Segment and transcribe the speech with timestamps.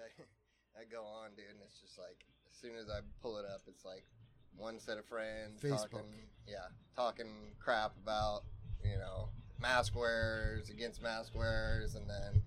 [0.00, 3.44] I, I go on, dude, and it's just like as soon as I pull it
[3.44, 4.04] up, it's like
[4.56, 5.90] one set of friends Facebook.
[5.90, 6.04] talking,
[6.46, 8.42] yeah, talking crap about
[8.84, 9.28] you know
[9.60, 12.42] mask wearers against mask wearers, and then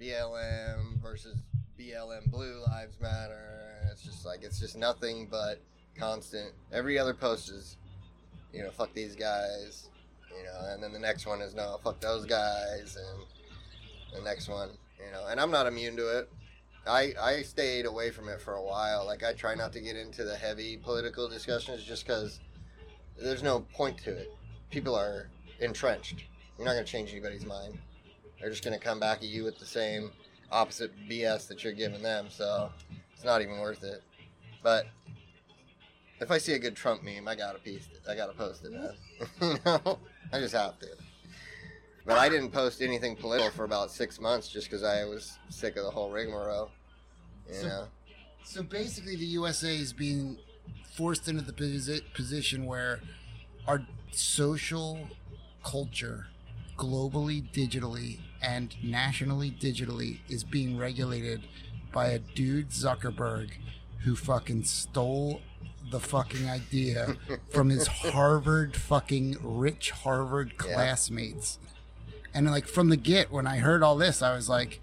[0.00, 1.42] BLM versus
[1.78, 3.88] BLM Blue Lives Matter.
[3.90, 5.60] It's just like it's just nothing but
[5.96, 6.52] constant.
[6.72, 7.76] Every other post is,
[8.52, 9.88] you know, fuck these guys,
[10.36, 13.26] you know, and then the next one is no, fuck those guys, and
[14.14, 14.70] the next one,
[15.04, 16.30] you know, and I'm not immune to it.
[16.88, 19.06] I, I stayed away from it for a while.
[19.06, 22.40] Like I try not to get into the heavy political discussions just because
[23.20, 24.34] there's no point to it.
[24.70, 25.28] People are
[25.60, 26.24] entrenched.
[26.56, 27.78] You're not going to change anybody's mind.
[28.40, 30.10] They're just going to come back at you with the same
[30.50, 32.26] opposite BS that you're giving them.
[32.30, 32.70] So
[33.14, 34.02] it's not even worth it.
[34.62, 34.86] But
[36.20, 38.00] if I see a good Trump meme, I gotta post it.
[38.08, 38.72] I gotta post it,
[39.42, 39.98] you know,
[40.32, 40.88] I just have to.
[42.04, 45.76] But I didn't post anything political for about six months just because I was sick
[45.76, 46.70] of the whole rigmarole.
[47.48, 47.88] You So-
[48.44, 50.38] So basically, the USA is being
[50.94, 53.00] forced into the posi- position where
[53.66, 55.08] our social
[55.62, 56.28] culture,
[56.78, 61.42] globally, digitally, and nationally, digitally, is being regulated
[61.92, 63.50] by a dude Zuckerberg
[64.04, 65.42] who fucking stole
[65.90, 67.16] the fucking idea
[67.50, 70.72] from his Harvard fucking rich Harvard Yeah.
[70.74, 71.58] classmates.
[72.32, 74.80] And like from the get, when I heard all this, I was like,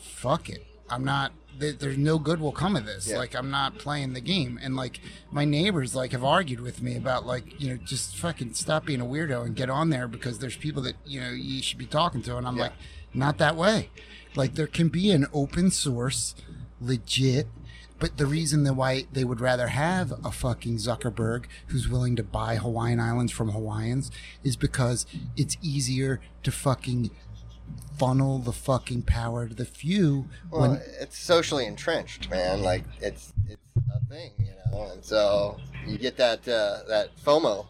[0.00, 0.64] fuck it.
[0.88, 1.32] I'm not.
[1.58, 3.08] Th- There's no good will come of this.
[3.08, 3.18] Yeah.
[3.18, 4.58] Like I'm not playing the game.
[4.62, 8.54] And like my neighbors like have argued with me about like you know just fucking
[8.54, 11.62] stop being a weirdo and get on there because there's people that you know you
[11.62, 12.36] should be talking to.
[12.36, 12.62] And I'm Yeah.
[12.64, 12.72] like,
[13.12, 13.90] not that way.
[14.36, 16.34] Like there can be an open source,
[16.80, 17.46] legit.
[18.00, 22.24] But the reason that why they would rather have a fucking Zuckerberg who's willing to
[22.24, 24.10] buy Hawaiian Islands from Hawaiians
[24.42, 27.12] is because it's easier to fucking
[27.98, 32.62] funnel the fucking power to the few well, when it's socially entrenched, man.
[32.62, 33.62] Like it's it's
[33.94, 34.90] a thing, you know.
[34.92, 37.66] And so you get that uh, that FOMO,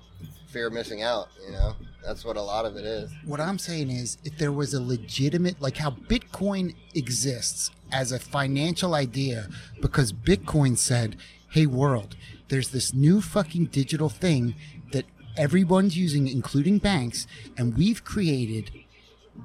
[0.48, 1.28] fear of missing out.
[1.44, 3.10] You know, that's what a lot of it is.
[3.24, 8.18] what I'm saying is if there was a legitimate like how Bitcoin exists as a
[8.18, 9.48] financial idea
[9.80, 11.16] because Bitcoin said,
[11.50, 12.16] "Hey world,
[12.48, 14.54] there's this new fucking digital thing
[14.92, 15.04] that
[15.36, 18.70] everyone's using including banks and we've created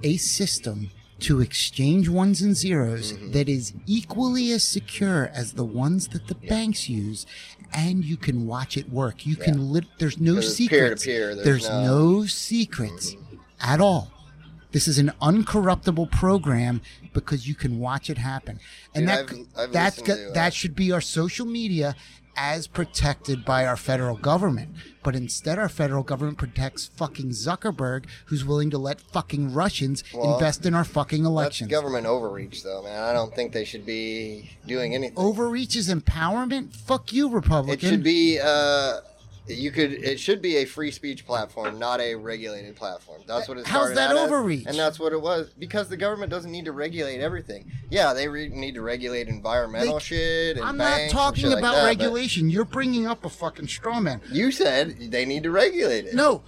[0.03, 6.07] a system to exchange ones and zeros that is equally as secure as the ones
[6.09, 7.25] that the banks use
[7.73, 9.25] and you can watch it work.
[9.25, 11.03] You can lit there's no it's secrets.
[11.03, 13.15] peer-to-peer, there's there's no- no secrets
[13.59, 14.11] at all.
[14.71, 18.59] This is an uncorruptible program because you can watch it happen.
[18.95, 21.95] And Dude, that I've- I've that's to, uh, that should be our social media
[22.41, 24.69] as protected by our federal government.
[25.03, 30.35] But instead, our federal government protects fucking Zuckerberg, who's willing to let fucking Russians Well,
[30.35, 31.69] invest in our fucking elections.
[31.69, 33.03] government overreach, though, man.
[33.03, 35.17] I don't think they should be doing anything.
[35.17, 36.73] Overreach is empowerment?
[36.73, 37.87] Fuck you, Republican.
[37.87, 38.39] It should be.
[38.39, 39.01] Uh,
[39.49, 39.91] you could.
[39.93, 43.21] It should be a free speech platform, not a regulated platform.
[43.27, 44.65] That's what it How's that out as, overreach?
[44.67, 47.71] and that's what it was because the government doesn't need to regulate everything.
[47.89, 50.57] Yeah, they re- need to regulate environmental Like, shit.
[50.57, 52.49] And I'm not talking shit like about that, regulation.
[52.49, 54.21] You're bringing up a fucking straw man.
[54.31, 56.13] You said they need to regulate it.
[56.13, 56.43] No,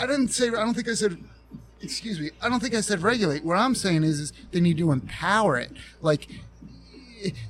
[0.00, 0.48] I didn't say.
[0.48, 1.22] I don't think I said.
[1.82, 2.30] Excuse me.
[2.42, 3.42] I don't think I said regulate.
[3.44, 5.72] What I'm saying is, is they need to empower it.
[6.02, 6.28] Like,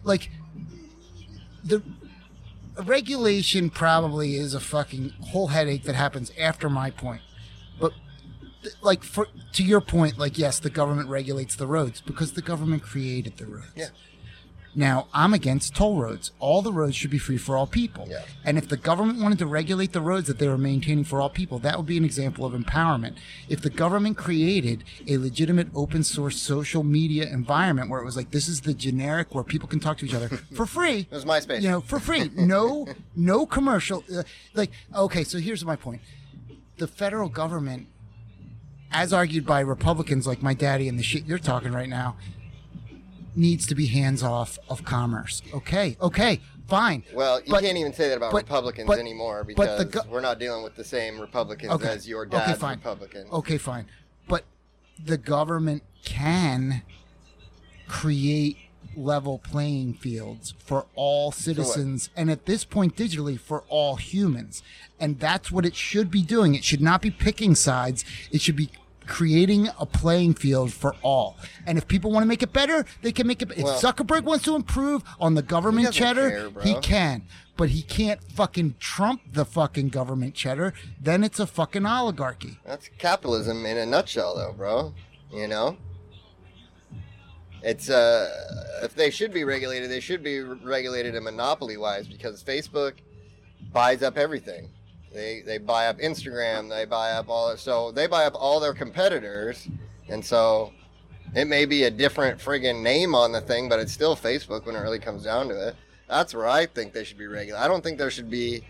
[0.05, 0.31] like
[1.65, 1.83] the
[2.78, 7.22] regulation probably is a fucking whole headache that happens after my point.
[7.78, 7.92] But
[8.82, 12.82] like for to your point, like yes, the government regulates the roads because the government
[12.82, 13.72] created the roads.
[13.75, 13.88] Yeah.
[14.75, 16.31] Now, I'm against toll roads.
[16.38, 18.06] All the roads should be free for all people.
[18.08, 18.22] Yeah.
[18.44, 21.28] And if the government wanted to regulate the roads that they were maintaining for all
[21.28, 23.16] people, that would be an example of empowerment.
[23.48, 28.30] If the government created a legitimate open source social media environment where it was like
[28.30, 31.25] this is the generic where people can talk to each other for free, It was
[31.25, 31.62] MySpace.
[31.62, 32.86] you know, for free, no,
[33.16, 34.04] no commercial.
[34.14, 34.22] Uh,
[34.54, 36.00] like, okay, so here's my point:
[36.78, 37.88] the federal government,
[38.92, 42.16] as argued by Republicans like my daddy and the shit you're talking right now,
[43.41, 45.42] needs to be hands off of commerce.
[45.54, 47.03] Okay, okay, fine.
[47.13, 50.21] Well, you But- can't even say that about but- Republicans but- anymore because go- we're
[50.21, 52.77] not dealing with the same Republicans Okay, as your dad's okay, fine.
[52.78, 53.27] Republican.
[53.33, 53.87] Okay, fine.
[54.28, 54.45] But
[55.03, 56.83] the government can
[57.89, 58.57] create
[58.97, 64.63] level playing fields for all citizens and at this point digitally for all humans.
[64.98, 66.54] And that's what it should be doing.
[66.54, 68.04] It should not be picking sides.
[68.31, 68.71] It should be
[69.06, 71.36] creating a playing field for all.
[71.66, 74.24] And if people want to make it better, they can make it if Well- Zuckerberg
[74.24, 77.22] wants to improve on the government doesn't cheddar, care, he can.
[77.56, 80.72] But he can't fucking trump the fucking government cheddar.
[81.00, 82.58] Then it's a fucking oligarchy.
[82.64, 84.94] That's capitalism in a nutshell, though, bro.
[85.30, 85.76] You know,
[87.62, 92.42] it's uh, if they should be regulated, they should be regulated in monopoly wise because
[92.42, 92.94] Facebook
[93.72, 94.70] buys up everything.
[95.12, 98.74] They they buy up Instagram, they buy up all so they buy up all their
[98.74, 99.68] competitors,
[100.09, 100.72] and so
[101.34, 104.77] it may be a different friggin' name on the thing, but it's still Facebook when
[104.77, 105.77] it really comes down to it.
[106.09, 107.65] That's where I think they should be regulated.
[107.65, 108.65] I don't think there should be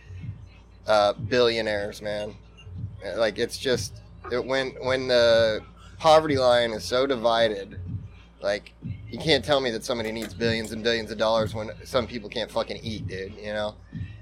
[0.86, 2.34] uh, billionaires, man.
[3.16, 4.00] Like it's just
[4.30, 5.62] it, when when the
[5.98, 7.78] poverty line is so divided,
[8.42, 8.72] like
[9.08, 12.28] you can't tell me that somebody needs billions and billions of dollars when some people
[12.28, 13.34] can't fucking eat, dude.
[13.34, 13.74] You know,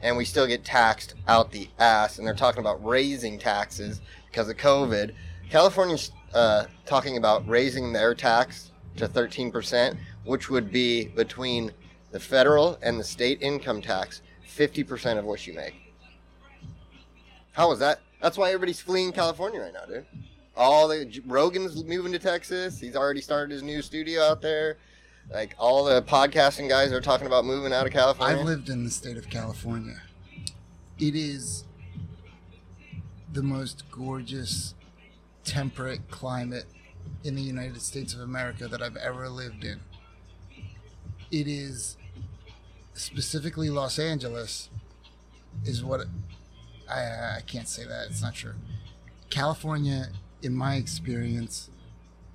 [0.03, 4.00] and we still get taxed out the ass, and they're talking about raising taxes
[4.31, 5.12] because of COVID.
[5.50, 11.73] California's uh, talking about raising their tax to 13%, which would be between
[12.11, 15.75] the federal and the state income tax 50% of what you make.
[17.53, 18.00] How is that?
[18.20, 20.06] That's why everybody's fleeing California right now, dude.
[20.58, 22.81] All the Rogan's moving to Texas.
[22.81, 24.76] He's already started his new studio out there.
[25.31, 28.38] Like all the podcasting guys are talking about moving out of California.
[28.38, 30.02] I've lived in the state of California.
[30.99, 31.64] It is
[33.32, 34.75] the most gorgeous,
[35.44, 36.64] temperate climate
[37.22, 39.81] in the United States of America that I've ever lived in.
[41.31, 41.96] It is
[42.94, 44.70] specifically Los Angeles
[45.64, 46.06] is what
[46.90, 48.55] I, I can't say that it's not true.
[49.31, 50.08] California,
[50.43, 51.70] in my experience,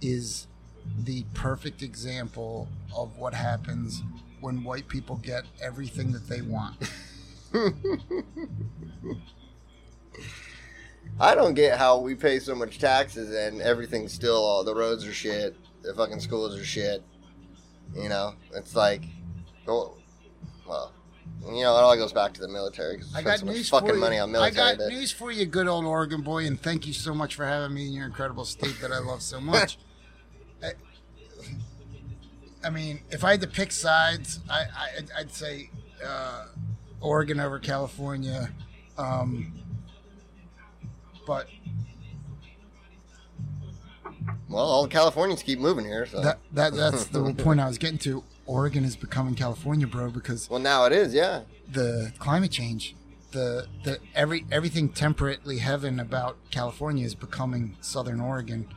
[0.01, 0.47] is
[0.99, 4.03] the perfect example of what happens
[4.41, 6.75] when white people get everything that they want.
[11.19, 15.05] I don't get how we pay so much taxes and everything's still all the roads
[15.05, 17.03] are shit, the fucking schools are shit.
[17.95, 19.03] You know, it's like,
[19.67, 19.95] oh,
[20.67, 20.93] well, well
[21.45, 23.89] you know, it all goes back to the military because I got so news fucking
[23.89, 23.99] for you.
[23.99, 27.13] money on I got news for you, good old Oregon boy, and thank you so
[27.13, 29.77] much for having me in your incredible state that I love so much.
[30.63, 30.71] I,
[32.63, 35.69] I mean, if I had to pick sides, I, I I'd say
[36.05, 36.45] uh,
[37.01, 38.49] Oregon over California,
[38.97, 39.51] um,
[41.27, 41.47] but
[44.47, 46.05] well, all the Californians keep moving here.
[46.05, 46.21] So.
[46.21, 48.23] that that that's the point I was getting to.
[48.45, 51.41] Oregon is becoming California, bro, because well, now it is, yeah.
[51.71, 52.95] the climate change,
[53.31, 58.67] the the every everything temperately heaven about California is becoming Southern Oregon,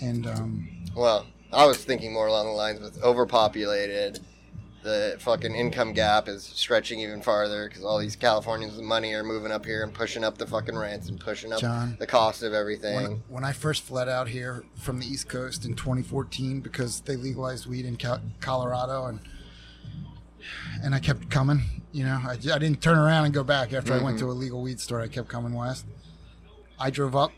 [0.00, 4.20] and um, Well, I was thinking more along the lines with overpopulated.
[4.88, 9.22] The fucking income gap is stretching even farther because all these Californians with money are
[9.22, 12.42] moving up here and pushing up the fucking rents and pushing up John, the cost
[12.42, 12.94] of everything.
[12.94, 17.16] when, when I first fled out here from the East Coast in 2014 because they
[17.16, 17.98] legalized weed in
[18.40, 19.20] Colorado and
[20.82, 23.92] and I kept coming, you know, I, I didn't turn around and go back after
[23.92, 25.02] I went to a legal weed store.
[25.02, 25.84] I kept coming west.
[26.80, 27.32] I drove up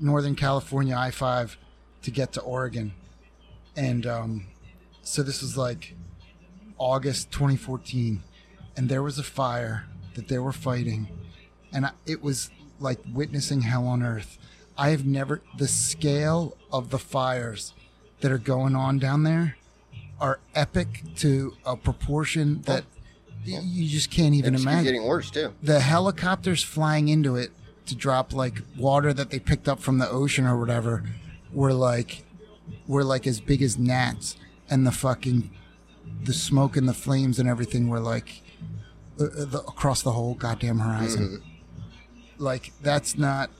[0.00, 1.56] Northern California I 5
[2.02, 2.94] to get to Oregon.
[3.76, 4.46] And um,
[5.02, 5.94] so this was like
[6.80, 8.22] August 2014.
[8.76, 11.06] And there was a fire that they were fighting.
[11.72, 12.50] And I, it was
[12.80, 14.38] like witnessing hell on earth.
[14.76, 17.74] I have never, the scale of the fires
[18.20, 19.56] that are going on down there
[20.20, 22.84] are epic to a proportion that
[23.46, 25.50] y you just can't even it just keeps imagine getting worse too.
[25.62, 27.50] the helicopters flying into it
[27.86, 31.02] to drop like water that they picked up from the ocean or whatever
[31.52, 32.22] were like
[32.86, 34.36] were like as big as gnats
[34.68, 35.50] and the fucking
[36.24, 38.42] the smoke and the flames and everything were like
[39.20, 41.42] uh, uh, the, across the whole goddamn horizon.
[42.38, 43.50] Like that's not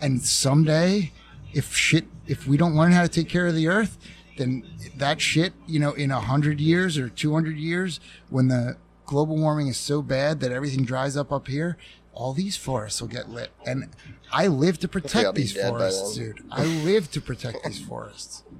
[0.00, 1.12] and someday
[1.52, 3.98] if shit if we don't learn how to take care of the earth
[4.36, 4.64] then
[4.96, 7.98] that shit you know in a hundred years or 200 years
[8.28, 11.76] when the global warming is so bad that everything dries up up here
[12.12, 13.50] all these forests will get lit.
[13.64, 13.90] And
[14.32, 16.44] i live to protect these forests dude.
[16.50, 18.42] I live to protect these forests.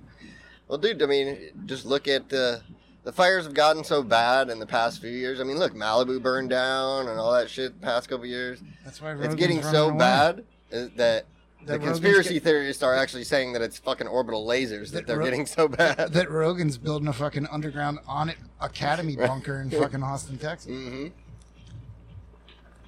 [0.69, 2.61] Well, dude, I mean, just look at the
[3.05, 5.41] the fires have gotten so bad in the past few years.
[5.41, 8.61] I mean, look, Malibu burned down and all that shit the past couple years.
[8.85, 9.99] that's why it's getting so away.
[9.99, 11.25] bad uh, that
[11.65, 15.07] the That conspiracy get- theorists are actually saying that it's fucking orbital lasers that, That
[15.07, 16.13] they're Ro- getting so bad.
[16.13, 21.07] that rogan's building a fucking underground on it academy bunker in fucking austin texas mm-hmm.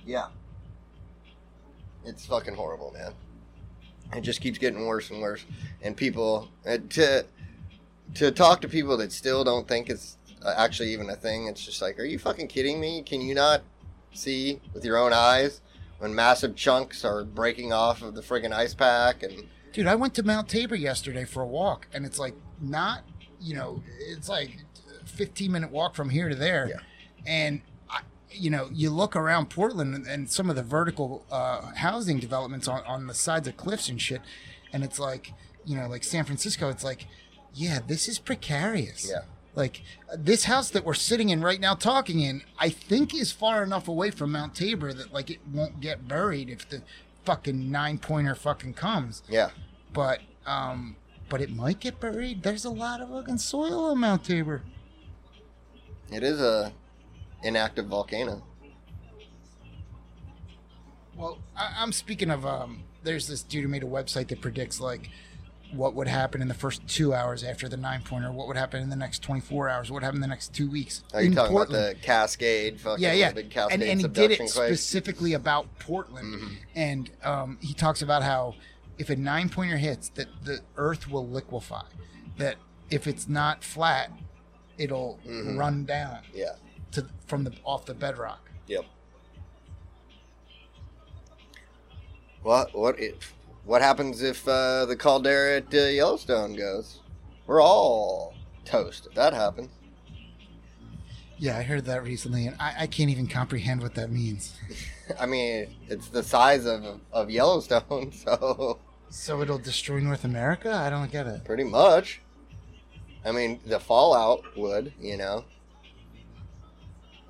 [0.06, 0.26] Yeah.
[2.04, 3.12] It's fucking horrible, man.
[4.16, 5.44] It just keeps getting worse and worse,
[5.82, 7.24] and people uh, to
[8.14, 11.46] to talk to people that still don't think it's uh, actually even a thing.
[11.46, 13.02] It's just like, are you fucking kidding me?
[13.02, 13.62] Can you not
[14.12, 15.60] see with your own eyes
[15.98, 20.14] when massive chunks are breaking off of the friggin' ice pack and Dude, I went
[20.14, 23.04] to Mount Tabor yesterday for a walk, and it's like not,
[23.40, 24.64] you know, it's like
[25.00, 26.68] a 15 minute walk from here to there.
[26.68, 26.80] Yeah.
[27.24, 28.00] And, I,
[28.32, 32.66] you know, you look around Portland and, and some of the vertical uh, housing developments
[32.66, 34.22] on, on the sides of cliffs and shit,
[34.72, 35.32] and it's like,
[35.64, 37.06] you know, like San Francisco, it's like,
[37.54, 39.08] yeah, this is precarious.
[39.08, 39.22] Yeah.
[39.54, 39.82] Like
[40.16, 43.88] this house that we're sitting in right now, talking in, I think is far enough
[43.88, 46.82] away from Mount Tabor that like it won't get buried if the
[47.24, 49.22] fucking nine pointer fucking comes.
[49.28, 49.50] Yeah.
[49.92, 50.96] But um,
[51.28, 52.42] but it might get buried.
[52.42, 54.62] There's a lot of fucking soil on Mount Tabor.
[56.12, 56.72] It is a
[57.42, 58.44] inactive volcano.
[61.16, 62.84] Well, I, I'm speaking of um.
[63.02, 65.08] There's this dude who made a website that predicts like
[65.72, 68.82] what would happen in the first two hours after the nine pointer, what would happen
[68.82, 71.04] in the next 24 hours, what would happen in the next two weeks.
[71.14, 71.82] Are you in talking Portland.
[71.84, 72.80] about the Cascade?
[72.80, 74.48] Fucking yeah, yeah, Cascade and, and he did it quake?
[74.50, 76.56] specifically about Portland, Mhm.
[76.74, 78.54] and um, he talks about how
[78.98, 81.82] if a nine pointer hits, that the Earth will liquefy.
[82.38, 82.56] That
[82.90, 84.10] if it's not flat,
[84.78, 85.56] it'll Mhm.
[85.58, 86.56] run down Yeah.
[86.92, 88.50] to from the off the bedrock.
[88.66, 88.84] Yep.
[92.42, 93.34] What what if
[93.70, 96.98] what happens if uh, the caldera at uh, Yellowstone goes?
[97.46, 98.34] We're all
[98.64, 99.70] toast if that happens.
[101.38, 104.56] Yeah, I heard that recently, and I, I can't even comprehend what that means.
[105.20, 110.74] I mean, it's the size of of Yellowstone, so So it'll destroy North America?
[110.74, 111.44] I don't get it.
[111.44, 112.22] pretty much.
[113.24, 115.44] I mean, the fallout would, you know.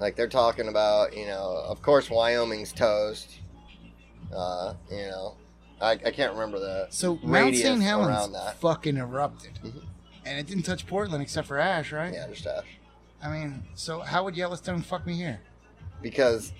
[0.00, 3.40] Like they're talking about, you know, of course Wyoming's toast.
[4.34, 5.34] Uh, you know,
[5.80, 7.82] I, I can't remember the So Mount St.
[7.82, 8.56] Helens that.
[8.60, 9.82] fucking erupted, Mhm.
[10.26, 12.12] and it didn't touch Portland except for ash, right?
[12.12, 12.64] Yeah, just ash.
[13.22, 15.40] I mean, so how would Yellowstone fuck me here?
[16.02, 16.52] because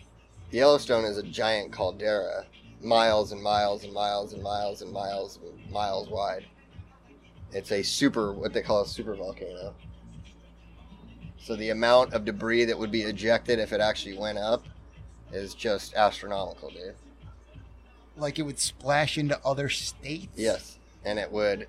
[0.51, 2.45] Yellowstone is a giant caldera,
[2.83, 6.45] miles and miles and miles and miles and miles and miles wide.
[7.53, 9.75] It's a super, what they call a super volcano.
[11.39, 14.65] So the amount of debris that would be ejected if it actually went up
[15.33, 16.95] is just astronomical, dude.
[18.21, 20.29] Like it would splash into other states?
[20.37, 21.67] Yes, and it would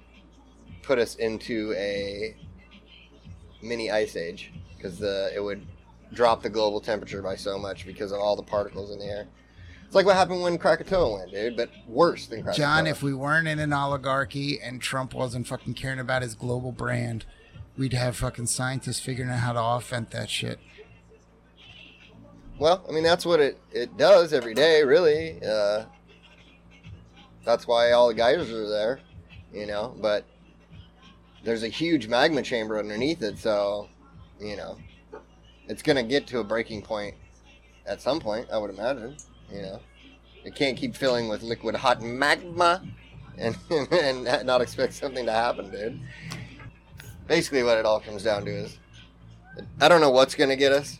[0.83, 2.35] put us into a
[3.61, 5.65] mini ice age because the it would
[6.13, 9.27] drop the global temperature by so much because of all the particles in the air.
[9.85, 12.65] It's like what happened when Krakatoa went, dude, but worse than Krakatoa.
[12.65, 16.71] John, if we weren't in an oligarchy and Trump wasn't fucking caring about his global
[16.71, 17.25] brand,
[17.77, 20.59] we'd have fucking scientists figuring out how to offend that shit.
[22.57, 25.41] well, I mean that's what it it does every day, really.
[25.43, 25.85] Uh,
[27.43, 28.99] that's why all the geysers are there,
[29.53, 29.95] you know.
[29.99, 30.25] But
[31.43, 33.89] there's a huge magma chamber underneath it, so
[34.39, 34.77] you know
[35.67, 37.15] it's gonna get to a breaking point
[37.85, 38.47] at some point.
[38.51, 39.15] I would imagine,
[39.51, 39.79] you know.
[40.43, 42.83] It can't keep filling with liquid hot magma
[43.37, 43.55] and
[43.91, 45.99] and not expect something to happen, dude.
[47.27, 48.79] Basically, what it all comes down to is,
[49.79, 50.99] I don't know what's gonna get us,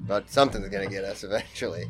[0.00, 1.84] but something's gonna get us eventually.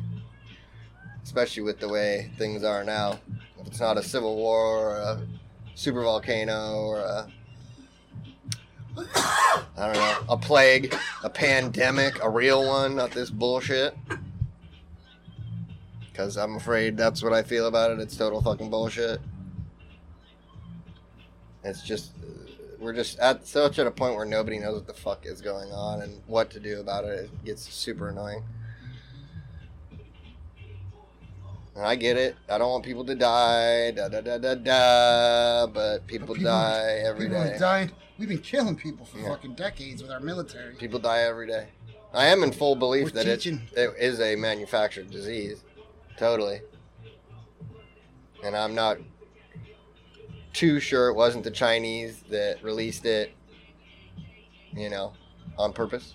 [1.23, 3.19] Especially with the way things are now.
[3.65, 5.21] It's not a civil war or a
[5.75, 7.27] super volcano or a
[8.97, 13.95] I don't know, a plague, a pandemic, a real one, not this bullshit.
[16.09, 17.99] Because I'm afraid that's what I feel about it.
[17.99, 19.19] It's total fucking bullshit.
[21.63, 22.11] It's just,
[22.79, 25.71] we're just at such at a point where nobody knows what the fuck is going
[25.71, 27.25] on and what to do about it.
[27.25, 28.43] It gets super annoying.
[31.75, 32.35] And I get it.
[32.49, 35.67] I don't want people to die, da da da da da.
[35.67, 37.57] But people, People- die every People day.
[37.59, 37.91] died.
[38.17, 39.27] We've been killing people for Yeah.
[39.29, 40.75] fucking decades with our military.
[40.75, 41.67] People die every day.
[42.13, 45.65] I am in full belief We're that it, it is a manufactured disease.
[46.17, 46.61] Totally.
[48.41, 48.99] And I'm not
[50.53, 53.33] too sure it wasn't the Chinese that released it,
[54.73, 55.11] you know,
[55.57, 56.13] on purpose.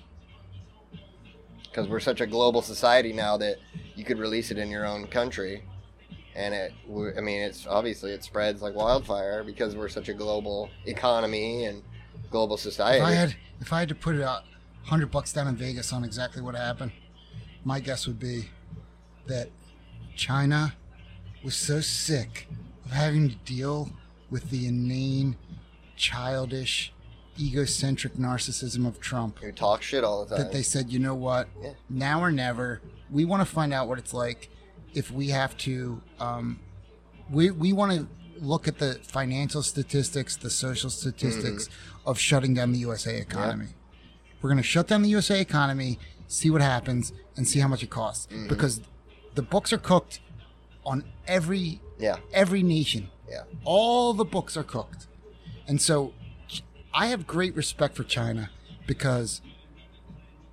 [1.64, 3.56] Because we're such a global society now that
[4.00, 5.62] you could release it in your own country.
[6.34, 10.70] And it, I mean, it's obviously it spreads like wildfire because we're such a global
[10.86, 11.82] economy and
[12.30, 13.00] global society.
[13.00, 14.42] If I had, if I had to put a
[14.84, 16.92] hundred bucks down in Vegas on exactly what happened,
[17.62, 18.48] my guess would be
[19.26, 19.50] that
[20.16, 20.74] China
[21.44, 22.48] was so sick
[22.86, 23.90] of having to deal
[24.30, 25.36] with the inane,
[25.96, 26.92] childish,
[27.38, 30.44] egocentric narcissism of Trump who talk shit all the time.
[30.44, 31.72] that they said, you know what, Yeah.
[31.90, 32.80] now or never,
[33.10, 34.48] we want to find out what it's like
[34.94, 36.00] if we have to.
[36.18, 36.60] Um,
[37.30, 38.08] we we want to
[38.40, 42.08] look at the financial statistics, the social statistics Mm-hmm.
[42.08, 43.68] of shutting down the USA economy.
[44.40, 47.82] We're going to shut down the USA economy, see what happens, and see how much
[47.82, 48.48] it costs Mm-hmm.
[48.48, 48.80] because
[49.34, 50.20] the books are cooked
[50.86, 53.10] on every yeah, every nation.
[53.28, 53.42] yeah.
[53.64, 55.06] All the books are cooked.
[55.68, 56.14] And so
[56.94, 58.50] I have great respect for China
[58.86, 59.40] because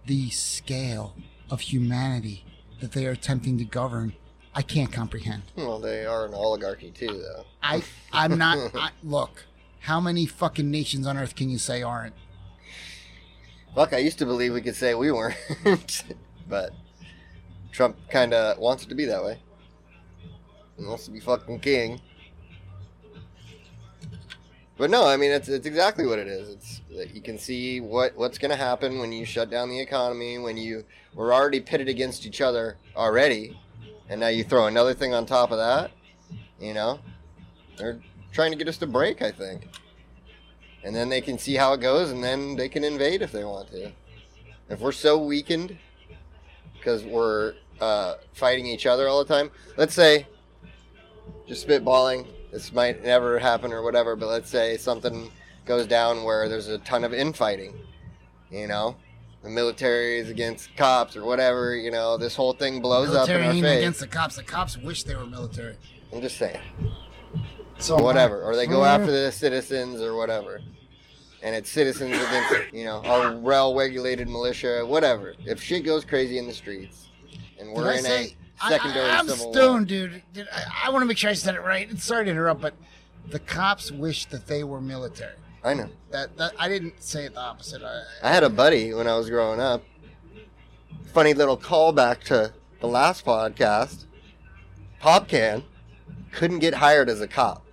[0.05, 1.15] the scale
[1.49, 2.43] of humanity
[2.79, 4.13] that they are attempting to govern,
[4.53, 5.43] I can't comprehend.
[5.55, 7.45] Well, they are an oligarchy too, though.
[7.61, 9.45] I I'm not I, look,
[9.81, 12.15] how many fucking nations on earth can you say aren't?
[13.75, 15.35] Fuck, I used to believe we could say we weren't,
[16.49, 16.71] but
[17.71, 19.37] Trump kind of wants it to be that way.
[20.77, 22.01] He wants to be fucking king.
[24.77, 26.49] But no, I mean it's it's exactly what it is.
[26.49, 29.79] It's that you can see what what's going to happen when you shut down the
[29.79, 33.59] economy, when you we're already pitted against each other already,
[34.07, 35.91] and now you throw another thing on top of that.
[36.59, 36.99] You know,
[37.77, 37.99] they're
[38.31, 39.23] trying to get us to break.
[39.23, 39.67] I think,
[40.83, 43.43] and then they can see how it goes, and then they can invade if they
[43.43, 43.91] want to.
[44.69, 45.75] If we're so weakened
[46.77, 50.27] because we're uh, fighting each other all the time, let's say,
[51.47, 55.29] just spitballing this might never happen or whatever, but let's say something
[55.65, 57.71] goes down where there's a ton of infighting,
[58.49, 58.95] you know,
[59.43, 63.35] the military is against cops or whatever, you know, this whole thing blows up in
[63.35, 63.77] our ain't face.
[63.77, 64.37] against the cops.
[64.37, 65.75] The cops wish they were military.
[66.11, 66.59] I'm just saying,
[67.77, 70.59] So whatever, or they go after the citizens or whatever.
[71.43, 75.35] And it's citizens against, you know, our well-regulated militia, whatever.
[75.45, 77.09] If shit goes crazy in the streets,
[77.59, 78.35] and we're I in say?
[78.59, 80.23] Secondary I, am stoned, dude.
[80.33, 81.97] Did, I, I want to make sure I said it right.
[81.99, 82.73] Sorry to interrupt, but
[83.29, 85.35] the cops wish that they were military.
[85.63, 85.89] I know.
[86.11, 87.81] That, that I didn't say it the opposite.
[87.81, 89.83] I, I had a buddy when I was growing up.
[91.13, 94.05] Funny little callback to the last podcast.
[94.99, 95.63] Popcan
[96.31, 97.65] couldn't get hired as a cop.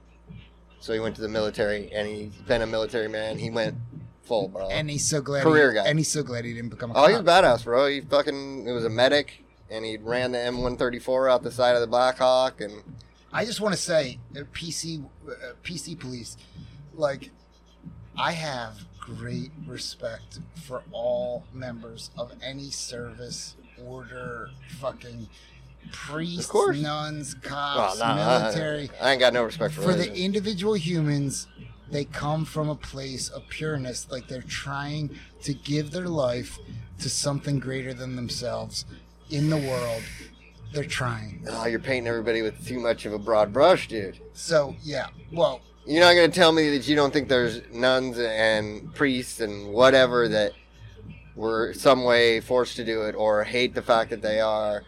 [0.81, 3.38] So he went to the military and he's been a military man.
[3.38, 3.76] He went
[4.25, 4.69] full, bro.
[4.69, 5.43] and he's so glad.
[5.43, 5.87] Career he, guy.
[5.87, 7.05] And he's so glad he didn't become a oh, cop.
[7.05, 7.21] oh, cop.
[7.21, 7.87] he's badass, bro.
[7.87, 11.80] He fucking, he was a medic and he ran the M134 out the side of
[11.80, 12.83] the Blackhawk and
[13.35, 15.33] I just want to say, uh, PC, uh,
[15.64, 16.37] PC police,
[16.94, 17.30] like,
[18.16, 25.28] I have great respect for all members of any service, order, fucking
[25.90, 28.88] priests, nuns, well, cops, nah, military.
[29.02, 31.49] I, ain't got no respect for, For the individual humans,
[31.90, 36.56] they come from a place of pureness, like they're trying to give their life
[37.00, 38.85] to something greater than themselves
[39.31, 40.02] in the world.
[40.73, 41.44] They're trying.
[41.49, 44.18] Oh, you're painting everybody with too much of a broad brush, dude.
[44.33, 45.07] So, yeah.
[45.33, 49.40] Well, You're not going to tell me that you don't think there's nuns and priests
[49.40, 50.53] and whatever that
[51.37, 54.83] were some way forced to do it or hate the fact that they are.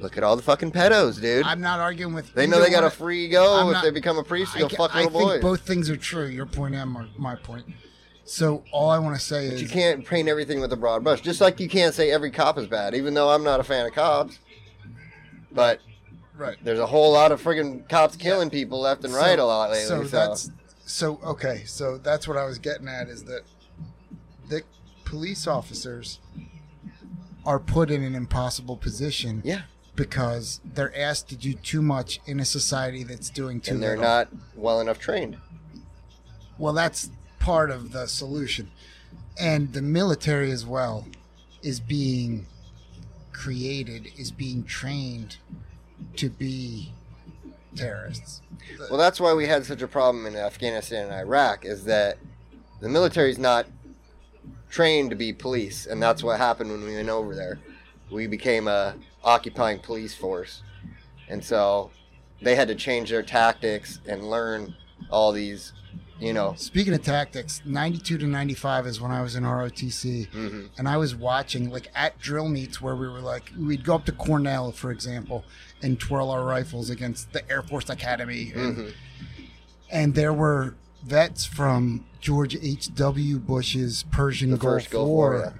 [0.00, 1.46] Look at all the fucking pedos, dude.
[1.46, 2.32] I'm not arguing with.
[2.34, 4.60] they know they got a free go I'm if not- they become a priest I,
[4.60, 5.40] go fuck I little think boys.
[5.42, 6.26] both things are true.
[6.26, 7.64] Your point and my, my point.
[8.24, 11.04] So all I want to say But is you can't paint everything with a broad
[11.04, 11.20] brush.
[11.20, 13.84] Just like you can't say every cop is bad, even though I'm not a fan
[13.86, 14.38] of cops.
[15.52, 15.80] But
[16.36, 16.56] right.
[16.64, 19.70] there's a whole lot of friggin' cops killing people left and So- right a lot
[19.70, 19.86] lately.
[19.86, 20.50] So So, that's
[20.86, 21.64] so okay.
[21.66, 23.42] So that's what I was getting at is that
[24.48, 24.62] the
[25.04, 26.18] police officers
[27.46, 29.62] are put in an impossible position yeah,
[29.96, 33.90] because they're asked to do too much in a society that's doing too and they're
[33.98, 34.04] little.
[34.04, 35.36] not well enough trained.
[36.56, 37.10] Well, that's
[37.44, 38.70] part of the solution.
[39.38, 41.06] And the military as well
[41.62, 42.46] is being
[43.32, 45.36] created, is being trained
[46.16, 46.92] to be
[47.76, 48.40] terrorists.
[48.88, 52.16] Well, that's why we had such a problem in Afghanistan and Iraq is that
[52.80, 53.66] the military's not
[54.70, 57.58] trained to be police, and that's what happened when we went over there.
[58.10, 60.62] We became a occupying police force,
[61.28, 61.90] and so
[62.40, 64.74] they had to change their tactics and learn
[65.10, 65.72] all these,
[66.20, 66.54] you know.
[66.56, 70.28] Speaking of tactics, 92 to 95 is when I was in ROTC.
[70.30, 70.68] mhm.
[70.78, 74.04] And I was watching, like, at drill meets where we were like, we'd go up
[74.06, 75.44] to Cornell, for example,
[75.82, 78.52] and twirl our rifles against the Air Force Academy.
[78.54, 78.92] And, Mhm.
[79.90, 80.74] and there were
[81.04, 83.38] vets from George H.W.
[83.38, 85.30] Bush's Persian The Gulf, Gulf War.
[85.32, 85.54] War,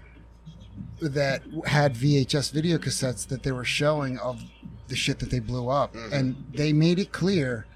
[1.01, 4.43] that had VHS video cassettes that they were showing of
[4.89, 5.95] the shit that they blew up.
[5.95, 6.13] Mhm.
[6.13, 7.67] And they made it clear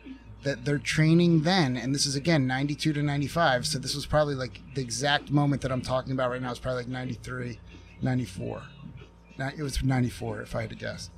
[0.49, 4.35] that their training then, and this is again 92 to 95, so this was probably
[4.35, 7.59] like the exact moment that I'm talking about right now is probably like 93,
[8.01, 8.63] 94.
[9.37, 11.11] Now, it was 94 if I had to guess.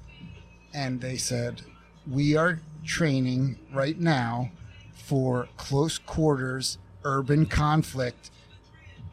[0.74, 1.62] And they said,
[2.10, 4.50] We are training right now
[4.92, 8.30] for close quarters urban conflict,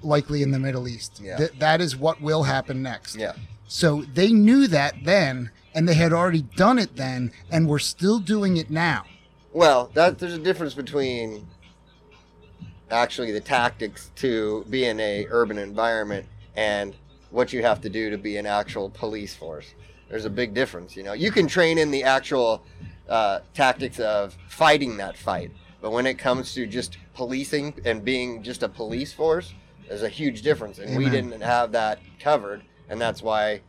[0.02, 1.22] likely in the Middle East.
[1.24, 1.38] Yeah.
[1.38, 3.16] Th- that is what will happen next.
[3.16, 3.34] Yeah.
[3.68, 8.18] So they knew that then, and they had already done it then, and we're still
[8.18, 9.06] doing it now.
[9.58, 11.48] Well, that there's a difference between
[12.92, 16.96] actually the tactics to be in a urban environment and
[17.32, 19.74] what you have to do to be an actual police force.
[20.10, 21.14] There's a big difference, you know.
[21.14, 22.62] You can train in the actual
[23.10, 25.50] uh, tactics of fighting that fight,
[25.82, 29.56] but when it comes to just policing and being just a police force,
[29.90, 33.62] there's a huge difference, and we didn't have that covered, and that's why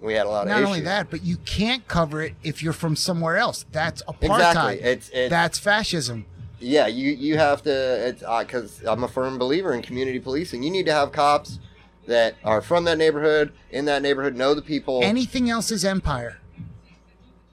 [0.00, 2.72] we had a lot of Not only that, but you can't cover it if you're
[2.72, 3.64] from somewhere else.
[3.72, 4.24] That's apartheid.
[4.36, 6.26] exactly, it's it's That's fascism.
[6.58, 8.08] Yeah, you you have to.
[8.08, 10.62] It's uh, because I'm a firm believer in community policing.
[10.62, 11.58] You need to have cops
[12.06, 15.00] that are from that neighborhood, in that neighborhood, know the people.
[15.02, 16.38] Anything else is empire.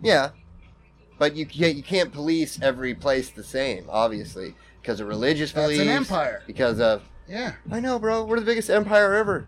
[0.01, 0.29] yeah,
[1.17, 5.79] but you can't you can't police every place the same, obviously, because of religious beliefs.
[5.79, 6.43] That's an empire.
[6.47, 7.53] Because of Yeah.
[7.71, 8.23] I know, bro.
[8.25, 9.47] We're the biggest empire ever.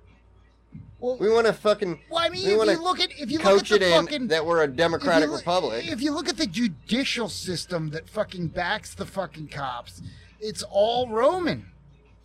[1.05, 3.37] Well, We want to fucking well I mean, we if you look at if you
[3.37, 5.87] look at it the in fucking that we're a democratic if look- republic.
[5.87, 10.01] If you look at the judicial system that fucking backs the fucking cops,
[10.39, 11.67] it's all Roman.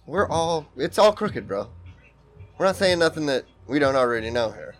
[0.07, 1.69] We're all it's all crooked, bro.
[2.57, 4.75] We're not saying nothing that we don't already know here.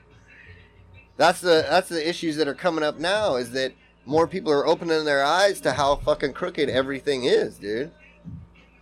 [1.19, 3.75] That's the that's the issues that are coming up now is that
[4.07, 7.91] more people are opening their eyes to how fucking crooked everything is, dude.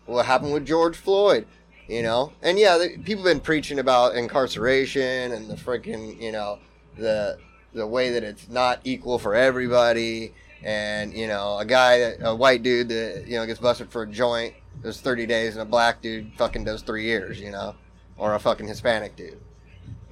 [0.07, 1.45] What happened with George Floyd,
[1.89, 2.33] you know?
[2.43, 6.59] And yeah, the, people have been preaching about incarceration and the freaking, you know,
[6.97, 7.39] the
[7.73, 10.35] the way that it's not equal for everybody.
[10.65, 14.03] And you know a guy that a white dude that you know gets busted for
[14.03, 17.77] a joint does 30 days and a black dude fucking does three years you know?
[18.17, 19.41] Or a fucking hispanic dude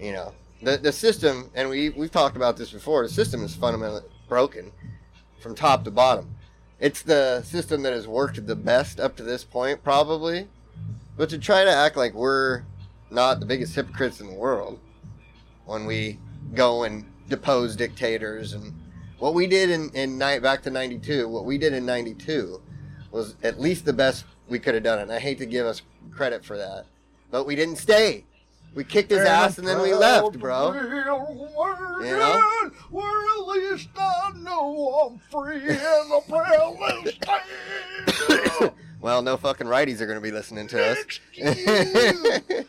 [0.00, 0.32] you know?
[0.62, 4.70] The the system and we we've talked about this before the system is fundamentally broken
[5.40, 6.36] from top to bottom.
[6.78, 10.46] It's the system that has worked the best up to this point probably
[11.16, 12.62] but to try to act like we're
[13.10, 14.78] not the biggest hypocrites in the world
[15.64, 16.18] when we
[16.54, 18.72] go and depose dictators and
[19.18, 22.60] what we did in, in night back to 92 what we did in 92
[23.10, 25.82] was at least the best we could have done and i hate to give us
[26.12, 26.84] credit for that
[27.30, 28.24] but we didn't stay
[28.74, 30.72] we kicked his ass and then we left bro
[32.04, 32.70] You know?
[32.90, 37.40] Well, at least I know I'm free in the Palestine.
[39.06, 40.98] well no fucking righties are going to be listening to us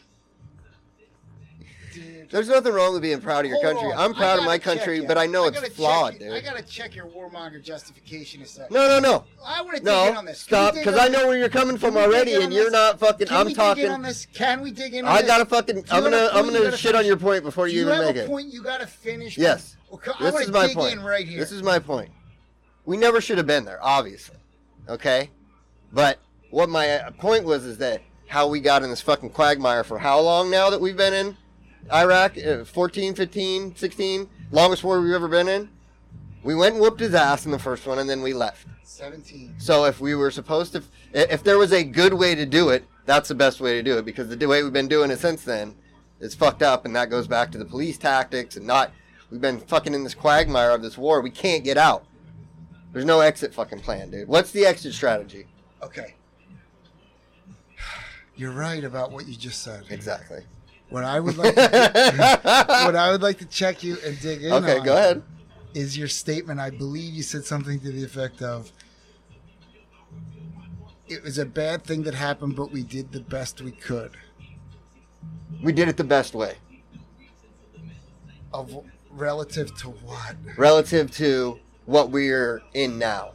[2.30, 3.98] there's nothing wrong with being proud of your hold country on.
[3.98, 5.08] i'm I proud of gotta my check country you.
[5.08, 6.20] but i know it's gotta check flawed you.
[6.20, 8.72] dude I gotta check your warmonger justification a second.
[8.76, 10.44] no no no I want to dig in no on this.
[10.44, 11.28] Can stop dig because i know this?
[11.28, 12.74] where you're coming from we dig already on and you're this?
[12.74, 14.28] not fucking Can i'm we talking dig in on this?
[14.28, 15.28] Can we dig in on I this?
[15.28, 15.86] gotta fucking.
[15.90, 16.30] I'm gonna.
[16.34, 17.08] I'm you gonna gotta shit on finish?
[17.08, 18.28] your point before Do you you even have make a it.
[18.28, 19.38] point you gotta finish?
[19.40, 19.76] Yes.
[19.92, 20.94] Okay, I This want is my dig point.
[20.94, 21.40] in right here.
[21.40, 22.12] This is my point.
[22.86, 24.36] We never should have been there, obviously.
[24.90, 25.30] Okay,
[25.94, 26.20] but
[26.50, 30.00] what my uh, point was is that how we got in this fucking quagmire for
[30.00, 31.38] how long now that we've been in
[31.94, 32.38] Iraq?
[32.38, 35.70] Uh, 14, 15, 16, longest war we've ever been in.
[36.44, 38.68] We went and whooped his ass in the first one, and then we left.
[38.84, 39.56] Seventeen.
[39.58, 40.84] So if we were supposed to,
[41.14, 43.98] if there was a good way to do it, that's the best way to do
[43.98, 45.76] it because the way we've been doing it since then
[46.20, 48.92] is fucked up, and that goes back to the police tactics and not.
[49.30, 51.22] We've been fucking in this quagmire of this war.
[51.22, 52.06] We can't get out.
[52.94, 54.28] There's no exit fucking plan, dude.
[54.28, 55.46] What's the exit strategy?
[55.84, 56.16] Okay.
[58.38, 59.84] You're right about what you just said.
[59.90, 60.40] Exactly.
[60.90, 61.62] What I would like, to,
[62.86, 65.24] what I would like to check you and dig in Okay, on go ahead.
[65.74, 66.60] is your statement.
[66.60, 68.72] I believe you said something to the effect of,
[71.10, 74.12] "It was a bad thing that happened, but we did the best we could."
[75.64, 76.56] We did it the best way,
[78.54, 80.36] Of relative to what?
[80.58, 83.32] relative to what we're in now.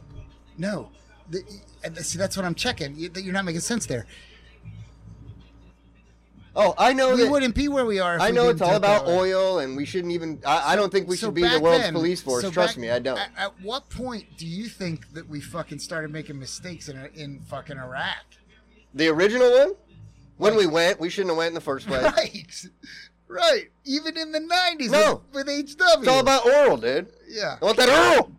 [0.57, 0.89] No,
[1.29, 1.43] the,
[1.83, 2.95] and see that's what I'm checking.
[2.95, 4.05] You, you're not making sense there.
[6.55, 7.31] Oh, I know We that.
[7.31, 8.15] wouldn't be where we are.
[8.15, 10.39] If I know it's all about oil, and we shouldn't even.
[10.45, 12.43] I, I don't think we So should be the world's then- police force.
[12.43, 13.17] so Trust back- me, I don't.
[13.17, 17.39] At, at what point do you think that we fucking started making mistakes in in
[17.41, 18.17] fucking Iraq?
[18.93, 19.73] The original one,
[20.37, 22.03] when we went, we shouldn't have went in the first place.
[22.03, 22.65] Right,
[23.27, 23.69] right.
[23.85, 25.23] Even in the '90s, No.
[25.33, 27.07] with, with HW, It's all about oil, dude.
[27.27, 27.57] yeah.
[27.59, 28.31] I want that oil.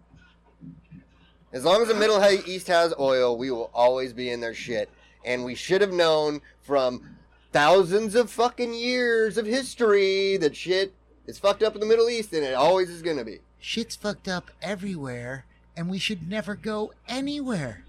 [1.52, 4.88] As long as the Middle East has oil, we will always be in their shit.
[5.24, 7.13] And we should have known from
[7.54, 10.92] thousands of fucking years of history that shit
[11.24, 13.38] is fucked up in the Middle East, and it always is gonna be.
[13.60, 17.84] Shit's fucked up everywhere, and we should never go anywhere.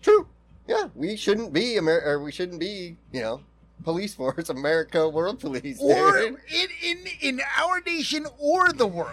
[0.00, 0.26] True.
[0.66, 3.42] Yeah, we shouldn't be Amer- or we shouldn't be, you know,
[3.84, 5.78] police force, America, world police.
[5.82, 6.38] Or in
[6.82, 9.12] in in our nation or the world,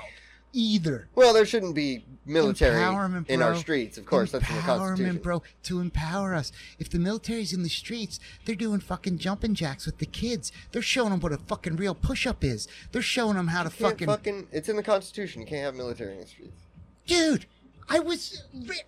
[0.53, 1.07] either.
[1.15, 3.97] Well, there shouldn't be military Empowerment, in our streets.
[3.97, 5.17] Of course, that's in the Constitution.
[5.17, 6.51] Empowerment, bro, to empower us.
[6.79, 10.51] If the military's in the streets, they're doing fucking jumping jacks with the kids.
[10.71, 12.67] They're showing them what a fucking real push-up is.
[12.91, 14.47] They're showing them how to You can't fucking, fucking.
[14.51, 15.41] It's in the Constitution.
[15.41, 16.61] You can't have military in the streets.
[17.07, 17.45] dude.
[17.89, 18.43] I was,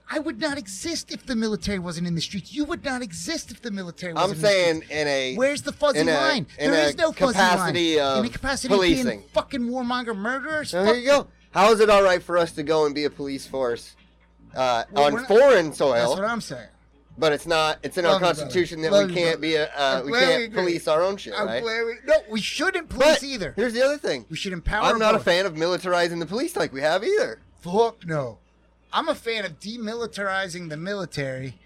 [0.10, 2.54] I would not exist if the military wasn't in the streets.
[2.54, 4.32] You would not exist if the military wasn't.
[4.32, 4.94] I'm in saying streets.
[4.94, 6.46] in a Where's the fuzzy in a- line?
[6.58, 8.06] in There a is no fuzzy capacity line.
[8.08, 9.06] of in the capacity of policing.
[9.06, 10.70] being fucking warmonger murderers.
[10.70, 11.28] So fuck here you go.
[11.54, 13.96] How is it all right for us to go and be a police force
[14.56, 16.68] uh, Well, on not- foreign That's what I'm saying.
[17.18, 17.80] but it's not?
[17.84, 18.42] It's in Love our brother.
[18.42, 19.42] Constitution that Love we can't brother.
[19.42, 19.66] be a.
[19.76, 20.56] Uh, we can't agree.
[20.56, 21.64] police our own shit, I'm right?
[21.64, 23.54] we- no, we shouldn't police But either.
[23.56, 24.26] here's the other thing.
[24.30, 24.86] We should empower.
[24.86, 27.40] I'm not a fan of militarizing the police like we have either.
[27.62, 28.40] Fuck no.
[28.92, 31.58] I'm a fan of demilitarizing the military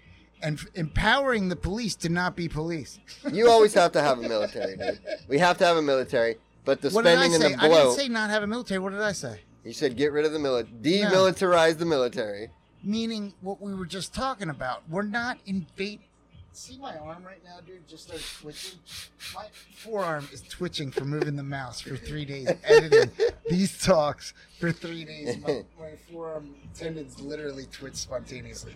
[0.42, 2.98] and f- empowering the police to not be police.
[3.32, 5.00] You always have to have a military, dude.
[5.28, 6.36] We have to have a military.
[6.64, 8.78] But the What spending and the the I didn't say not have a military.
[8.78, 9.40] What did I say?
[9.68, 12.48] You said get rid of the military, demilitarize the military.
[12.82, 14.82] Meaning what we were just talking about.
[14.88, 16.00] We're not invade.
[16.52, 17.86] See my arm right now, dude?
[17.86, 18.78] Just started twitching.
[19.34, 19.44] My
[19.76, 23.10] forearm is twitching from moving the mouse for three days, editing
[23.50, 25.36] these talks for three days.
[25.36, 28.74] My, my forearm tendons literally twitch spontaneously.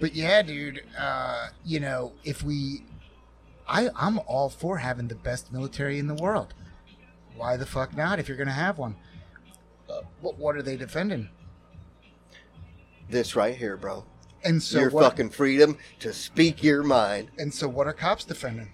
[0.00, 0.82] But yeah, dude.
[0.98, 2.84] Uh, you know, if we,
[3.68, 6.54] I, I'm all for having the best military in the world.
[7.36, 8.18] Why the fuck not?
[8.18, 8.96] If you're gonna have one,
[9.88, 11.28] uh, what what are they defending?
[13.08, 14.04] This right here, bro.
[14.44, 17.30] And so your what, fucking freedom to speak your mind.
[17.38, 18.70] And so what are cops defending?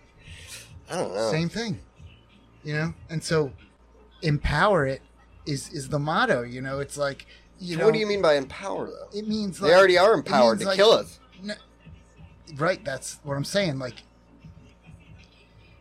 [0.90, 1.30] I don't know.
[1.30, 1.80] Same thing.
[2.62, 2.94] You know?
[3.08, 3.52] And so
[4.22, 5.02] empower it
[5.46, 6.80] is is the motto, you know?
[6.80, 7.26] It's like
[7.58, 9.18] you know what do you mean by empower, though?
[9.18, 11.20] It means They already are empowered to like- kill us.
[11.42, 11.54] No,
[12.56, 13.78] right, that's what I'm saying.
[13.78, 14.02] Like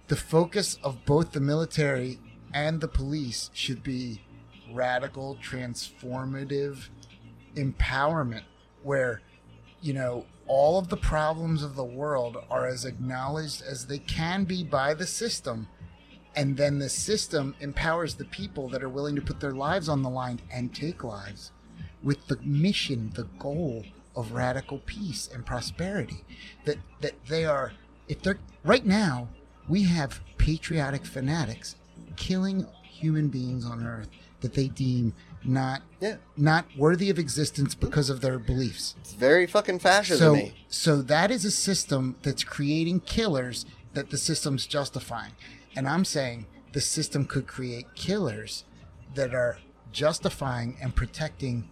[0.08, 2.20] the focus of both the military
[2.54, 4.22] and the police should be
[4.74, 6.90] radical, transformative
[7.56, 8.44] empowerment,
[8.84, 9.22] where
[9.82, 14.44] you know all of the problems of the world are as acknowledged as they can
[14.44, 15.68] be by the system.
[16.36, 20.02] And then the system empowers the people that are willing to put their lives on
[20.02, 21.52] the line and take lives
[22.02, 23.84] with the mission, the goal
[24.16, 26.24] of radical peace and prosperity.
[26.66, 27.74] That that they are
[28.08, 29.30] if they're right now,
[29.68, 31.76] we have patriotic fanatics
[32.16, 34.10] killing human beings on earth
[34.42, 36.18] that they deem not Yeah.
[36.38, 38.96] not worthy of existence because of their beliefs.
[39.00, 44.18] It's very fucking fascism So so that is a system that's creating killers that the
[44.18, 45.32] system's justifying.
[45.76, 48.66] And I'm saying the system could create killers
[49.16, 49.58] that are
[49.92, 51.70] justifying and protecting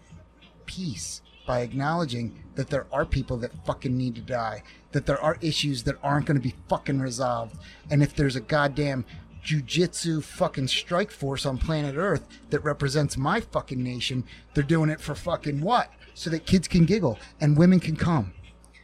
[0.65, 5.38] peace by acknowledging that there are people that fucking need to die, that there are
[5.41, 7.55] issues that aren't going to be fucking resolved.
[7.89, 9.05] And if there's a goddamn
[9.43, 14.23] jujitsu fucking strike force on planet Earth that represents my fucking nation,
[14.54, 15.91] they're doing it for fucking what?
[16.13, 18.34] So that kids can giggle and women can come.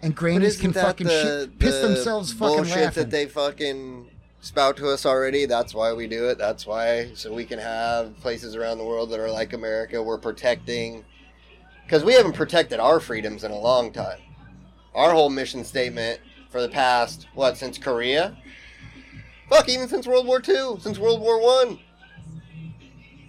[0.01, 3.03] And grannies can fucking the, shit, piss the themselves fucking bullshit laughing.
[3.03, 4.07] that they fucking
[4.39, 5.45] spout to us already?
[5.45, 6.37] That's why we do it.
[6.37, 10.01] That's why so we can have places around the world that are like America.
[10.01, 11.03] We're protecting
[11.85, 14.19] because we haven't protected our freedoms in a long time.
[14.93, 18.37] Our whole mission statement for the past what since Korea,
[19.49, 21.79] fuck, even since World War II, since World War One,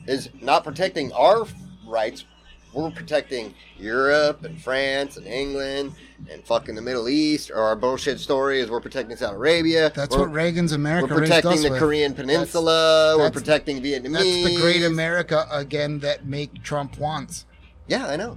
[0.07, 1.46] is not protecting our
[1.87, 2.24] rights.
[2.72, 5.94] We're protecting Europe and France and England
[6.31, 7.50] and fucking the Middle East.
[7.50, 9.90] Or our bullshit story is we're protecting Saudi Arabia.
[9.94, 11.79] That's we're, what Reagan's America we're protecting the with.
[11.79, 13.14] Korean Peninsula.
[13.16, 14.12] we're that's- protecting Vietnamese.
[14.12, 17.46] That's the great America again that make Trump wants.
[17.88, 18.37] Yeah, I know.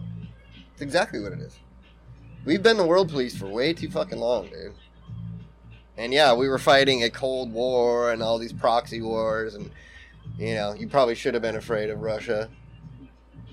[0.72, 1.60] It's exactly what it is.
[2.46, 4.74] We've been the world police for way too fucking long, dude.
[6.00, 9.70] And yeah, we were fighting a Cold War and all these proxy wars, and
[10.38, 12.50] you know, you probably should have been afraid of Russia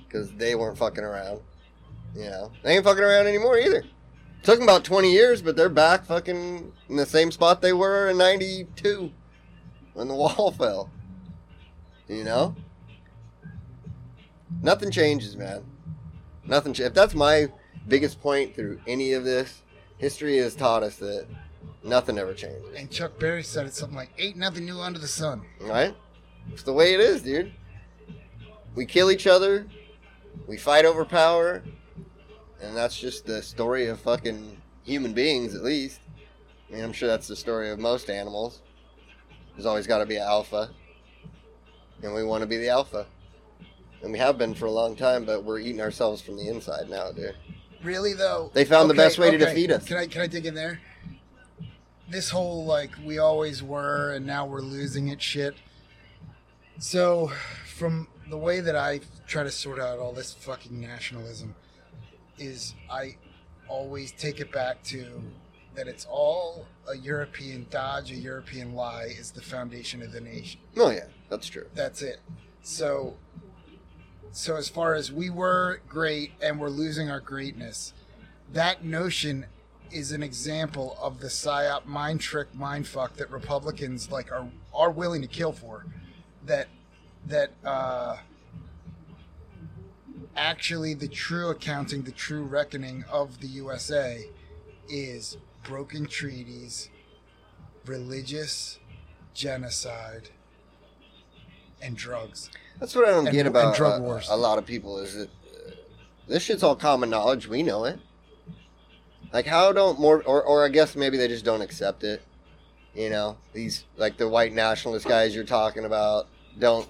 [0.05, 1.41] because they weren't fucking around.
[2.15, 3.83] You know, they ain't fucking around anymore either.
[4.45, 8.09] Took them about twenty years, but they're back fucking in the same spot they were
[8.09, 9.11] in '92
[9.95, 10.89] when the wall fell.
[12.07, 12.55] You know,
[14.63, 15.65] nothing changes, man.
[16.45, 16.77] Nothing.
[16.79, 17.49] If that's my
[17.89, 19.63] biggest point through any of this,
[19.99, 21.27] history has taught us that
[21.87, 22.75] nothing ever changes.
[22.77, 25.95] And Chuck Berry said it something like, "Ain't nothing new under the sun." Right?
[26.53, 27.53] It's the way it is, dude.
[28.75, 29.67] We kill each other.
[30.47, 31.63] We fight over power.
[32.61, 36.01] And that's just the story of fucking human beings, at least.
[36.69, 38.63] I mean, I'm sure that's the story of most animals.
[39.55, 40.71] There's always got to be an alpha.
[42.03, 43.07] And we want to be the alpha.
[44.03, 46.89] And we have been for a long time, but we're eating ourselves from the inside
[46.89, 47.35] now, dude.
[47.83, 49.85] Really though, They found the best way to defeat us.
[49.85, 50.81] Can I can I dig in there?
[52.09, 55.57] This whole like we always were and now we're losing it shit.
[56.79, 57.33] So,
[57.67, 61.55] from the way that I try to sort out all this fucking nationalism,
[62.39, 63.17] is I
[63.69, 65.23] always take it back to
[65.75, 70.61] that it's all a European dodge, a European lie is the foundation of the nation.
[70.77, 71.67] Oh, yeah, that's true.
[71.75, 72.21] That's it.
[72.63, 73.17] So,
[74.33, 77.93] so as far as we were great and we're losing our greatness,
[78.53, 79.47] that notion
[79.91, 84.91] is an example of the psyop mind trick mind fuck that Republicans like are are
[84.91, 85.87] willing to kill for.
[86.45, 86.69] That
[87.27, 88.17] that uh,
[90.37, 94.25] actually the true accounting, the true reckoning of the USA
[94.89, 96.89] is broken treaties,
[97.87, 98.79] religious
[99.35, 100.31] genocide,
[101.83, 102.51] and drugs.
[102.79, 104.29] That's what I don't And- get about drug wars.
[104.31, 105.71] a lot of people is that uh,
[106.29, 107.49] this shit's all common knowledge.
[107.49, 107.99] We know it.
[109.33, 112.23] Like, how don't more, or, or I guess maybe they just don't accept it.
[112.95, 116.89] You know, these, like the white nationalist guys you're talking about, don't,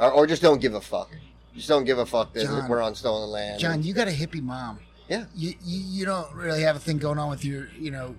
[0.00, 1.10] or, or just don't give a fuck.
[1.56, 2.68] Just don't give a fuck that John.
[2.68, 3.58] we're on stolen land.
[3.58, 4.78] John, you got a hippie mom.
[5.08, 5.24] Yeah.
[5.34, 8.14] You, you you don't really have a thing going on with your you know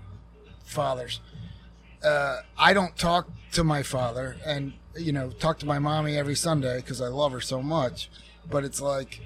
[0.64, 1.20] fathers.
[2.04, 6.36] Uh, I don't talk to my father, and you know talk to my mommy every
[6.36, 8.10] Sunday because I love her so much.
[8.50, 9.22] But it's like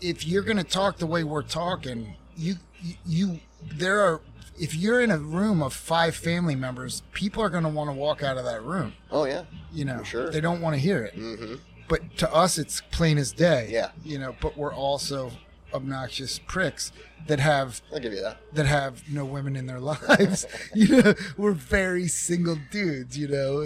[0.00, 4.20] if you're gonna talk the way we're talking, you you, you there are.
[4.58, 7.94] If you're in a room of five family members, people are going to want to
[7.94, 8.94] walk out of that room.
[9.10, 9.44] Oh, yeah.
[9.70, 10.30] You know, sure.
[10.30, 11.56] they don't want to hear it Mm-hmm.
[11.88, 13.90] but to us it's plain as day Yeah.
[14.02, 15.30] you know but we're also
[15.74, 16.90] obnoxious pricks
[17.26, 18.38] that have I'll give you that.
[18.54, 23.60] that have no women in their lives you know we're very single dudes you know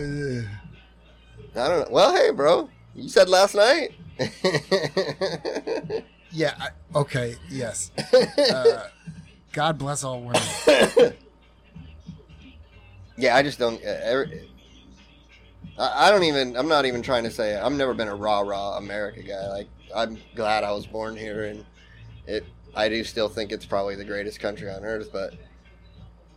[1.54, 1.88] I don't know.
[1.90, 2.68] Well, hey, bro.
[2.96, 3.92] You said last night.
[6.32, 7.90] yeah I, okay yes
[8.38, 8.88] uh,
[9.52, 11.14] god bless all women
[13.20, 13.82] yeah, I just don't.
[13.84, 14.50] Uh, every,
[15.78, 16.56] I, I don't even.
[16.56, 17.56] I'm not even trying to say.
[17.56, 19.46] I've never been a rah rah America guy.
[19.48, 21.64] Like I'm glad I was born here, and
[22.26, 22.44] it.
[22.74, 25.34] I do still think it's probably the greatest country on earth, but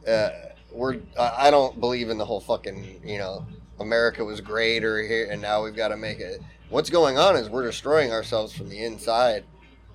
[0.08, 0.30] uh,
[0.72, 1.00] we're.
[1.18, 3.02] I, I don't believe in the whole fucking.
[3.04, 3.46] You know,
[3.80, 6.42] America was great or here, and now we've got to make it.
[6.70, 9.46] What's going on is we're destroying ourselves from the inside.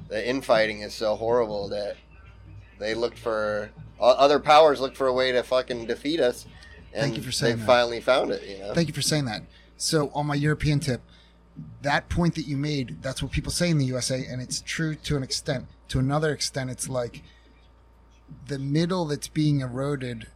[0.09, 1.97] The infighting is so horrible that
[2.79, 6.47] they looked for other powers looked for a way to fucking defeat us.
[6.93, 7.67] And Thank you for saying they that.
[7.67, 8.43] finally found it.
[8.49, 8.75] You know.
[8.75, 9.43] thank you for saying that
[9.77, 11.03] so on my european tip
[11.83, 14.95] that point that you made that's what people say in the usa and it's true
[14.95, 17.23] to an extent to another extent it's like
[18.47, 20.27] the middle that's being eroded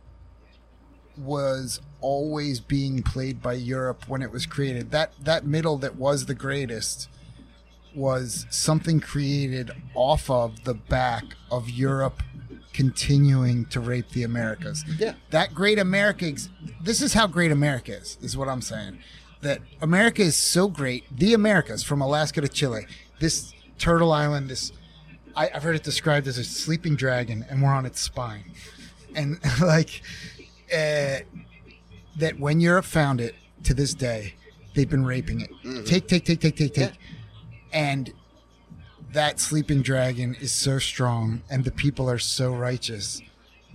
[1.17, 4.91] was always being played by Europe when it was created.
[4.91, 7.09] That that middle that was the greatest
[7.94, 12.22] was something created off of the back of Europe
[12.72, 14.85] continuing to rape the Americas.
[14.98, 15.14] Yeah.
[15.31, 16.48] That great America ex-
[16.83, 18.98] this is how great America is, is what I'm saying.
[19.42, 22.87] That America is so great, the Americas from Alaska to Chile,
[23.20, 24.72] this turtle island, this
[25.37, 28.44] I, I've heard it described as a sleeping dragon, and we're on its spine.
[29.14, 30.02] And like
[30.72, 31.18] uh,
[32.16, 34.35] that, when Europe found it to this day,
[34.74, 35.50] they've been raping it.
[35.87, 36.92] Take, take, take, take, take, take,
[37.73, 38.13] and
[39.13, 43.21] that sleeping dragon is so strong, and the people are so righteous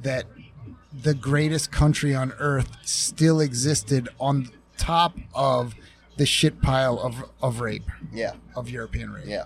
[0.01, 0.25] that
[1.03, 5.75] the greatest country on earth still existed on top of
[6.17, 8.33] the shit pile of of rape Yeah.
[8.55, 9.27] of European rape.
[9.27, 9.43] Yeah.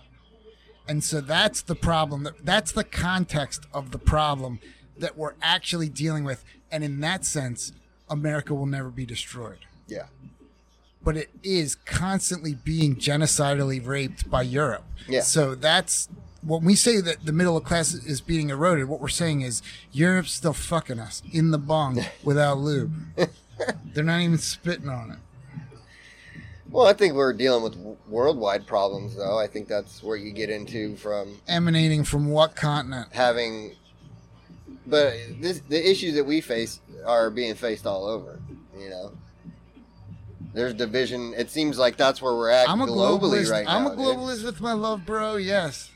[0.88, 2.24] And so that's the problem.
[2.24, 4.60] That- That's the context of the problem
[4.98, 6.44] that we're actually dealing with.
[6.72, 7.74] And in that sense,
[8.10, 9.60] America will never be destroyed.
[9.88, 10.08] Yeah.
[11.04, 14.86] But it is constantly being genocidally raped by Europe.
[15.08, 15.22] Yeah.
[15.22, 16.08] So that's
[16.44, 19.62] when we say that the middle class is being eroded, what we're saying is
[19.92, 22.94] Europe's still fucking us in the bong without lube.
[23.94, 25.18] They're not even spitting on it.
[26.72, 27.76] Well, I think we're dealing with
[28.08, 29.38] worldwide problems, though.
[29.38, 33.10] I think that's where you get into from Emanating from what continent?
[33.12, 33.76] having.
[34.88, 38.40] But this, the issues that we face are being faced all over.
[38.80, 39.12] You know,
[40.54, 41.34] there's division.
[41.36, 43.52] It seems like that's where we're at I'm a globally globalist.
[43.52, 43.92] right I'm now.
[43.92, 44.06] a dude.
[44.06, 45.36] globalist with my love, bro.
[45.38, 45.90] Yes.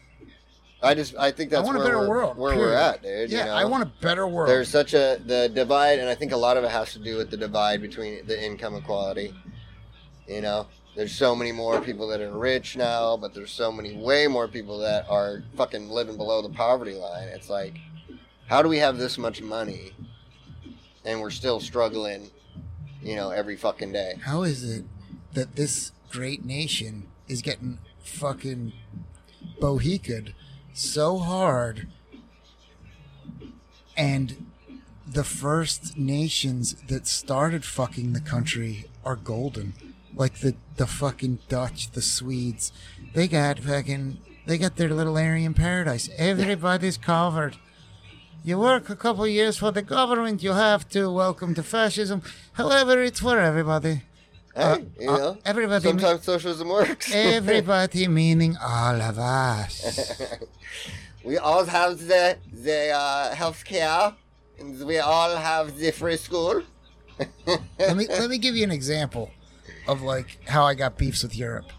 [0.84, 2.38] I just, I think that's I want a better we're, world.
[2.38, 2.70] where period.
[2.70, 3.32] we're at, dude.
[3.32, 3.54] Yeah, you know?
[3.56, 4.50] I want a better world.
[4.50, 7.18] There's such a the divide, and I think a lot of it has to do
[7.18, 9.34] with the divide between the income equality.
[10.28, 13.96] You know, there's so many more people that are rich now, but there's so many
[13.96, 17.30] way more people that are fucking living below the poverty line.
[17.30, 17.76] It's like,
[18.48, 19.92] how do we have this much money,
[21.04, 22.30] and we're still struggling?
[23.06, 24.16] You know, every fucking day.
[24.24, 24.84] How is it
[25.34, 28.74] that this great nation is getting fucking
[29.62, 30.34] bohicad
[30.74, 31.88] so hard
[33.96, 34.48] and
[35.06, 39.74] the first nations that started fucking the country are golden?
[40.16, 42.72] Like the the fucking dutch the swedes
[43.14, 46.10] they got fucking they got their little aryan paradise.
[46.18, 47.58] Everybody's covered
[48.46, 52.22] you work a couple years for the government you have to welcome to fascism
[52.54, 53.96] however it's for everybody
[54.56, 57.12] Hey, Uh, you uh, know, everybody- Sometimes socialism works.
[57.38, 59.74] everybody meaning all of us
[61.30, 64.14] we all have the the uh, health care,
[64.60, 66.62] and we all have the free school.
[67.80, 69.26] let me let me give you an example
[69.92, 71.70] of like how I got beefs with Europe.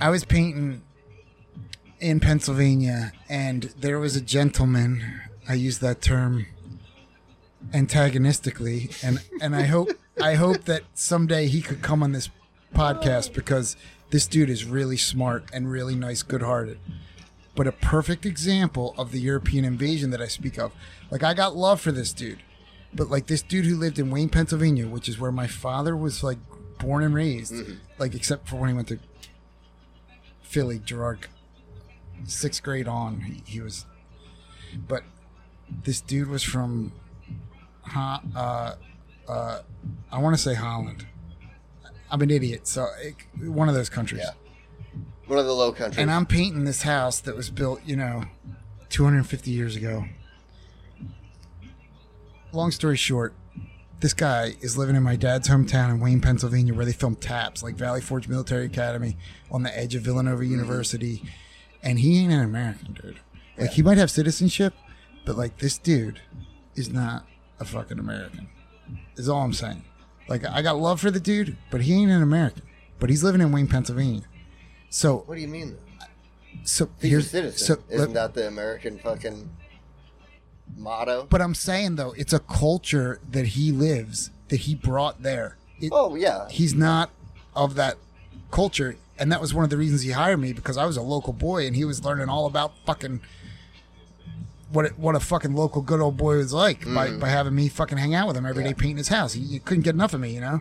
[0.00, 0.82] I was painting
[2.00, 5.20] in Pennsylvania, and there was a gentleman.
[5.48, 6.46] I use that term
[7.74, 9.88] antagonistically, and and I hope
[10.20, 12.30] I hope that someday he could come on this
[12.74, 13.76] podcast because
[14.10, 16.78] this dude is really smart and really nice, good-hearted.
[17.58, 20.70] but a perfect example of the European invasion that I speak of.
[21.10, 22.38] Like I got love for this dude,
[22.94, 26.22] but like this dude who lived in Wayne, Pennsylvania, which is where my father was
[26.22, 26.38] like
[26.78, 27.74] born and raised, mm-hmm.
[27.98, 29.00] like except for when he went to
[30.40, 31.26] Philly, Gerard,
[32.24, 33.86] sixth grade on, he, he was.
[34.86, 35.02] But
[35.84, 36.92] this dude was from,
[37.82, 38.74] Ho- uh,
[39.28, 39.62] uh,
[40.10, 41.06] I want to say Holland.
[42.10, 44.22] I'm an idiot, so it, one of those countries.
[44.24, 44.32] Yeah.
[45.26, 45.98] One of the low countries.
[45.98, 48.24] And I'm painting this house that was built, you know,
[48.88, 50.04] 250 years ago.
[52.52, 53.34] Long story short,
[54.00, 57.62] this guy is living in my dad's hometown in Wayne, Pennsylvania, where they film taps
[57.62, 59.18] like Valley Forge Military Academy
[59.50, 61.22] on the edge of Villanova University.
[61.82, 63.20] And he ain't an American, dude.
[63.56, 63.74] Like, Yeah.
[63.76, 64.74] he might have citizenship,
[65.24, 66.20] but like, this dude
[66.74, 67.26] is not
[67.60, 68.48] a fucking American,
[69.16, 69.84] is all I'm saying.
[70.28, 72.62] Like, I got love for the dude, but he ain't an American.
[72.98, 74.22] But he's living in Wayne, Pennsylvania.
[74.90, 75.76] So what do you mean?
[76.64, 77.58] so He's here's a citizen.
[77.76, 79.48] so Isn't let- that the American fucking
[80.76, 81.26] motto?
[81.30, 85.56] but I'm saying though, it's a culture that he lives that he brought there.
[85.80, 86.48] It, oh yeah.
[86.48, 87.10] He's not
[87.54, 87.96] of that
[88.50, 91.02] culture, and that was one of the reasons he hired me because I was a
[91.02, 93.20] local boy and he was learning all about fucking
[94.70, 97.20] what it, what a fucking local good old boy was like by, mm.
[97.20, 98.76] by having me fucking hang out with him every day Yeah.
[98.76, 99.32] painting his house.
[99.32, 100.60] He, you couldn't get enough of me, you know.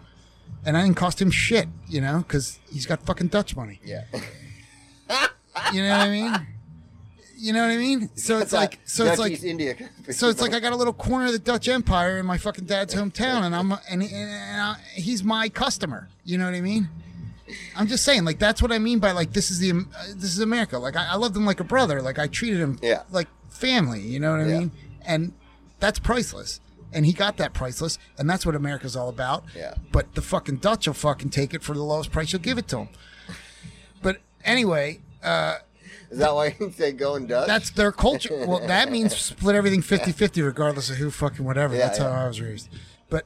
[0.65, 3.79] And I didn't cost him shit, you know, because he's got fucking Dutch money.
[3.83, 4.03] Yeah.
[5.73, 6.47] You know what I mean?
[7.35, 8.09] You know what I mean?
[8.15, 9.75] So it's like, so it's like, East India.
[10.11, 12.65] So it's like I got a little corner of the Dutch Empire in my fucking
[12.65, 16.09] dad's hometown, and I'm and, and I, he's my customer.
[16.23, 16.89] You know what I mean?
[17.75, 20.31] I'm just saying, like that's what I mean by like this is the uh, this
[20.33, 20.77] is America.
[20.77, 22.01] Like I, I loved him like a brother.
[22.01, 23.03] Like I treated him Yeah.
[23.11, 24.01] like family.
[24.01, 24.59] You know what I Yeah.
[24.59, 24.71] mean?
[25.05, 25.33] And
[25.79, 26.59] that's priceless.
[26.93, 29.43] And he got that priceless, and that's what America's all about.
[29.55, 29.73] Yeah.
[29.91, 32.67] But the fucking Dutch will fucking take it for the lowest price you'll give it
[32.69, 32.89] to him.
[34.01, 35.57] But anyway, uh,
[36.09, 37.45] Is that why you say going Dutch?
[37.47, 38.45] that's their culture.
[38.47, 41.75] Well, that means split everything 50 50, regardless of who fucking whatever.
[41.75, 42.09] Yeah, That's yeah.
[42.09, 42.69] how I was raised.
[43.09, 43.25] But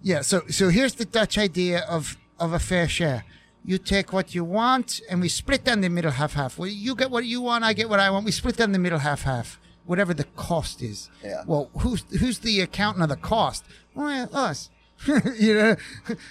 [0.00, 3.24] yeah, so so here's the Dutch idea of, of a fair share.
[3.64, 6.58] You take what you want, and we split down the middle half half.
[6.58, 8.24] Well, you get what you want, I get what I want.
[8.24, 11.08] We split down the middle half half, whatever the cost is.
[11.22, 11.44] Yeah.
[11.46, 13.64] Well, who's who's the accountant of the cost?
[13.94, 14.68] Well, us.
[15.38, 15.76] you know,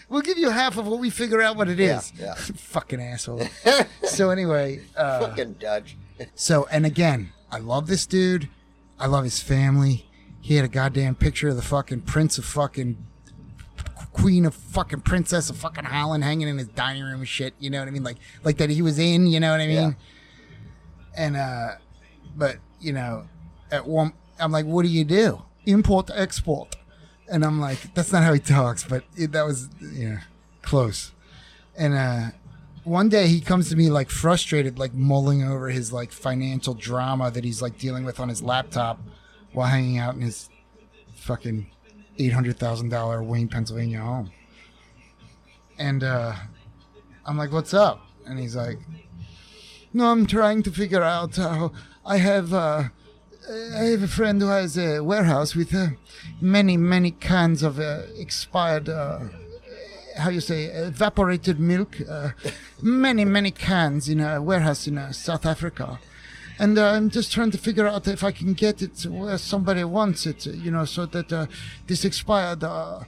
[0.09, 2.13] we'll give you half of what we figure out what it Yeah, is.
[2.17, 2.33] yeah.
[2.75, 3.43] Fucking asshole.
[4.03, 5.97] so anyway, uh, fucking Dutch.
[6.35, 8.47] so, and again, I love this dude.
[8.99, 10.05] I love his family.
[10.41, 12.97] He had a goddamn picture of the fucking prince of fucking
[14.13, 17.53] queen of fucking princess of fucking Holland hanging in his dining room and shit.
[17.59, 18.03] You know what I mean?
[18.03, 19.27] Like, like that he was in.
[19.27, 19.95] You know what I mean?
[21.15, 21.69] And uh,
[22.35, 23.27] but you know,
[23.71, 25.41] at one, I'm like, what do you do?
[25.65, 26.75] Import export.
[27.29, 30.17] And I'm like, that's not how he talks, but it, that was you know
[30.61, 31.11] close.
[31.77, 32.31] And uh,
[32.83, 37.31] one day he comes to me like frustrated, like mulling over his like financial drama
[37.31, 38.99] that he's like dealing with on his laptop
[39.53, 40.49] while hanging out in his
[41.15, 41.67] fucking
[42.21, 44.31] eight hundred thousand dollar Wayne, Pennsylvania home.
[45.77, 46.33] And uh,
[47.25, 48.79] I'm like, "What's up?" And he's like,
[49.93, 51.71] "No, I'm trying to figure out how
[52.05, 52.83] I have." Uh,
[53.49, 55.87] I have a friend who has a warehouse with uh,
[56.39, 59.19] many, many cans of uh, expired uh,
[60.17, 62.31] how you say evaporated milk uh,
[62.81, 65.99] many many cans in a warehouse in uh, south africa
[66.61, 69.83] and uh, i'm just trying to figure out if i can get it where somebody
[69.83, 71.45] wants it you know so that uh,
[71.87, 72.99] this expired uh,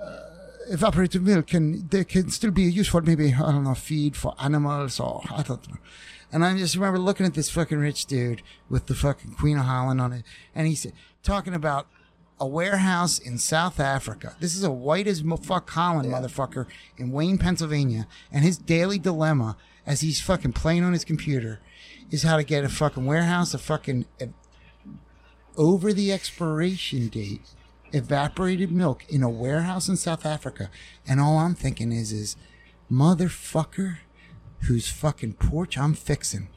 [0.00, 0.20] uh,
[0.68, 4.34] evaporated milk can they can still be used for maybe i don't know feed for
[4.38, 5.78] animals or i don't know
[6.32, 9.64] and I just remember looking at this fucking rich dude with the fucking Queen of
[9.64, 10.24] Holland on it,
[10.54, 10.86] and he's
[11.22, 11.88] talking about
[12.38, 14.36] a warehouse in South Africa.
[14.40, 16.66] This is a white as fuck Holland motherfucker
[16.96, 21.58] in Wayne, Pennsylvania, and his daily dilemma as he's fucking playing on his computer
[22.10, 24.04] is how to get a fucking warehouse, a fucking
[25.56, 27.42] over the expiration date
[27.92, 30.70] evaporated milk in a warehouse in South Africa.
[31.06, 32.36] And all I'm thinking is, is
[32.90, 33.98] motherfucker,
[34.62, 36.48] whose fucking porch I'm fixing.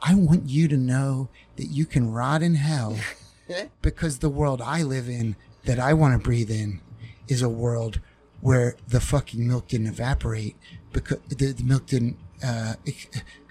[0.00, 2.98] I want you to know that you can rot in hell
[3.82, 6.80] because the world I live in, that I want to breathe in,
[7.26, 8.00] is a world
[8.40, 10.56] where the fucking milk didn't evaporate
[10.92, 12.74] because the, the milk didn't uh,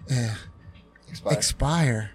[0.10, 0.36] uh,
[1.08, 1.34] Expire.
[1.34, 2.12] expire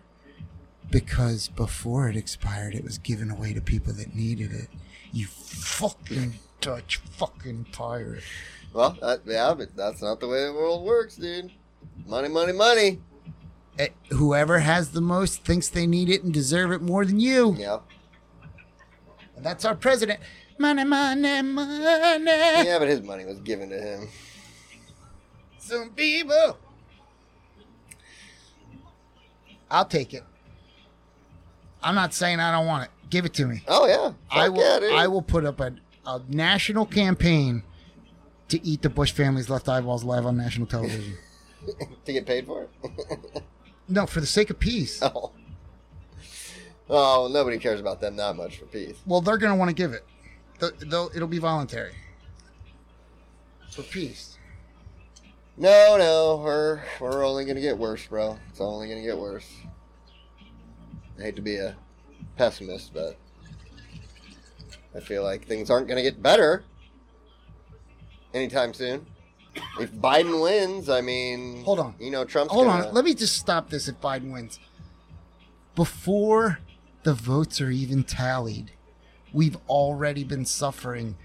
[0.91, 4.69] because before it expired, it was given away to people that needed it.
[5.13, 8.23] You fucking Dutch fucking pirate.
[8.73, 11.51] well, that, yeah, but that's not the way the world works, dude.
[12.07, 13.01] Money, money, money.
[13.79, 17.57] Eh, Whoever has the most thinks they need it and deserve it more than you.
[17.59, 17.79] Yeah.
[19.37, 20.21] And that's our president.
[20.59, 22.25] Money, money, money.
[22.69, 24.09] Yeah, but his money was given to him.
[25.59, 26.59] Some people.
[29.73, 30.23] I'll take it.
[31.83, 32.91] I'm not saying I don't want it.
[33.11, 33.63] Give it to me.
[33.67, 34.61] Oh yeah, I will.
[34.61, 34.93] Yeah, dude.
[34.93, 35.75] I will put up a,
[36.07, 37.63] a national campaign
[38.49, 41.17] to eat the Bush family's left eyeballs live on national television.
[42.05, 43.43] to get paid for it.
[43.89, 45.03] no, for the sake of peace.
[45.03, 45.33] oh.
[46.91, 48.97] Oh, nobody cares about them that much for peace.
[49.07, 50.05] Well, they're gonna want to give it.
[50.59, 51.95] They'll, they'll, it'll be voluntary
[53.71, 54.37] for peace.
[55.57, 58.39] No, no, we're we're only gonna get worse, bro.
[58.51, 59.49] It's only gonna get worse.
[61.23, 61.77] I hate to be a
[62.37, 63.17] pessimist, but
[64.93, 66.65] I feel like things aren't gonna get better
[68.35, 69.07] anytime soon.
[69.79, 71.95] If Biden wins, I mean, Hold on.
[72.01, 72.95] You know, Trump's Hold gonna, on.
[72.95, 74.59] Let me just stop this if Biden wins.
[75.77, 76.59] Before
[77.05, 78.73] the votes are even tallied,
[79.33, 81.17] we've already been suffering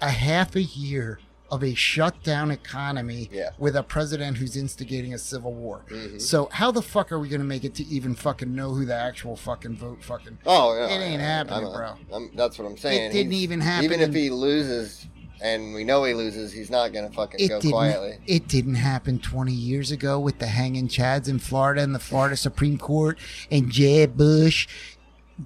[0.00, 1.20] a half a year
[1.50, 3.50] of a shut down economy Yeah.
[3.58, 5.82] with a president who's instigating a civil war.
[5.88, 6.20] Mhm.
[6.20, 8.94] So how the fuck are we gonna make it to even fucking know who the
[8.94, 11.86] actual fucking vote fucking Oh, yeah, It ain't I- happening, a- bro.
[12.12, 13.10] I'm- that's what I'm saying.
[13.10, 15.06] It didn't He's- even happen Even if he loses,
[15.40, 18.18] and we know he loses, he's not gonna fucking it go quietly.
[18.26, 22.36] it didn't happen 20 years ago with the hanging chads in Florida and the Florida
[22.36, 23.18] Supreme Court
[23.50, 24.66] and Jeb Bush,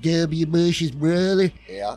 [0.01, 0.47] W.
[0.47, 1.53] Bush's brother.
[1.69, 1.97] Yeah.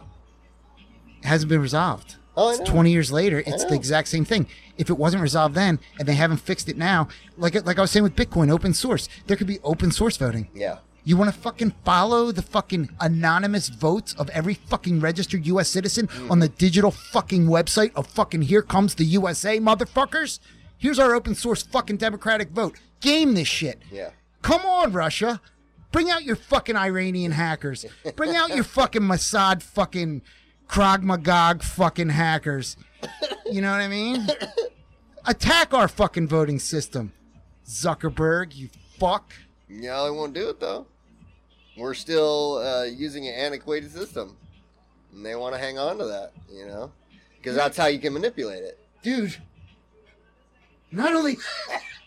[1.24, 2.18] hasn't been resolved.
[2.38, 4.48] Oh, It's 20 years later, it's the exact same thing.
[4.78, 7.08] If it wasn't resolved then and they haven't fixed it now,
[7.38, 10.50] like like I was saying with Bitcoin, open source, there could be open source voting.
[10.54, 10.80] Yeah.
[11.08, 15.70] You want to fucking follow the fucking anonymous votes of every fucking registered U.S.
[15.70, 16.32] citizen Mm.
[16.32, 20.40] on the digital fucking website of fucking Here Comes the USA, motherfuckers?
[20.78, 22.80] Here's our open source fucking democratic vote.
[23.02, 23.82] Game this shit.
[23.92, 24.10] Yeah.
[24.42, 25.40] Come on, Russia.
[25.92, 27.86] Bring out your fucking Iranian hackers.
[28.16, 30.22] Bring out your fucking Mossad fucking
[30.68, 32.76] Krog Magog fucking hackers.
[33.46, 34.28] You know what I mean?
[35.26, 37.14] Attack our fucking voting system.
[37.68, 39.34] Zuckerberg, you fuck.
[39.70, 40.88] Yeah, they won't do it though.
[41.78, 44.38] We're still uh, using an antiquated system,
[45.14, 46.92] and they want to hang on to that, you know,
[47.38, 48.80] because that's how you can manipulate it.
[49.02, 49.36] dude.
[50.92, 51.38] Not only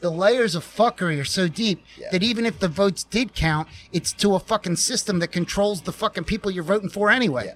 [0.00, 2.08] the layers of fuckery are so deep Yeah.
[2.12, 5.92] that even if the votes did count, it's to a fucking system that controls the
[5.92, 7.46] fucking people you're voting for anyway.
[7.46, 7.54] Yeah.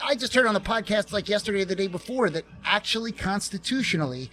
[0.00, 4.30] I just heard on the podcast like yesterday or the day before that actually constitutionally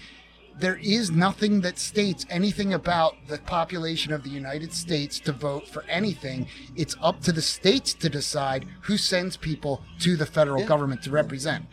[0.59, 5.67] there is nothing that states anything about the population of the United States to vote
[5.67, 6.47] for anything.
[6.75, 10.67] It's up to the states to decide who sends people to the federal Yeah.
[10.67, 11.65] government to represent.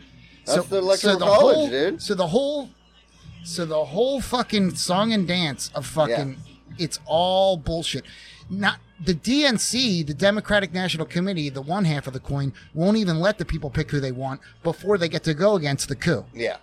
[0.45, 2.01] That's the electoral college, whole, dude.
[2.01, 2.71] So the whole,
[3.43, 6.37] so the whole fucking song and dance of fucking,
[6.77, 8.05] it's all bullshit.
[8.49, 13.19] Not the DNC, the Democratic National Committee, the one half of the coin won't even
[13.19, 16.25] let the people pick who they want before they get to go against the coup.
[16.33, 16.57] Yeah.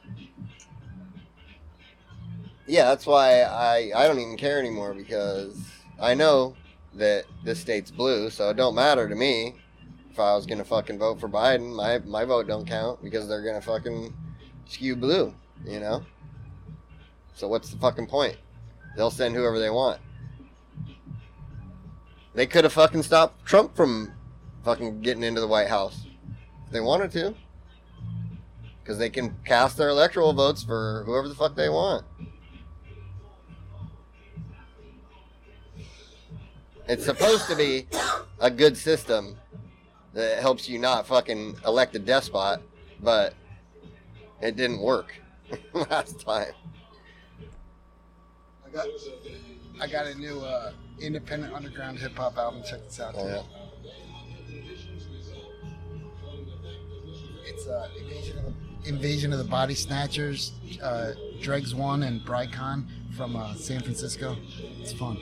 [2.67, 5.59] Yeah, that's why I I don't even care anymore because
[6.01, 6.55] I know
[6.95, 9.57] that this state's blue, so it don't matter to me
[10.11, 11.75] if I was gonna fucking vote for Biden.
[11.75, 14.15] My my vote don't count because they're gonna fucking
[14.67, 15.35] skew blue,
[15.67, 16.05] you know.
[17.35, 18.37] So what's the fucking point?
[18.97, 20.01] They'll send whoever they want.
[22.35, 24.13] They could have fucking stopped Trump from
[24.65, 26.07] fucking getting into the White House
[26.67, 27.35] if they wanted to.
[28.83, 32.05] Because they can cast their electoral votes for whoever the fuck they want.
[36.89, 37.87] It's supposed to be
[38.41, 39.37] a good system
[40.13, 42.61] that helps you not fucking elect a despot,
[43.01, 43.35] but
[44.41, 45.15] it didn't work
[45.73, 46.53] last time.
[48.71, 48.87] I got,
[49.81, 52.63] I got a new uh, independent underground hip hop album.
[52.69, 53.15] Check this out.
[53.17, 53.43] Oh, yeah.
[57.47, 60.53] It's uh, Invasion of the Invasion of the Body Snatchers,
[60.83, 64.37] uh, Dregs One and Brycon from uh, San Francisco.
[64.81, 65.19] It's fun.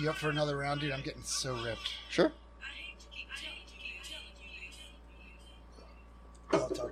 [0.00, 0.92] You up for another round, dude?
[0.92, 1.90] I'm getting so ripped.
[2.08, 2.32] Sure.
[6.52, 6.90] I love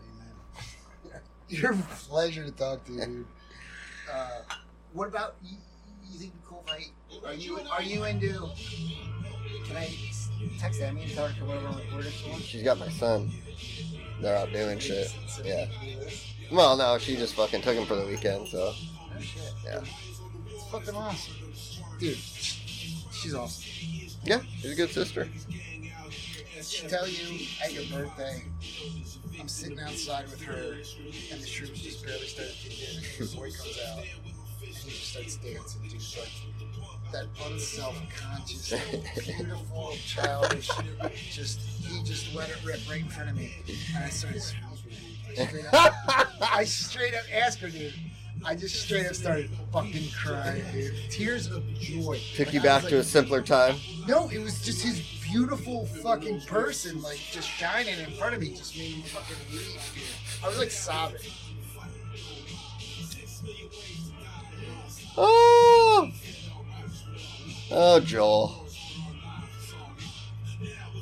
[1.60, 1.72] talking to you, man.
[1.72, 3.26] You're a pleasure to talk to, you, dude.
[4.12, 4.28] Uh,
[4.92, 5.56] what about you?
[6.10, 6.72] You think cool if
[7.24, 7.28] I?
[7.28, 8.48] Are you are you into?
[9.66, 9.88] Can I
[10.58, 12.40] text Emmy and tell her to come over and record for me?
[12.42, 13.30] She's got my son.
[14.20, 15.14] They're out doing shit.
[15.44, 15.66] Yeah.
[16.50, 18.72] Well, no, she just fucking took him for the weekend, so
[19.14, 19.42] No shit.
[19.64, 19.80] yeah.
[20.50, 21.34] It's fucking awesome,
[21.98, 22.16] dude.
[22.16, 23.64] She's awesome.
[24.24, 25.24] Yeah, she's a good sister.
[25.24, 28.42] Did she tell you at your birthday?
[29.40, 30.72] I'm sitting outside with her,
[31.32, 32.96] and the shrooms just barely started kicking in.
[33.04, 34.06] And your boy comes out, and
[34.60, 36.00] he just starts dancing, dude.
[36.18, 38.74] Like that unself-conscious,
[39.24, 40.70] beautiful, childish.
[41.30, 43.54] Just he just let it rip right in front of me,
[43.94, 44.42] and I started
[45.72, 45.94] up.
[46.52, 47.94] I straight up asked her, dude.
[48.44, 50.94] I just straight up started fucking crying, dude.
[51.10, 52.18] Tears of joy.
[52.36, 53.76] Took Like, you back to a simpler time.
[54.06, 58.50] No, it was just his beautiful fucking person, like just shining in front of me,
[58.54, 59.62] just made me fucking weep.
[59.94, 60.02] dude.
[60.44, 61.20] I was like sobbing.
[65.16, 66.10] Oh,
[67.70, 68.64] oh, Joel.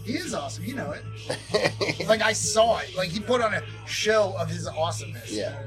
[0.04, 2.06] He is awesome, you know it.
[2.08, 2.94] Like I saw it.
[2.96, 5.32] Like he put on a show of his awesomeness.
[5.32, 5.50] you Yeah.
[5.50, 5.58] know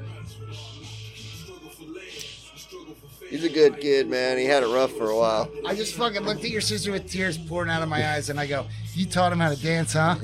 [3.30, 4.38] He's a good kid, man.
[4.38, 5.48] He had it rough for a while.
[5.64, 8.40] I just fucking looked at your sister with tears pouring out of my eyes, and
[8.40, 10.16] I go, "You taught him how to dance, huh?"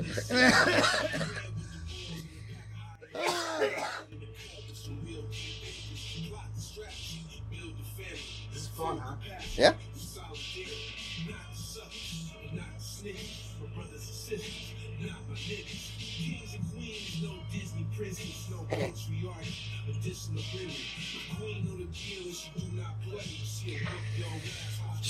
[8.76, 9.14] fun, huh?
[9.56, 9.72] Yeah.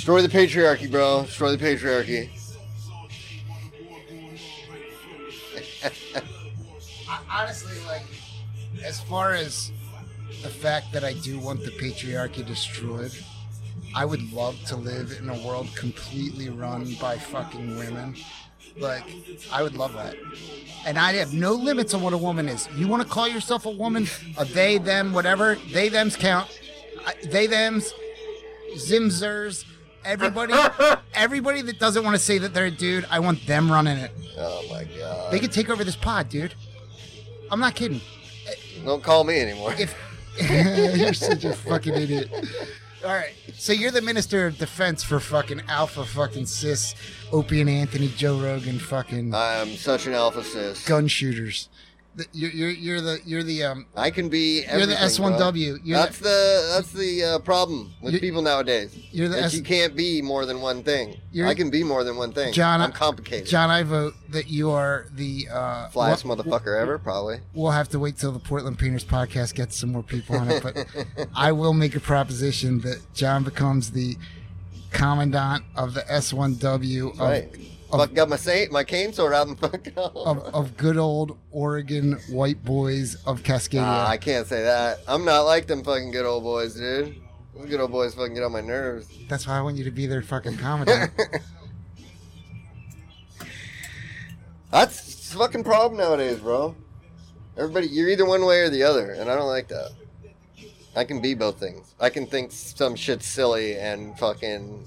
[0.07, 1.25] Destroy the patriarchy, bro.
[1.25, 2.31] Destroy the patriarchy.
[7.29, 8.05] Honestly, like,
[8.85, 9.73] as far as
[10.45, 13.11] the fact that I do want the patriarchy destroyed,
[13.97, 18.15] I would love to live in a world completely run by fucking women.
[18.79, 19.11] Like,
[19.51, 20.15] I would love that.
[20.87, 22.69] And I have no limits on what a woman is.
[22.77, 24.07] You want to call yourself a woman,
[24.39, 26.49] a they, them, whatever, they, thems count.
[27.05, 27.93] I, they, thems,
[28.77, 29.65] zimzers,
[30.07, 30.55] everybody,
[31.15, 34.13] everybody that doesn't want to say that they're a dude, I want them running it.
[34.39, 35.33] Oh my god.
[35.33, 36.55] They could take over this pod, dude.
[37.51, 38.01] I'm not kidding.
[38.85, 39.75] Don't call me anymore.
[39.79, 39.95] If
[40.99, 42.31] you're such a fucking idiot.
[43.05, 46.95] All right, so you're the minister of defense for fucking alpha fucking cis,
[47.33, 50.85] Opie and Anthony, Joe Rogan, fucking I'm such an alpha cis.
[50.87, 51.69] gun shooters.
[52.17, 54.65] The- You're, you're you're the you're the um I can be.
[54.71, 54.95] You're the.
[54.95, 55.81] S1W.
[55.85, 58.97] You're that's the that's the uh, problem with people nowadays.
[59.13, 61.19] You're the that S- you can't be more than one thing.
[61.31, 62.55] You're- I can be more than one thing.
[62.55, 62.81] John.
[62.81, 63.47] I'm complicated.
[63.47, 67.41] John, I vote that you are the uh, Flyest motherfucker ever, probably.
[67.53, 70.63] We'll have to wait till the Portland Painters podcast gets some more people on it,
[70.63, 70.87] but
[71.37, 74.17] I will make a proposition that John becomes the
[74.91, 77.55] commandant of the S1W of, right.
[77.91, 82.13] Fuck, got my saint, my cane sword out and fuck of, of good old Oregon
[82.31, 83.83] white boys of Cascadia.
[83.83, 84.99] Nah, I can't say that.
[85.07, 87.17] I'm not like them fucking good old boys, dude.
[87.55, 89.09] Those good old boys fucking get on my nerves.
[89.29, 91.13] That's why I want you to be their fucking commandant.
[94.71, 96.75] That's fucking problem nowadays, bro.
[97.57, 99.93] Everybody, you're either one way or the other, and I don't like that.
[100.95, 101.95] I can be both things.
[102.01, 104.87] I can think some shit's silly and fucking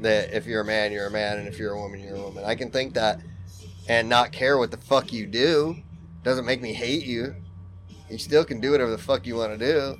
[0.00, 2.22] that if you're a man, you're a man, and if you're a woman, you're a
[2.22, 2.44] woman.
[2.44, 3.20] I can think that
[3.88, 5.76] and not care what the fuck you do.
[6.22, 7.34] Doesn't make me hate you.
[8.10, 9.98] You still can do whatever the fuck you want to do,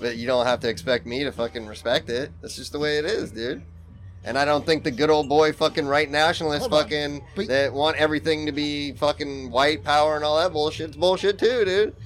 [0.00, 2.30] but you don't have to expect me to fucking respect it.
[2.40, 3.62] That's just the way it is, dude.
[4.24, 7.72] And I don't think the good old boy fucking right nationalists Hold fucking But- that
[7.72, 11.96] want everything to be fucking white power and all that bullshit's bullshit too, dude.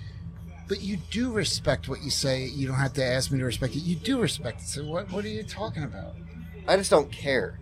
[0.68, 2.44] but you do respect what you say.
[2.46, 3.80] You don't have to ask me to respect it.
[3.80, 4.66] You do respect it.
[4.66, 6.14] So what, what are you talking about?
[6.68, 7.58] I just don't care.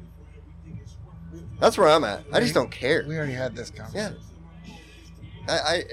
[1.60, 2.24] That's where I'm at.
[2.32, 3.04] I just don't care.
[3.06, 4.16] We already had this conversation.
[4.66, 4.74] Yeah.
[5.48, 5.84] I, I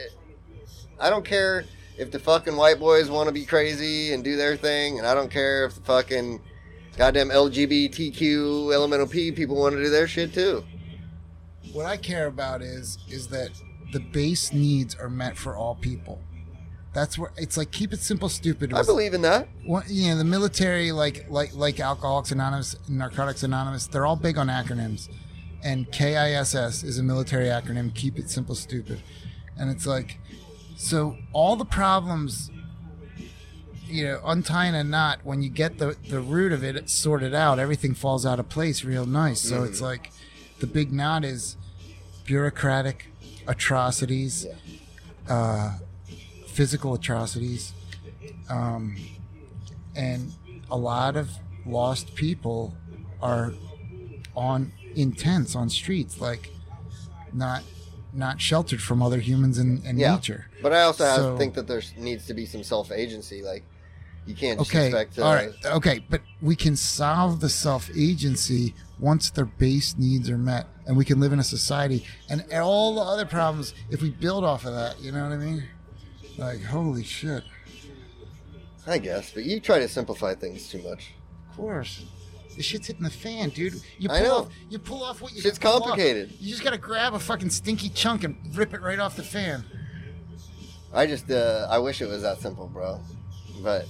[1.07, 1.65] I don't care
[1.97, 5.13] if the fucking white boys want to be crazy and do their thing, and I
[5.13, 6.41] don't care if the fucking
[6.97, 10.63] goddamn LGBTQ elemental P people want to do their shit too.
[11.73, 13.49] What I care about is is that
[13.91, 16.21] the base needs are met for all people.
[16.93, 18.73] That's where it's like keep it simple, stupid.
[18.73, 19.47] I believe in that.
[19.65, 24.37] Well, you know, the military, like like like Alcoholics Anonymous, Narcotics Anonymous, they're all big
[24.37, 25.07] on acronyms,
[25.63, 27.93] and KISS is a military acronym.
[27.95, 29.01] Keep it simple, stupid,
[29.57, 30.19] and it's like,
[30.75, 32.51] so all the problems,
[33.85, 37.57] you know, untying a knot when you get the the root of it sorted out,
[37.57, 39.39] everything falls out of place real nice.
[39.39, 40.11] So it's like,
[40.59, 41.55] the big knot is
[42.25, 43.07] bureaucratic
[43.47, 44.45] atrocities,
[45.29, 45.77] uh,
[46.51, 47.73] physical atrocities
[48.49, 48.95] um,
[49.95, 50.31] and
[50.69, 51.29] a lot of
[51.65, 52.75] lost people
[53.21, 53.53] are
[54.35, 56.51] on in tents on streets like
[57.33, 57.63] not
[58.13, 60.15] not sheltered from other humans and, and Yeah.
[60.15, 63.41] nature But I also So- think that there needs to be some self agency.
[63.41, 63.63] Like
[64.25, 65.23] you can't just okay expect to.
[65.23, 70.67] all right okay but we can solve the self-agency once their base needs are met
[70.85, 74.43] and we can live in a society and all the other problems if we build
[74.43, 75.63] off of that you know what i mean
[76.41, 77.43] like holy shit
[78.87, 81.13] I guess, but you try to simplify things too much.
[81.51, 82.03] Of course.
[82.57, 83.75] This shit's hitting the fan, dude.
[83.99, 84.35] You pull I know.
[84.37, 85.87] off you pull off what you Shit's can pull off.
[85.89, 86.33] complicated.
[86.39, 89.63] You just gotta grab a fucking stinky chunk and rip it right off the fan.
[90.93, 92.99] I just, uh, I wish it was that simple, bro.
[93.61, 93.85] But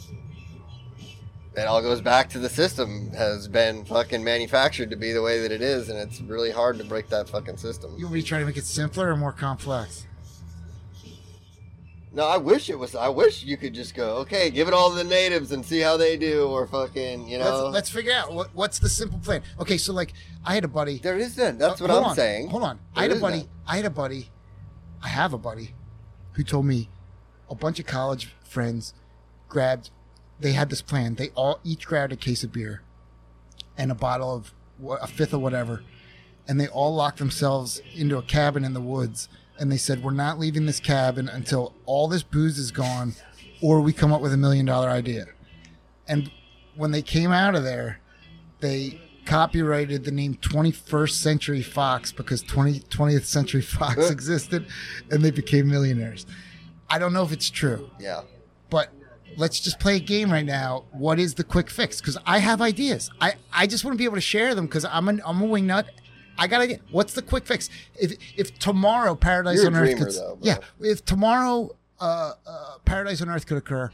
[1.56, 5.40] it all goes back to the system has been fucking manufactured to be the way
[5.40, 7.96] that it is, and it's really hard to break that fucking system.
[7.98, 10.06] You want me to try to make it simpler or more complex?
[12.14, 12.94] No, I wish it was.
[12.94, 15.80] I wish you could just go, okay, give it all to the natives and see
[15.80, 17.64] how they do, or fucking, you know.
[17.64, 19.44] Let's, let's figure out what, what's the simple plan.
[19.62, 20.12] Okay, so like
[20.44, 20.98] I had a buddy.
[20.98, 21.58] there isn't.
[21.58, 22.50] That's Uh, what I'm on, saying.
[22.50, 22.80] Hold on.
[22.96, 23.38] I had a buddy.
[23.38, 23.50] none.
[23.66, 24.30] I had a buddy.
[25.02, 25.74] I have a buddy
[26.34, 26.90] who told me
[27.50, 28.94] a bunch of college friends
[29.48, 29.90] grabbed.
[30.40, 31.16] They had this plan.
[31.16, 32.82] They all each grabbed a case of beer
[33.78, 34.54] and a bottle of
[35.02, 35.82] a fifth of whatever,
[36.46, 39.30] and they all locked themselves into a cabin in the woods.
[39.62, 43.14] And they said, "We're not leaving this cabin until all this booze is gone,
[43.62, 45.28] or we come up with a million dollar idea."
[46.08, 46.30] And
[46.76, 48.00] when they came out of there,
[48.60, 54.66] they copyrighted the name 21st Century Fox because 20, 20th Century Fox existed
[55.12, 56.26] and they became millionaires.
[56.90, 58.22] I don't know if it's true, Yeah.
[58.72, 58.90] but
[59.38, 60.86] let's just play a game right now.
[60.92, 62.02] What is the quick fix?
[62.02, 63.10] Because I have ideas.
[63.22, 65.46] I, I just want to be able to share them because I'm, an, I'm a
[65.46, 65.86] wing nut.
[66.42, 66.82] I gotta get.
[66.92, 67.70] What's the quick fix?
[68.00, 72.78] If if tomorrow Paradise You're on Earth dreamer, could, though, yeah, if tomorrow uh, uh,
[72.84, 73.92] Paradise on Earth could occur,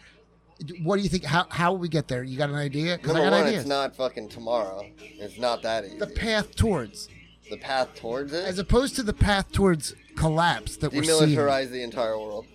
[0.84, 1.26] what do you think?
[1.26, 2.24] How how will we get there?
[2.24, 2.98] You got an idea?
[2.98, 3.62] Because I got one, ideas.
[3.64, 4.86] it's not fucking tomorrow.
[4.98, 5.98] It's not that easy.
[6.00, 7.10] the path towards,
[7.52, 8.46] The path towards it.
[8.46, 11.32] as opposed to the path towards collapse that we're seeing.
[11.38, 12.46] demilitarize the entire world.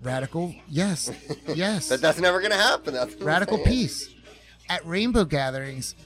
[0.00, 1.10] Radical, yes,
[1.48, 1.88] yes.
[1.88, 2.94] But that's never gonna happen.
[2.94, 4.08] That's Radical peace.
[4.68, 5.96] At rainbow gatherings,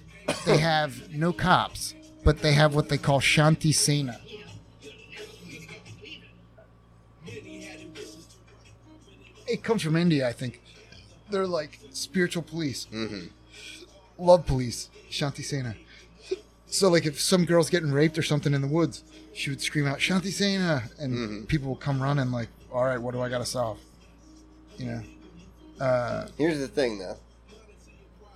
[0.46, 1.94] they have no cops,
[2.24, 4.20] but they have what they call Shanti Sena.
[9.46, 10.62] It comes from India, I think.
[11.30, 13.30] They're like spiritual police, Mhm.
[14.18, 15.76] love police, Shanti Sena.
[16.66, 19.02] So, like, if some girl's getting raped or something in the woods,
[19.34, 21.48] she would scream out Shanti Sena, and Mhm.
[21.48, 23.78] people will come running, like, "All right, what do I got to solve?"
[24.78, 25.02] You know.
[25.84, 27.18] Uh, Here's the thing, though.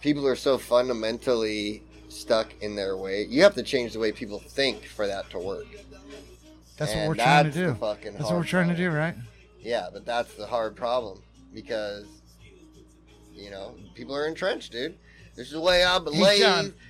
[0.03, 1.83] People are so fundamentally
[2.17, 3.25] stuck in their way.
[3.25, 5.67] You have to change the way people think for that to work.
[6.77, 7.77] That's what we're trying to do.
[7.79, 9.15] That's what we're trying to do, right?
[9.61, 11.23] Yeah, but that's the hard problem
[11.55, 12.07] because
[13.35, 14.97] you know people are entrenched, dude.
[15.35, 16.23] This is the way I believe,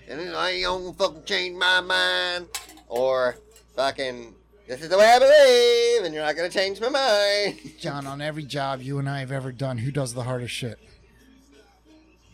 [0.08, 2.46] and I ain't gonna fucking change my mind.
[2.88, 3.36] Or
[3.74, 4.34] fucking,
[4.68, 7.58] this is the way I believe, and you're not gonna change my mind.
[7.80, 10.78] John, on every job you and I have ever done, who does the hardest shit?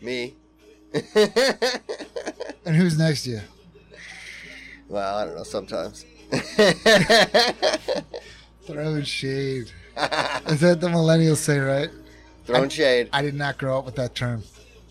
[0.01, 0.35] Me.
[2.65, 3.41] And who's next to you?
[4.87, 5.43] well, I don't know.
[5.43, 6.05] Sometimes.
[8.65, 9.71] Throwing shade.
[10.47, 11.89] Is that the millennials say, right?
[12.45, 14.43] Throwing shade, I did not grow up with that term.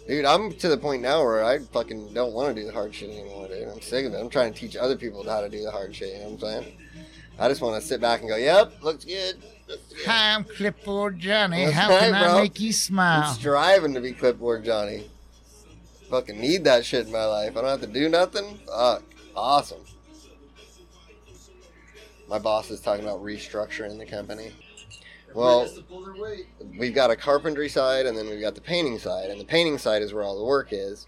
[0.06, 0.24] dude.
[0.26, 3.10] I'm to the point now where I fucking don't want to do the hard shit
[3.10, 3.68] anymore, dude.
[3.68, 4.18] I'm sick of it.
[4.18, 6.12] I'm trying to teach other people how to do the hard shit.
[6.14, 6.76] You know what I'm saying?
[7.38, 9.36] I just want to sit back and go, "Yep, looks good."
[9.68, 10.06] Looks good.
[10.06, 11.64] Hi, I'm Clipboard Johnny.
[11.64, 12.40] That's How right, can I bro.
[12.42, 13.32] make you I'm smile?
[13.32, 15.08] striving to be clipboard Johnny.
[16.12, 17.56] Fucking need that shit in my life.
[17.56, 18.60] I don't have to do nothing.
[18.66, 19.02] Fuck.
[19.34, 19.80] Awesome.
[22.28, 24.52] My boss is talking about restructuring the company.
[25.32, 25.70] Well,
[26.78, 29.30] we've got a carpentry side and then we've got the painting side.
[29.30, 31.06] And the painting side is where all the work is.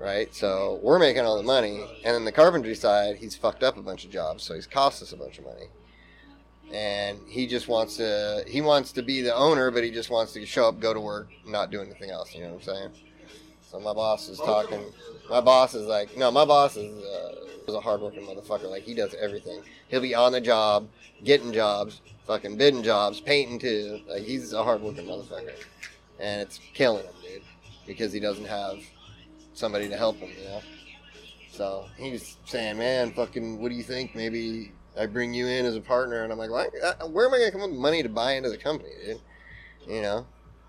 [0.00, 0.34] Right?
[0.34, 1.86] So we're making all the money.
[2.04, 4.42] And then the carpentry side, he's fucked up a bunch of jobs.
[4.42, 5.66] So he's cost us a bunch of money.
[6.72, 10.32] And he just wants to, he wants to be the owner, but he just wants
[10.32, 12.34] to show up, go to work, not do anything else.
[12.34, 12.90] You know what I'm saying?
[13.74, 14.84] So my boss is talking.
[15.28, 18.70] My boss is like, no, my boss is, uh, a hardworking motherfucker.
[18.70, 19.62] Like he does everything.
[19.88, 20.86] He'll be on the job,
[21.24, 23.98] getting jobs, fucking bidding jobs, painting too.
[24.08, 25.54] Like he's a hardworking motherfucker,
[26.20, 27.42] and it's killing him, dude,
[27.84, 28.78] because he doesn't have
[29.54, 30.30] somebody to help him.
[30.40, 30.60] You know.
[31.50, 34.14] So he's saying, man, fucking, what do you think?
[34.14, 36.50] Maybe I bring you in as a partner, and I'm like?
[36.50, 39.20] Uh, where am I gonna come up with money to buy into the company, dude?
[39.88, 40.26] You know.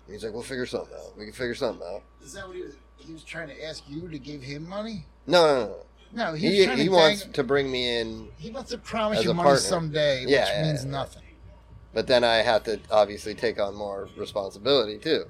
[0.08, 1.18] He's like, we'll figure something out.
[1.18, 2.02] We can figure something out.
[2.22, 2.76] Is that what he was?
[2.98, 5.06] He was trying to ask you to give him money?
[5.26, 5.76] No, no, no.
[6.12, 9.46] No, he, He, to wants to bring me in, He wants to promise you money
[9.48, 9.60] partner.
[9.60, 10.90] someday, which Yeah, yeah, means yeah.
[10.90, 11.22] nothing.
[11.92, 15.26] but then I have to obviously take on more responsibility too.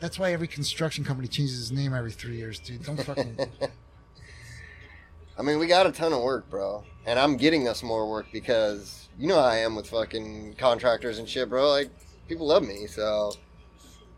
[0.00, 2.82] That's why every construction company changes its name every three years, dude.
[2.84, 3.38] Don't fucking.
[5.38, 8.26] I mean, we got a ton of work, bro, and I'm getting us more work
[8.32, 11.68] because you know how I am with fucking contractors and shit, bro.
[11.70, 11.90] Like
[12.28, 13.32] people love me, so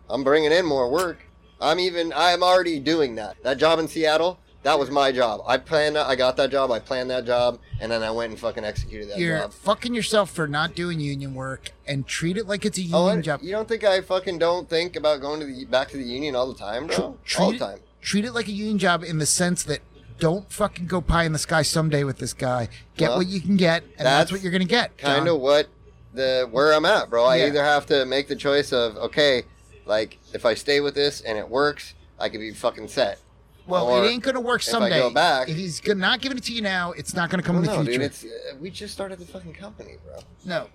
[0.09, 1.18] I'm bringing in more work.
[1.61, 3.42] I'm even I'm already doing that.
[3.42, 5.40] That job in Seattle, that was my job.
[5.46, 6.07] I planned that.
[6.07, 6.70] I got that job.
[6.70, 9.20] I planned that job, and then I went and fucking executed that job.
[9.20, 9.52] You're job.
[9.52, 13.18] fucking yourself for not doing union work and treat it like it's a oh, union
[13.18, 13.40] Oh, job.
[13.42, 16.34] you don't think I fucking don't think about going to the back to the union
[16.36, 17.16] all the time, bro?
[17.24, 19.80] Tr- all treat the it- Treat it like a union job in the sense that
[20.20, 22.68] don't fucking go pie in the sky someday with this guy.
[22.96, 24.96] Get Well, what you can get, and that's, that's what you're gonna get.
[24.96, 25.66] kind of what
[26.14, 27.24] the where I'm at, bro.
[27.24, 27.46] I Yeah.
[27.46, 29.42] either have to make the choice of okay,
[29.86, 33.18] like if I stay with this and it works, I could be fucking set.
[33.66, 34.99] Well, Or it ain't gonna work someday.
[34.99, 37.43] if I go back- if he's not giving it to you now, it's not gonna
[37.43, 37.99] come Well, in the no, future.
[37.99, 40.18] dude, it's uh, we just started the fucking company, bro.
[40.45, 40.68] no,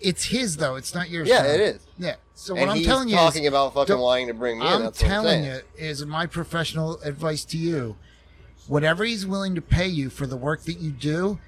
[0.00, 0.76] it's his though.
[0.76, 1.26] It's not yours.
[1.26, 1.80] Yeah, it is.
[1.98, 2.14] Yeah.
[2.34, 4.66] So and what I'm telling you is talking is, about fucking wanting to bring me
[4.66, 4.72] in.
[4.72, 7.96] I'm That's what I'm telling you is my professional advice to you.
[8.68, 11.40] Whatever he's willing to pay you for the work that you do,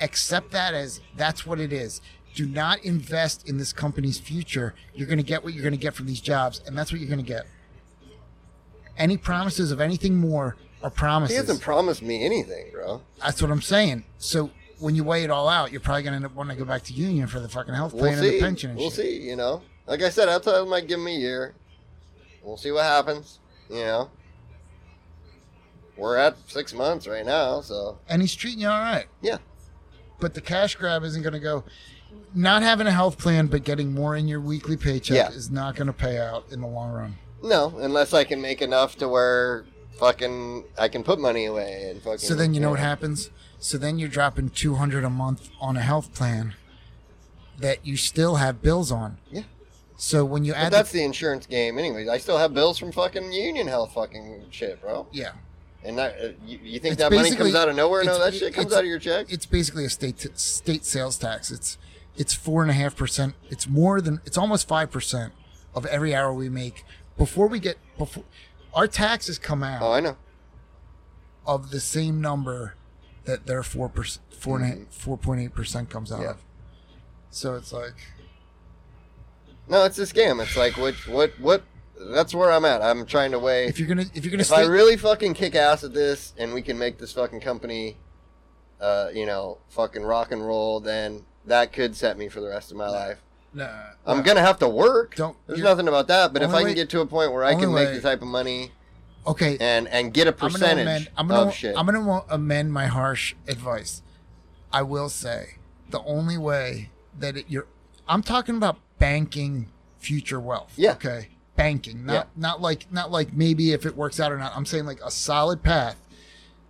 [0.00, 2.00] accept that as that's what it is.
[2.38, 4.72] Do not invest in this company's future.
[4.94, 7.00] You're going to get what you're going to get from these jobs, and that's what
[7.00, 7.46] you're going to get.
[8.96, 11.34] Any promises of anything more are promises.
[11.34, 13.02] He hasn't promised me anything, bro.
[13.20, 14.04] That's what I'm saying.
[14.18, 16.62] So when you weigh it all out, you're probably going to end up wanting to
[16.62, 18.92] go back to union for the fucking health We'll plan and the pension and we'll
[18.92, 19.06] shit.
[19.06, 19.28] see.
[19.28, 21.56] You know, like I said, I'll tell him I give him a year.
[22.44, 23.40] We'll see what happens.
[23.68, 24.10] You know,
[25.96, 29.06] we're at six months right now, so And he's treating you all right.
[29.22, 29.38] Yeah.
[30.20, 31.64] But the cash grab isn't going to go.
[32.34, 35.28] Not having a health plan, but getting more in your weekly paycheck Yeah.
[35.30, 37.16] is not going to pay out in the long run.
[37.42, 39.64] no, unless I can make enough to where
[39.98, 42.18] fucking I can put money away and fucking.
[42.18, 43.30] So then you know what happens.
[43.58, 46.54] So then you're dropping two hundred a month on a health plan
[47.58, 49.18] that you still have bills on.
[49.30, 49.42] Yeah.
[49.96, 52.08] So when you But add that's the, the insurance game, anyways.
[52.08, 55.08] I still have bills from fucking Union Health, fucking shit, bro.
[55.10, 55.32] yeah,
[55.82, 58.04] And that uh, you, you think It's that money comes out of nowhere?
[58.04, 59.26] No, that shit comes out of your check.
[59.28, 61.50] it's basically a state state sales tax.
[61.50, 61.78] It's
[62.18, 63.34] it's four and a half percent.
[63.48, 65.32] It's more than it's almost five percent
[65.74, 66.84] of every hour we make.
[67.16, 68.24] Before we get before
[68.74, 69.80] our taxes come out.
[69.82, 70.16] Oh, I know.
[71.46, 72.74] of the same number
[73.24, 74.84] that their four percent, four and a Mm-hmm.
[74.90, 76.30] four point eight percent comes out Yeah.
[76.30, 76.36] of.
[77.30, 77.94] So it's like,
[79.68, 80.42] No, it's a scam.
[80.42, 81.62] It's like what, what, what?
[82.00, 82.80] That's where I'm at.
[82.80, 83.66] I'm trying to weigh.
[83.66, 86.54] if you're gonna if you're gonna if I really fucking kick ass at this and
[86.54, 87.96] we can make this fucking company,
[88.80, 92.70] uh, you know, fucking rock and roll, then that could set me for the rest
[92.70, 93.18] of my life.
[93.54, 93.68] nah,
[94.06, 95.14] I'm gonna have to work.
[95.16, 96.32] Don't- There's nothing about that.
[96.32, 98.00] But if I can way- get to a point where I can make way- the
[98.00, 98.72] type of money
[99.26, 99.56] okay.
[99.60, 101.10] and and get a I'm gonna percentage amend.
[101.16, 104.02] I'm gonna of shit, I'm gonna amend my harsh advice.
[104.72, 105.56] I will say
[105.90, 107.66] the only way that it, you're
[108.06, 109.68] I'm talking about banking
[109.98, 110.72] future wealth.
[110.76, 110.92] Yeah.
[110.92, 111.28] Okay.
[111.56, 112.24] Banking, not Yeah.
[112.36, 114.52] not like not like maybe if it works out or not.
[114.54, 115.96] I'm saying like a solid path.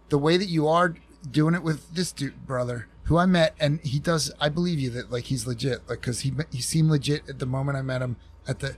[0.09, 0.95] The way that you are
[1.31, 4.91] doing it with this dude brother who I met and he does I believe you
[4.91, 8.01] that like he's legit like cuz he he seemed legit at the moment I met
[8.03, 8.77] him at the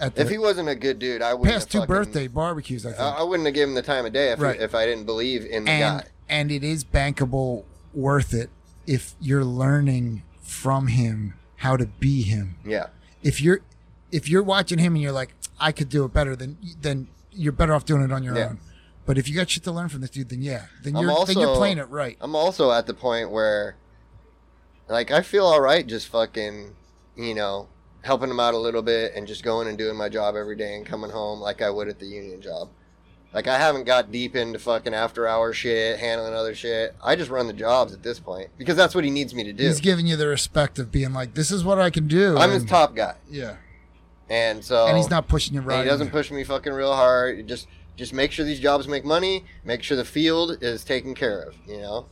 [0.00, 2.26] at the if he wasn't a good dude, I wouldn't past have two fucking- birthday
[2.26, 3.00] barbecues I think.
[3.00, 4.60] I, I wouldn't have given him the time of day if Right.
[4.60, 6.08] if I didn't believe in the and guy.
[6.28, 8.50] and it is bankable worth it
[8.86, 12.86] if you're learning from him how to be him Yeah.
[13.22, 13.60] if you're
[14.10, 17.52] if you're watching him and you're like i could do it better then then you're
[17.52, 18.48] better off doing it on your Yeah.
[18.48, 18.58] own
[19.06, 21.38] but if you got shit to learn from this dude then yeah then you're then
[21.38, 23.76] you're playing it right I'm also at the point where,
[24.88, 26.74] like, I feel all right just fucking,
[27.16, 27.68] you know,
[28.02, 30.74] helping him out a little bit and just going and doing my job every day
[30.74, 32.68] and coming home like I would at the union job.
[33.34, 36.94] Like, I haven't got deep into fucking after hour shit, handling other shit.
[37.02, 39.52] I just run the jobs at this point because that's what he needs me to
[39.54, 39.64] do.
[39.64, 42.50] he's giving you the respect of being like this is what i can do I'm
[42.50, 43.14] his top guy.
[43.30, 43.56] yeah
[44.28, 44.86] And so.
[44.86, 47.38] and he's not pushing you right he doesn't push me fucking real hard.
[47.38, 47.68] He Just
[48.02, 49.44] just make sure these jobs make money.
[49.64, 51.54] Make sure the field is taken care of.
[51.68, 52.06] You know,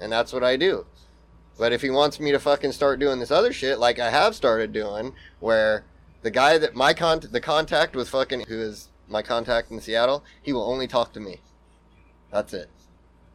[0.00, 0.86] and that's what I do.
[1.58, 4.36] But if he wants me to fucking start doing this other shit, like I have
[4.36, 5.84] started doing, where
[6.22, 10.24] the guy that my con the contact with fucking who is my contact in Seattle,
[10.40, 11.40] he will only talk to me.
[12.30, 12.70] That's it.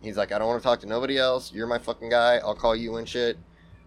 [0.01, 1.51] He's like, I don't want to talk to nobody else.
[1.51, 2.37] You're my fucking guy.
[2.37, 3.37] I'll call you when shit,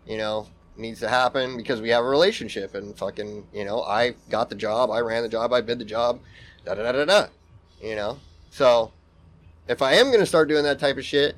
[0.06, 0.46] you know,
[0.76, 4.56] needs to happen because we have a relationship and fucking, you know, I got the
[4.56, 6.20] job, I ran the job, I bid the job,
[6.66, 7.26] da da da da da.
[7.80, 8.18] You know?
[8.50, 8.92] So
[9.68, 11.36] if I am gonna start doing that type of shit,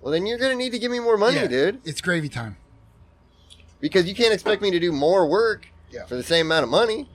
[0.00, 1.46] well then you're gonna need to give me more money, Yeah.
[1.46, 1.80] dude.
[1.84, 2.56] it's gravy time
[3.80, 6.06] Because you can't expect me to do more work Yeah.
[6.06, 7.08] for the same amount of money.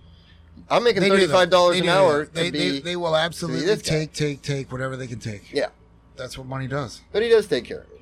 [0.70, 4.42] I'm making thirty five dollars an hour they, to they, they will absolutely take take
[4.42, 5.70] take whatever they can take Yeah.
[6.16, 7.98] that's what money does But he does take care of me.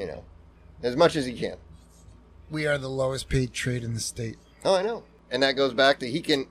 [0.00, 0.24] You know.
[0.82, 1.56] As much as he can.
[2.50, 5.04] we are the lowest paid trade in the state Oh, I know.
[5.30, 6.46] And that goes back to he can,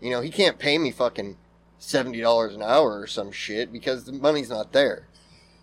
[0.00, 1.36] you know, he can't pay me fucking
[1.82, 5.06] seventy dollars an hour or some shit because the money's not there.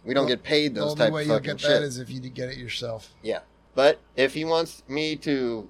[0.03, 1.69] We don't Well, get paid the those only type way you'll fucking get shit.
[1.69, 3.13] that is if you get it yourself.
[3.23, 3.39] yeah,
[3.75, 5.69] but if he wants me to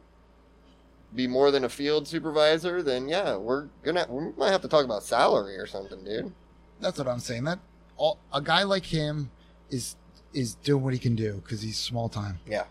[1.16, 4.86] be more than a field supervisor, then yeah, we're gonna we might have to talk
[4.86, 6.32] about salary or something, dude.
[6.80, 7.44] That's what I'm saying.
[7.46, 7.60] That
[7.98, 9.32] all, a guy like him
[9.70, 9.96] is
[10.34, 12.40] is doing what he can do because he's small time.
[12.48, 12.66] Yeah.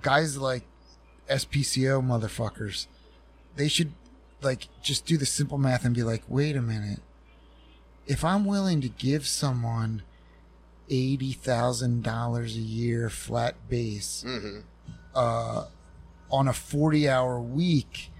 [0.00, 0.62] Guys like
[1.28, 2.86] SPCO motherfuckers,
[3.56, 3.92] they should
[4.42, 7.00] like just do the simple math and be like, wait a minute.
[8.06, 10.02] If I'm willing to give someone
[10.90, 14.60] eighty thousand dollars a year flat base, Mm-hmm.
[15.14, 15.64] uh,
[16.30, 18.10] on a 40 hour week,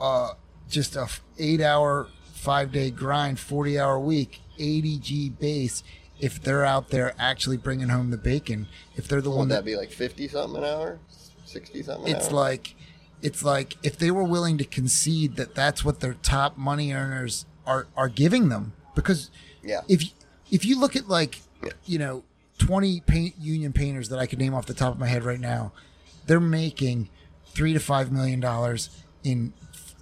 [0.00, 0.30] uh,
[0.70, 5.82] just a f- eight hour, five day grind, 40 hour week, 80 G base.
[6.18, 9.64] If they're out there actually bringing home the bacon, if they're the one that that
[9.66, 10.98] be like fifty something an hour,
[11.44, 12.08] sixty something?
[12.10, 12.32] an it's hour?
[12.34, 12.74] like
[13.26, 17.44] it's like if they were willing to concede that that's what their top money earners
[17.66, 19.30] are are giving them because
[19.62, 20.00] yeah, if
[20.50, 21.72] if you look at like Yeah.
[21.84, 22.22] you know
[22.58, 25.40] 20 paint union painters that I could name off the top of my head right
[25.40, 25.72] now
[26.26, 27.08] they're making
[27.54, 28.90] 3 to 5 million dollars
[29.24, 29.52] in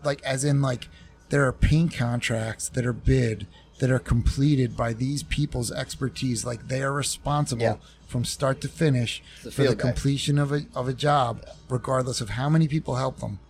[0.04, 0.88] like as in like
[1.30, 3.46] there are paint contracts that are bid
[3.80, 7.76] that are completed by these people's expertise like they are responsible Yeah.
[8.14, 9.82] From start to finish the for the guy.
[9.90, 13.40] completion of a of a job regardless of how many people help them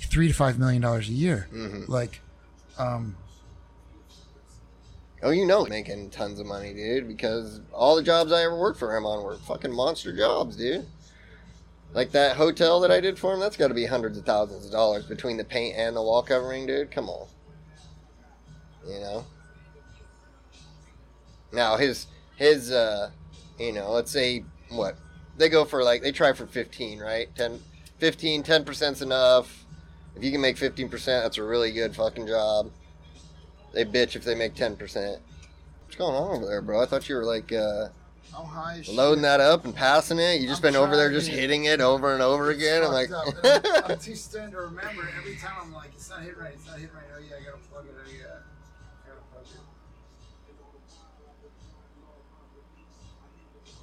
[0.00, 1.92] 3 to 5 million dollars a year Mm-hmm.
[1.92, 2.20] like
[2.78, 3.16] um
[5.22, 8.78] Oh, you know, making tons of money, dude, because all the jobs I ever worked
[8.78, 10.86] for him on were fucking monster jobs, dude.
[11.94, 14.66] Like that hotel that I did for him, that's got to be hundreds of thousands
[14.66, 16.90] of dollars between the paint and the wall covering, dude.
[16.90, 17.26] Come on.
[18.86, 19.24] You know?
[21.52, 22.06] Now, his,
[22.36, 23.10] his, uh,
[23.58, 24.96] you know, let's say, what?
[25.36, 27.28] They go for like, they try for 15, right?
[27.36, 27.60] 10,
[27.98, 29.64] 15, 10%'s enough.
[30.16, 32.70] If you can make 15%, that's a really good fucking job.
[33.72, 35.18] They bitch if they make 10%.
[35.84, 36.82] What's going on over there, bro?
[36.82, 37.88] I thought you were like uh,
[38.32, 40.40] how high is loading that up and passing it.
[40.40, 42.82] You just I'm been over there just hitting it over and over again.
[42.82, 43.64] I'm like, Fucked up.
[43.64, 45.08] And I'm, I'm too stoned to remember.
[45.18, 46.52] Every time I'm like, it's not hitting right.
[46.54, 47.04] It's not hitting right.
[47.14, 47.94] Oh yeah, I gotta plug it.
[47.96, 48.24] Oh yeah,
[49.04, 49.60] I gotta plug it.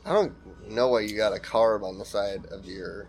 [0.05, 0.33] I don't
[0.69, 3.07] know why you got a carb on the side of your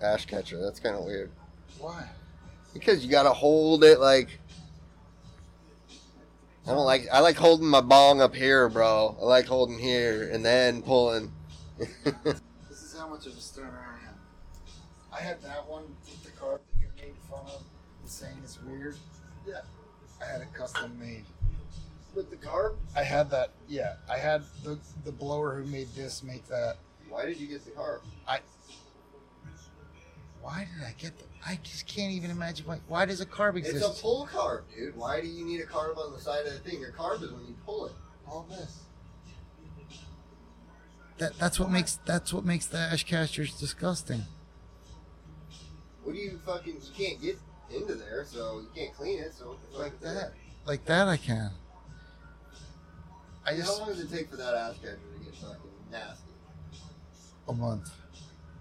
[0.00, 0.60] ash catcher.
[0.60, 1.30] That's kind of weird.
[1.78, 2.08] Why?
[2.74, 4.38] Because you gotta hold it like.
[6.66, 7.06] I don't like.
[7.10, 9.16] I like holding my bong up here, bro.
[9.20, 11.32] I like holding here and then pulling.
[12.68, 14.14] This is how much of a stoner I am.
[15.10, 17.62] I had that one with the carb that you made fun of,
[18.00, 18.96] and saying it's weird.
[19.46, 19.60] Yeah,
[20.20, 21.24] I had it custom made.
[22.14, 22.74] With the carb?
[22.96, 23.50] I had that.
[23.68, 26.76] Yeah, I had the the blower who made this make that.
[27.08, 28.00] Why did you get the carb?
[28.26, 28.40] I.
[30.40, 31.24] Why did I get the?
[31.46, 32.80] I just can't even imagine why.
[32.88, 33.76] Why does a carb exist?
[33.76, 34.96] It's a pull carb, dude.
[34.96, 36.80] Why do you need a carb on the side of the thing?
[36.80, 37.92] Your carb is when you pull it.
[38.26, 38.80] all this.
[41.18, 44.22] That that's what makes that's what makes the ash catchers disgusting.
[46.04, 46.74] What do you fucking?
[46.74, 47.38] You can't get
[47.74, 49.34] into there, so you can't clean it.
[49.34, 50.32] So Like that.
[50.64, 51.50] Like that I can.
[53.48, 55.56] I How long does it take for that ass catcher to get fucking
[55.90, 56.22] nasty?
[57.48, 57.90] a month.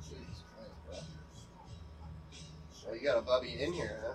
[0.07, 0.95] Jesus Christ, bro.
[2.85, 4.13] Well, you got a bubby in here, huh?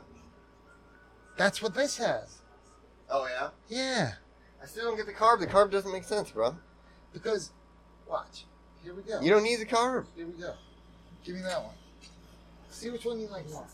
[1.37, 2.39] That's what this has.
[3.11, 3.51] Oh yeah.
[3.69, 4.13] Yeah.
[4.63, 5.41] I still don't get the carb.
[5.41, 6.57] The carb doesn't make sense, bro.
[7.13, 7.51] Because
[8.09, 8.47] watch.
[8.83, 9.21] Here we go.
[9.21, 10.07] You don't need the carb.
[10.17, 10.55] Here we go.
[11.23, 11.75] Give me that one.
[12.71, 13.67] See which one you like more.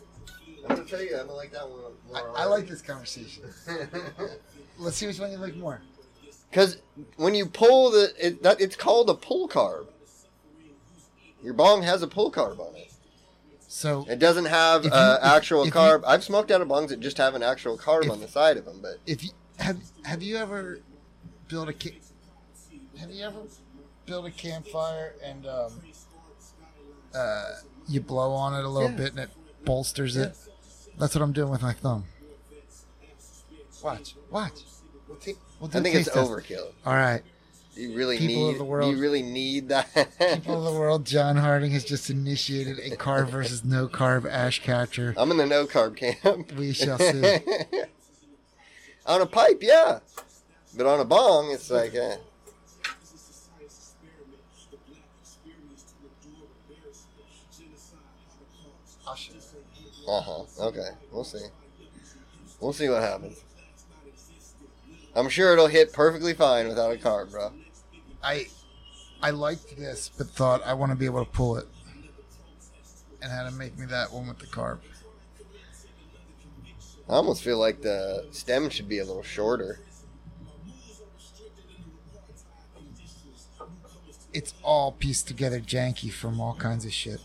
[0.69, 2.43] I'm gonna tell you, I'm gonna like that one I.
[2.43, 3.45] I like this conversation.
[4.79, 5.81] Let's see which one you like more.
[6.51, 6.79] Because
[7.17, 9.87] when you pull the, it, that, it's called a pull carb.
[11.43, 12.93] Your bong has a pull carb on it.
[13.69, 16.03] So It doesn't have If you- uh, if- actual if you- carb.
[16.07, 18.57] I've smoked out of bongs that just have an actual carb If- on the side
[18.57, 20.81] of them, but if you have have you ever
[21.49, 21.99] built a ca-
[22.99, 23.41] have you ever
[24.07, 25.73] built a campfire and um,
[27.15, 27.45] uh,
[27.89, 28.97] you blow on it a little Yeah.
[28.97, 29.31] bit and it
[29.65, 30.35] bolsters it?
[30.99, 32.05] That's what I'm doing with my thumb.
[33.83, 34.63] Watch, watch.
[35.09, 35.37] We'll take.
[35.61, 36.31] We'll do I a think it's test.
[36.31, 36.73] overkill.
[36.87, 37.23] All right,
[37.75, 38.61] You really People of need.
[38.61, 39.93] the world- You really need that.
[40.19, 41.05] people of the world.
[41.07, 45.15] John Harding has just initiated a carb versus no carb ash catcher.
[45.17, 46.53] I'm in the no carb camp.
[46.53, 47.39] We shall see.
[49.07, 50.01] on a pipe, yeah,
[50.77, 51.95] but on a bong, it's like.
[51.95, 52.17] Eh.
[60.07, 60.45] Uh huh.
[60.67, 61.45] Okay, we'll see.
[62.61, 63.45] We'll see what happens.
[65.19, 67.53] I'm sure it'll hit perfectly fine without a carb, bro.
[68.23, 68.47] I
[69.21, 71.67] I liked this, but thought I want to be able to pull it,
[73.21, 74.79] and had to make me that one with the carb.
[77.09, 79.81] I almost feel like the stem should be a little shorter.
[84.33, 87.21] It's all pieced together janky from all kinds of shit.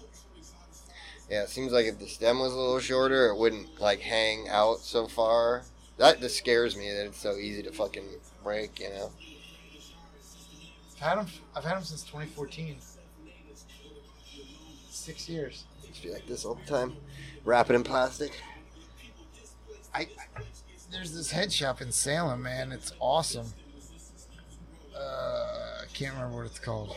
[1.30, 4.50] Yeah, it seems like if the stem was a little shorter, it wouldn't like hang
[4.50, 5.64] out so far.
[5.98, 8.08] That just scares me that it's so easy to fucking
[8.44, 9.12] break, you know.
[10.96, 11.28] I've had them.
[11.56, 12.78] I've had them since 2014.
[14.90, 15.66] Six years.
[15.88, 16.96] Just be like this all the time.
[17.46, 18.42] Wrap it in plastic.
[19.94, 20.42] I, I
[20.92, 22.72] there's this head shop in Salem, man.
[22.72, 23.48] It's awesome.
[24.96, 25.00] Uh,
[25.82, 26.96] I can't remember what it's called.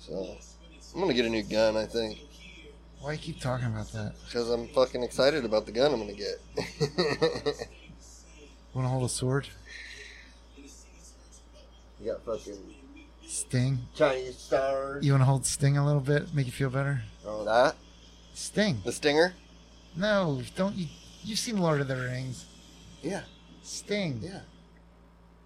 [0.00, 0.36] So
[0.94, 2.25] I'm gonna get a new gun, I think.
[3.00, 4.14] Why you keep talking about that?
[4.24, 6.40] Because I'm fucking excited about the gun I'm gonna get.
[8.74, 9.48] Want to hold a sword?
[10.56, 12.58] you got fucking
[13.26, 13.78] Sting.
[13.94, 15.04] Chinese stars.
[15.04, 16.34] You want to hold Sting a little bit?
[16.34, 17.02] Make you feel better?
[17.24, 17.74] Oh, that?
[18.34, 18.82] Sting.
[18.84, 19.34] The stinger?
[19.96, 20.86] No, don't you?
[21.24, 22.44] You've seen Lord of the Rings.
[23.02, 23.22] Yeah.
[23.62, 24.20] Sting.
[24.22, 24.40] Yeah.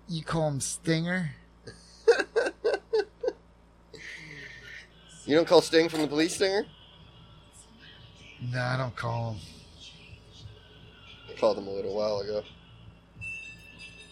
[0.08, 1.30] You call him Stinger?
[5.26, 6.64] You don't call Sting from the police stinger?
[8.42, 9.40] No, I don't call him.
[11.28, 12.42] I called him a little while ago.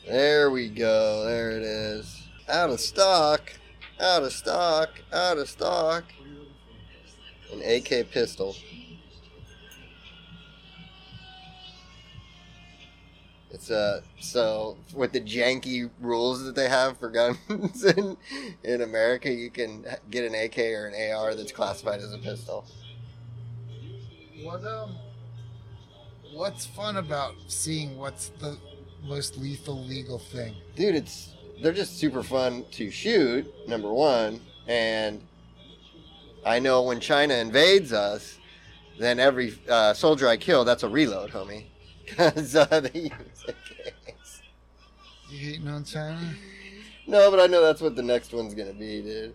[0.06, 1.24] There we go.
[1.24, 2.28] There it is.
[2.48, 3.52] Out of stock.
[3.98, 4.90] Out of stock.
[5.12, 6.04] Out of stock.
[7.52, 8.54] An AK pistol.
[13.50, 18.18] It's uh so with the janky rules that they have for guns in
[18.62, 22.66] in America, you can get an AK or an AR that's classified as a pistol.
[24.42, 24.94] What um?
[26.32, 28.56] What's fun about seeing what's the
[29.04, 30.54] most lethal legal thing?
[30.76, 33.46] dude, it's they're just super fun to shoot.
[33.66, 35.20] Number one, and
[36.46, 38.38] I know when China invades us,
[38.98, 41.64] then every uh, soldier I kill, that's a reload, homie,
[42.06, 43.10] because uh, they use
[43.48, 44.40] AKs.
[45.30, 46.34] You hating on China?
[47.06, 49.34] No, but I know that's what the next one's gonna be, dude.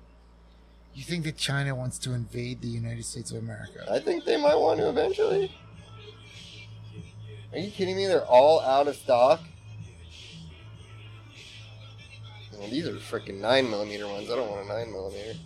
[0.93, 3.85] You think that China wants to invade the United States of America?
[3.91, 5.51] I think they might want to eventually.
[7.51, 8.05] Are you kidding me?
[8.05, 9.41] They're all out of stock.
[12.57, 14.29] Well, these are freaking nine millimeter ones.
[14.29, 15.39] I don't want a nine millimeter.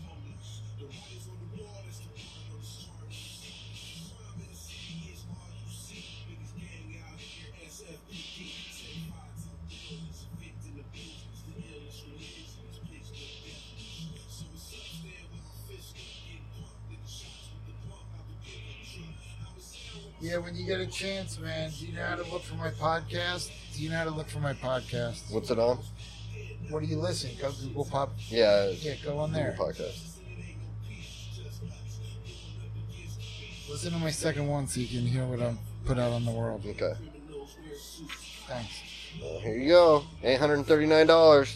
[20.28, 21.70] Yeah, when you get a chance, man.
[21.70, 23.50] Do you know how to look for my podcast?
[23.74, 25.32] Do you know how to look for my podcast?
[25.32, 25.80] What's it on?
[26.70, 27.32] What do you listen?
[27.40, 28.12] Go Google Pop.
[28.28, 29.52] Yeah, Yeah, go on there.
[29.52, 30.18] Google podcast.
[33.70, 36.32] Listen to my second one so you can hear what I'm put out on the
[36.32, 36.64] world.
[36.68, 36.94] Okay.
[38.48, 38.82] Thanks.
[39.22, 40.04] Well, here you go.
[40.24, 41.56] Eight hundred and thirty-nine dollars.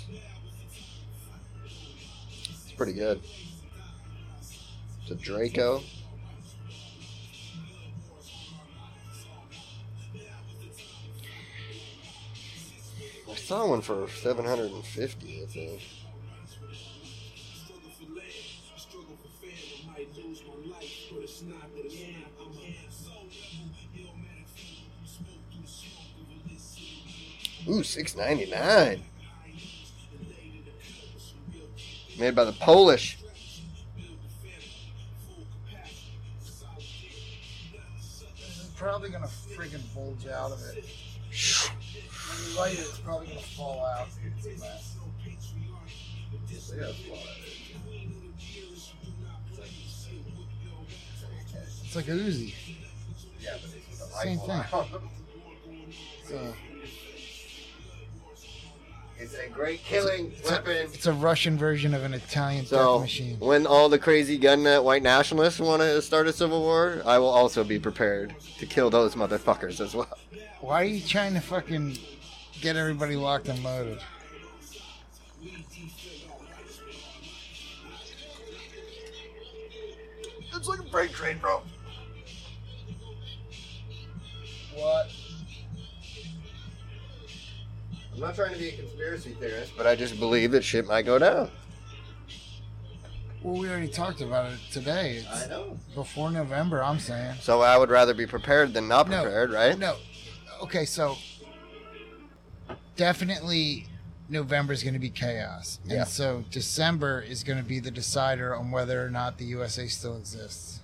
[2.64, 3.20] It's pretty good.
[5.02, 5.82] It's a Draco.
[13.52, 15.44] Saw one for seven hundred and fifty.
[15.44, 15.82] I think.
[17.54, 18.32] Struggle for land,
[18.78, 21.90] struggle for family might lose one life for a snapping.
[21.90, 22.76] Yeah, I'm a man.
[27.68, 29.04] Ooh, six ninety nine.
[32.18, 33.18] Made by the Polish.
[38.78, 40.86] Probably gonna friggin' bulge out of it.
[42.52, 44.08] When light it, it's probably gonna fall out.
[44.38, 44.96] It's a mess.
[51.84, 52.54] It's like a Uzi.
[53.42, 54.84] Yeah, but it's with a Same rifle.
[54.84, 55.02] thing.
[56.28, 56.54] So,
[59.20, 60.78] It's a great killing it's, a, weapon.
[60.94, 63.38] it's a Russian version of an Italian So death machine.
[63.40, 67.20] when all the crazy gun nut white nationalists want to start a civil war, I
[67.20, 70.18] will also be prepared to kill those motherfuckers as well.
[70.62, 71.98] Why are you trying to fucking
[72.62, 74.00] get everybody locked and loaded?
[80.54, 81.62] It's like a freight train, bro.
[84.76, 85.10] What?
[88.14, 91.06] I'm not trying to be a conspiracy theorist, but I just believe that shit might
[91.06, 91.50] go down.
[93.42, 95.24] Well, we already talked about it today.
[95.28, 95.78] It's know.
[95.96, 97.38] before November, I'm saying.
[97.42, 99.24] So I would rather be prepared than not No.
[99.24, 99.78] prepared, right?
[99.80, 99.96] No.
[100.62, 101.18] Okay, so
[102.96, 103.88] definitely
[104.30, 105.80] November is going to be chaos.
[105.84, 106.04] And Yeah.
[106.06, 110.18] so December is going to be the decider on whether or not the USA still
[110.18, 110.80] exists.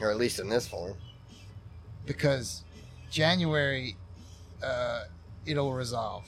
[0.00, 0.94] Or at least in this form.
[2.06, 2.62] Because
[3.10, 3.96] January,
[4.62, 5.04] uh,
[5.44, 6.24] it'll resolve.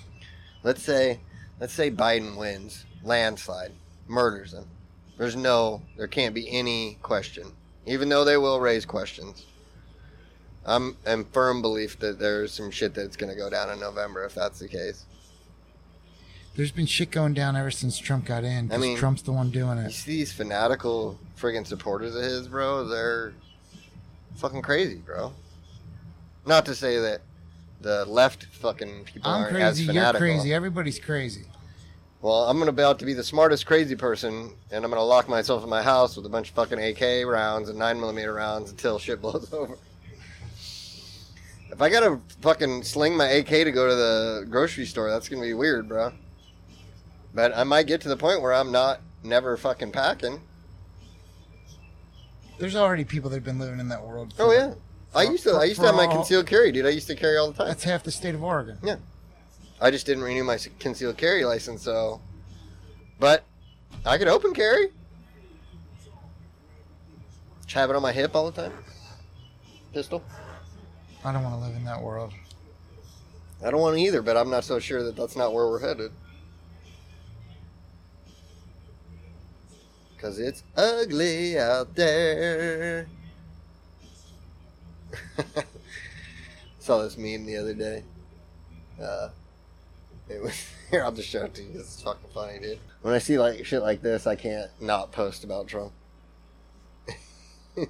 [0.63, 1.21] Let's say,
[1.59, 3.73] let's say Biden wins, landslide,
[4.07, 4.67] murders him.
[5.17, 7.53] There's no, there can't be any question,
[7.87, 9.47] even though they will raise questions.
[10.65, 14.35] I'm in firm belief that there's some shit that's gonna go down in November if
[14.35, 15.05] that's the case.
[16.55, 18.71] There's been shit going down ever since Trump got in.
[18.73, 19.85] I mean- Trump's the one doing it.
[19.85, 22.85] You see these fanatical friggin' supporters of his, bro?
[22.87, 23.33] They're
[24.37, 25.33] fucking crazy, bro.
[26.47, 27.23] Not to say that
[27.81, 29.93] the left fucking people I'm aren't as crazy.
[29.93, 30.55] You're crazy.
[30.55, 31.47] Everybody's crazy.
[32.21, 35.65] Well, I'm gonna about to be the smartest crazy person, and I'm gonna lock myself
[35.65, 38.99] in my house with a bunch of fucking AK rounds and nine millimeter rounds until
[39.01, 39.77] shit blows over.
[41.73, 45.41] If I gotta fucking sling my AK to go to the grocery store, that's gonna
[45.43, 46.13] be weird, bro.
[47.35, 50.43] But I might get to the point where I'm not never fucking packing.
[52.59, 54.35] There's already people that have been living in that world.
[54.39, 54.75] Oh for- yeah,
[55.15, 55.53] I used to.
[55.53, 56.85] for- I used to have my all- concealed carry, dude.
[56.85, 57.69] I used to carry all the time.
[57.69, 58.77] That's half the state of Oregon.
[58.83, 58.97] Yeah,
[59.81, 62.21] I just didn't renew my concealed carry license, so.
[63.19, 63.45] But
[64.05, 64.89] I could open carry.
[67.63, 68.73] Just have it on my hip all the time.
[69.95, 70.23] Pistol.
[71.25, 72.33] I don't want to live in that world.
[73.65, 75.81] I don't want to either, but I'm not so sure that that's not where we're
[75.81, 76.11] headed.
[80.19, 83.09] Cause it's ugly out there.
[86.79, 88.05] Saw this meme the other day.
[89.01, 89.31] Uh,
[90.29, 90.55] it was
[90.91, 91.03] here.
[91.05, 91.71] I'll just show it to you.
[91.75, 92.79] It's fucking funny, dude.
[93.03, 95.93] When I see like shit like this, I can't not post about Trump.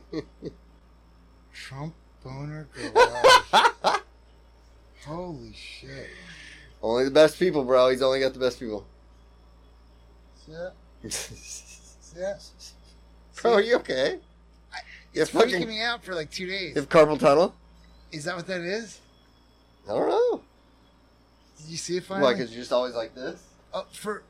[1.53, 1.95] Trump
[2.25, 3.63] boner garage.
[5.07, 6.09] Holy shit.
[6.83, 7.91] only the best people, bro.
[7.91, 8.87] He's only got the best people.
[10.49, 10.71] Yeah.
[12.15, 12.35] Yeah.
[13.41, 14.19] bro, are you okay?
[15.15, 16.75] You It's freaking fucking me out for like two days.
[16.75, 17.55] you have carpal tunnel?
[18.13, 19.01] Is that what that is?
[19.89, 20.43] I don't know.
[21.59, 22.25] Did you see it finally?
[22.27, 22.33] Why?
[22.35, 23.43] Because you're just always like this.
[23.73, 24.25] Oh, for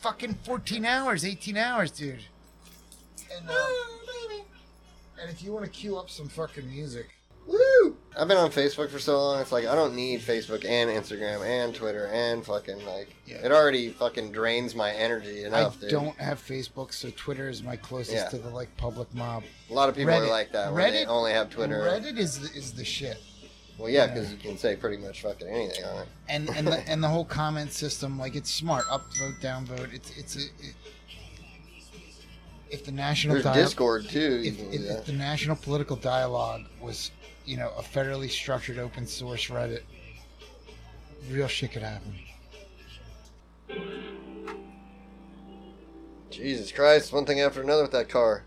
[0.00, 2.20] fucking 14 hours, 18 hours, dude.
[3.36, 3.54] And, uh,
[5.20, 7.08] and if you want to cue up some fucking music,
[7.48, 7.96] Woo!
[8.16, 9.40] I've been on Facebook for so long.
[9.40, 13.36] It's like I don't need Facebook and Instagram and Twitter and fucking like Yeah.
[13.44, 15.90] it already fucking drains my energy enough, I dude.
[15.90, 18.28] don't have Facebook, so Twitter is my closest Yeah.
[18.28, 19.44] to the like public mob.
[19.70, 20.72] A lot of people are like that.
[20.72, 21.78] Where Reddit- only have Twitter.
[21.80, 23.18] Reddit is the, is the shit.
[23.78, 24.14] Well, yeah, Yeah.
[24.14, 26.08] because you can say pretty much fucking anything on it.
[26.28, 28.84] And and the, and the whole comment system, like it's smart.
[28.86, 29.94] Upvote, downvote.
[29.94, 30.74] It's it's a, it,
[32.70, 34.42] if the national There's dial- Discord too.
[34.44, 37.10] If, if, if the national political dialogue was,
[37.48, 39.80] you know, a federally structured open source Reddit,
[41.30, 42.14] real shit could happen.
[46.30, 47.10] Jesus Christ!
[47.10, 48.44] One thing after another with that car.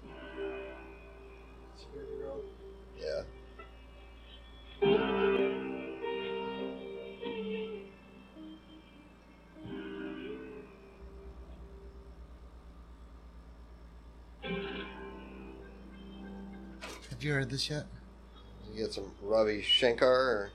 [3.00, 3.24] Yeah.
[17.10, 17.88] Have you heard this yet?
[18.82, 20.52] Get some Ravi Shankar or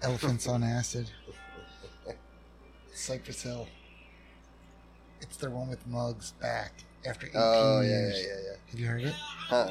[0.00, 1.10] Elephants on acid.
[2.94, 3.68] Cypress Hill.
[5.20, 6.72] It's the one with Muggs back
[7.06, 8.20] after 18 Oh yeah, yeah, years.
[8.26, 8.56] yeah, yeah.
[8.70, 9.12] Have you heard it?
[9.12, 9.70] Huh.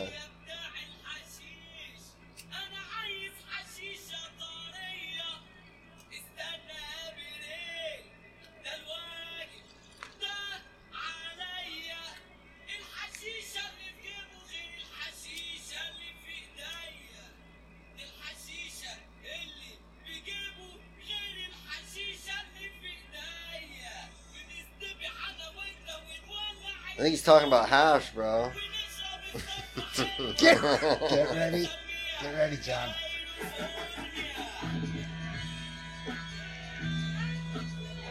[27.25, 28.51] Talking about hash, bro.
[30.37, 30.61] Get,
[31.09, 31.67] get ready.
[32.21, 32.89] Get ready, John.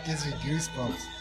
[0.05, 1.14] Gives me goosebumps.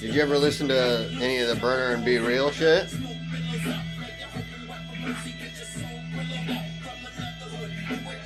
[0.00, 2.90] Did you ever listen to any of the Burner and B-Real shit?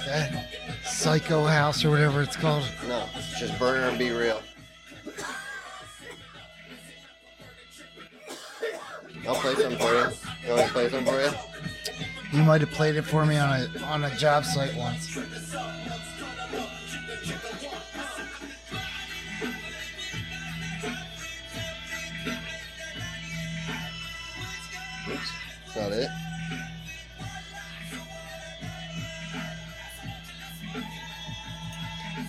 [0.07, 0.49] That
[0.85, 2.65] Psycho House or whatever it's called.
[2.89, 4.43] No, it's just Burner and B-Real.
[9.27, 10.09] I'll play some for you.
[10.47, 11.31] You want to play some for you?
[12.33, 15.19] You might have played it for me on a on a job site once.
[25.79, 26.09] Not it.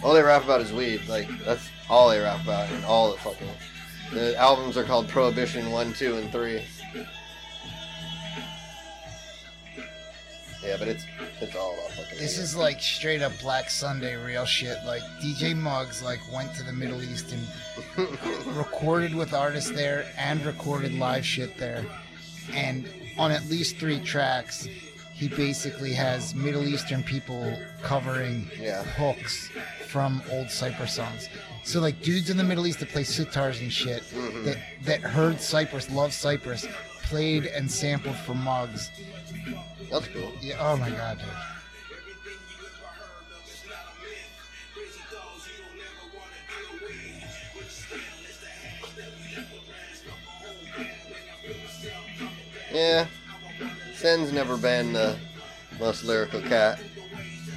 [0.04, 1.02] All they rap about is weed.
[1.08, 3.48] Like that's all they rap about, and all the fucking.
[4.14, 6.62] The albums are called Prohibition One, Two, and Three.
[10.64, 11.06] Yeah, but it's
[11.42, 12.20] it's all about fucking.
[12.20, 14.78] This is like straight up Black Sunday real shit.
[14.86, 18.08] Like DJ Muggs like went to the Middle East and
[18.56, 21.84] recorded with artists there and recorded live shit there.
[22.54, 22.88] And
[23.20, 24.68] on at least three tracks,
[25.14, 28.84] he basically has Middle Eastern people covering Yeah.
[28.84, 29.50] hooks
[29.88, 31.28] from old Cypress songs.
[31.64, 34.46] So like dudes in the Middle East that play sitars and shit Mhm.
[34.46, 36.66] that that heard Cypress, love Cypress,
[37.04, 38.90] played and sampled for Muggs.
[39.92, 40.32] That's cool.
[40.42, 41.28] Yeah, oh my god, dude.
[52.72, 53.08] Yeah.
[53.96, 55.18] Sen's never been the
[55.80, 56.80] most lyrical cat.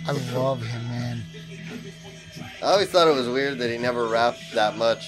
[0.06, 1.22] I love him, man.
[2.62, 5.05] I always thought it was weird that he never rapped that much.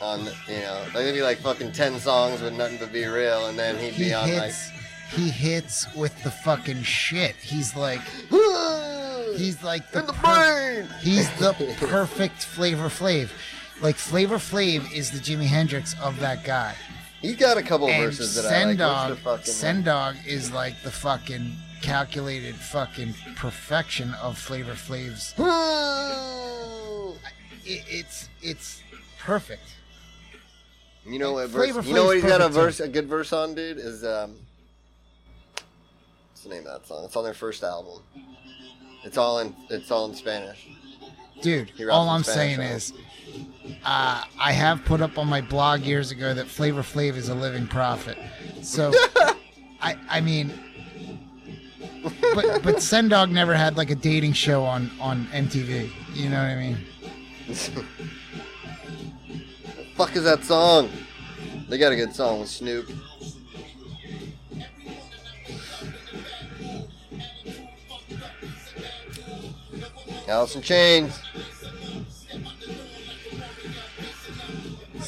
[0.00, 3.46] On the- you know, like it'd be like fucking ten songs with nothing but B-Real,
[3.46, 4.70] and then he'd He be on hits
[5.10, 7.36] he hits with the fucking shit.
[7.36, 8.00] He's like
[8.30, 10.88] like, he's like the, in the per- brain.
[11.00, 11.52] he's the
[11.86, 13.30] perfect Flavor Flav.
[13.80, 16.74] Like Flavor Flav is the Jimi Hendrix of that guy.
[17.24, 18.54] He's got a couple And verses that I like.
[18.54, 25.32] Sen Dog, fucking Sen Dog is like the fucking calculated fucking perfection of Flavor Flav's.
[27.66, 28.82] It, it's it's
[29.18, 29.62] perfect.
[31.06, 31.86] You know what Flavor verse?
[31.86, 32.60] You know what he's got a perfect, too.
[32.60, 33.78] verse, a good verse on, dude.
[33.78, 34.34] Is um,
[35.54, 37.06] what's the name of that song?
[37.06, 38.02] It's on their first album.
[39.02, 39.56] It's all in.
[39.70, 40.68] It's all in Spanish.
[41.40, 42.92] Dude, all I'm Spanish, saying is,
[43.84, 47.34] uh, I have put up on my blog years ago that Flavor Flav is a
[47.34, 48.16] living prophet.
[48.62, 48.92] So,
[49.80, 50.52] I I mean,
[52.34, 55.90] but but Sen Dog never had like a dating show on on MTV.
[56.14, 56.78] You know what I mean?
[57.46, 57.54] the
[59.96, 60.90] fuck is that song?
[61.68, 62.88] They got a good song with Snoop.
[70.26, 71.20] In Chains.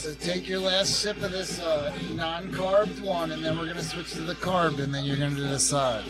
[0.07, 4.13] So take your last sip of this uh, non-carbed one, and then we're gonna switch
[4.13, 6.05] to the carb, and then you're gonna decide.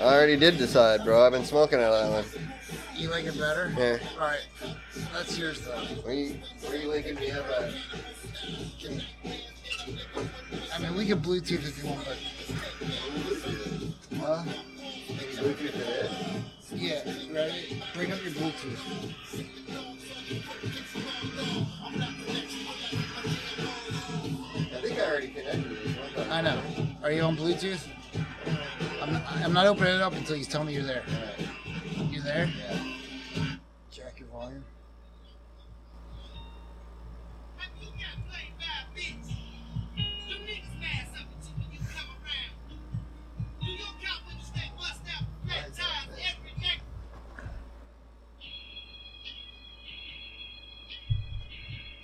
[0.00, 1.26] I already did decide, bro.
[1.26, 2.24] I've been smoking of that one.
[2.94, 3.74] You like it better?
[3.76, 3.98] Yeah.
[4.14, 4.46] All right,
[5.12, 5.72] that's yours though.
[6.04, 6.36] Where you,
[6.68, 7.74] where you linking me up at?
[10.72, 12.18] I mean, we can Bluetooth if you want, but.
[14.20, 14.44] Huh?
[15.34, 16.72] Bluetooth it is.
[16.72, 17.02] Yeah,
[17.32, 17.82] ready?
[17.92, 18.78] Bring up your Bluetooth.
[25.22, 26.30] Already connected.
[26.30, 26.60] I know.
[27.02, 27.86] Are you on Bluetooth?
[29.00, 31.02] I'm not, I'm not opening it up until you tell me you're there.
[31.08, 32.12] Alright.
[32.12, 32.46] You there?
[32.46, 32.78] Yeah.
[33.90, 34.64] Jack your volume.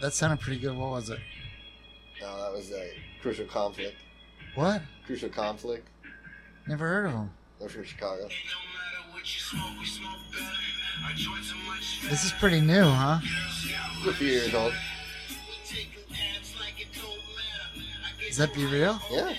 [0.01, 0.77] That sounded pretty good.
[0.77, 1.19] What was it?
[2.21, 3.97] No, that was a crucial conflict.
[4.55, 4.83] What?
[5.07, 5.89] Crucial conflict.
[6.67, 7.31] Never heard of him.
[7.59, 8.29] They're from Chicago.
[12.09, 13.19] This is pretty new, huh?
[13.99, 14.73] It's a few years old.
[18.27, 19.01] Does that B-Real?
[19.11, 19.33] Yeah.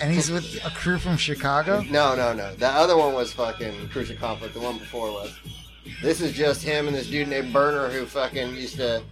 [0.00, 1.82] And he's with a crew from Chicago?
[1.82, 2.54] No, no, no.
[2.54, 4.54] The other one was fucking crucial conflict.
[4.54, 5.38] The one before was.
[6.02, 9.02] This is just him and this dude named Burner who fucking used to.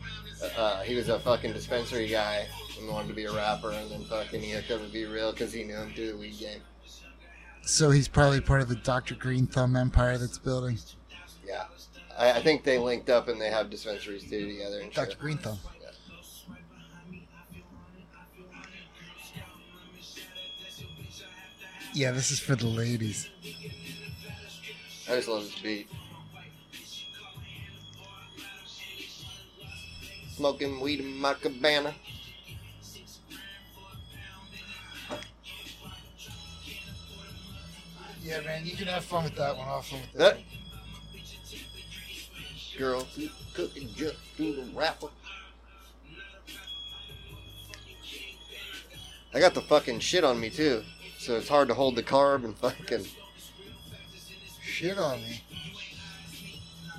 [0.56, 2.46] Uh, he was a fucking dispensary guy
[2.84, 5.52] and wanted to be a rapper, and then fucking he hooked up with B-Real because
[5.52, 6.60] he knew him through the weed game.
[7.62, 9.14] So he's probably part of the Dr.
[9.14, 10.78] Greenthumb empire that's building.
[11.46, 11.64] Yeah.
[12.16, 15.10] I, I think they linked up and they have dispensaries too together and Dr.
[15.10, 15.18] shit.
[15.18, 15.58] Green Thumb.
[21.94, 23.30] Yeah, this is for the ladies.
[25.08, 25.88] I just love this beat.
[30.32, 31.94] Smoking weed in my cabana.
[38.24, 39.68] Yeah, man, you can have fun with that one.
[39.68, 40.38] I'll have fun with That
[42.78, 45.08] girl who cooking just through the rapper.
[49.34, 50.82] I got the fucking shit on me too,
[51.18, 53.04] so it's hard to hold the carb and fucking
[54.62, 55.40] Shit on me.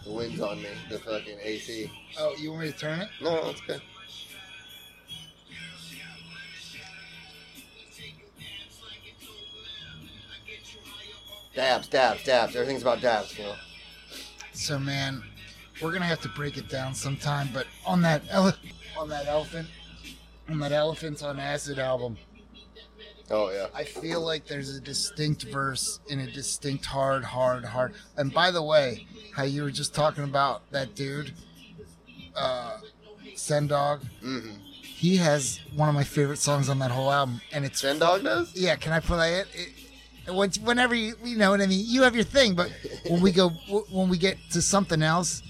[0.05, 0.69] the wind's on me.
[0.89, 1.91] The fucking AC.
[2.19, 3.09] Oh, you want me to turn it?
[3.19, 3.81] No, it's good.
[11.55, 12.55] Dabs, dabs, dabs.
[12.55, 13.55] Everything's about dabs, know.
[14.53, 15.23] So, man,
[15.81, 17.49] we're gonna have to break it down sometime.
[17.53, 18.53] But on that ele-
[18.97, 19.67] on that elephant,
[20.49, 22.17] on that elephants on acid album,
[23.31, 23.67] Oh yeah.
[23.73, 27.93] I feel like there's a distinct verse in a distinct hard, hard, hard.
[28.17, 31.33] And by the way, how you were just talking about that dude,
[32.35, 32.77] uh,
[33.35, 34.57] Sen Dog, Mm-hmm.
[34.83, 38.23] he has one of my favorite songs on that whole album, and it's Sen Dog
[38.23, 38.53] does.
[38.55, 38.75] yeah.
[38.75, 39.47] Can I play it?
[39.55, 39.69] it
[40.27, 42.71] once- whenever you, you know what I mean, you have your thing, but
[43.07, 45.41] when we go, when we get to something else,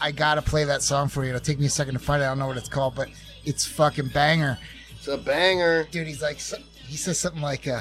[0.00, 1.30] I gotta play that song for you.
[1.30, 2.26] It'll take me a second to find it.
[2.26, 3.08] I don't know what it's called, but
[3.44, 4.58] it's fucking banger
[4.96, 5.84] It's a banger.
[5.90, 7.80] dude he's like he says something like uh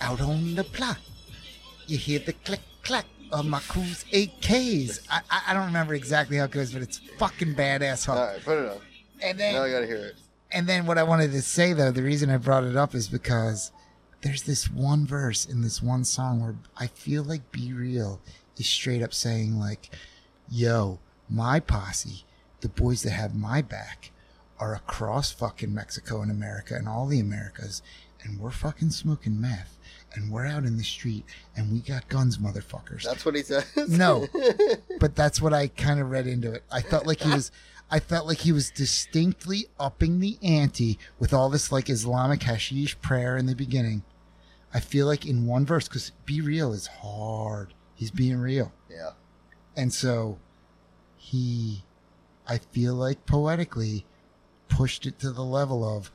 [0.00, 0.98] out on the block
[1.86, 6.44] you hear the click clack of my cruise AKs I, I don't remember exactly how
[6.44, 8.22] it goes but it's fucking badass All huh?
[8.34, 8.78] right, put it on.
[9.22, 10.16] and Now I gotta hear it.
[10.50, 13.08] And then what I wanted to say though the reason I brought it up is
[13.08, 13.72] because
[14.22, 18.20] there's this one verse in this one song where I feel like B-Real
[18.56, 19.90] is straight up saying like
[20.48, 20.98] yo
[21.28, 22.24] my posse
[22.60, 24.10] the boys that have my back
[24.58, 27.82] are across fucking Mexico and America and all the Americas,
[28.22, 29.78] and we're fucking smoking meth,
[30.14, 31.24] and we're out in the street,
[31.56, 33.02] and we got guns, motherfuckers.
[33.02, 33.66] That's what he says.
[33.88, 34.26] No,
[35.00, 36.64] but that's what I kind of read into it.
[36.70, 37.52] I felt like he was,
[37.90, 43.00] I felt like he was distinctly upping the ante with all this like Islamic hashish
[43.00, 44.02] prayer in the beginning.
[44.74, 47.72] I feel like in one verse, because B-Real is hard.
[47.94, 48.72] He's being real.
[48.90, 49.10] yeah.
[49.76, 50.38] And so
[51.16, 51.84] he,
[52.46, 54.04] I feel like poetically,
[54.68, 56.10] pushed it to the level of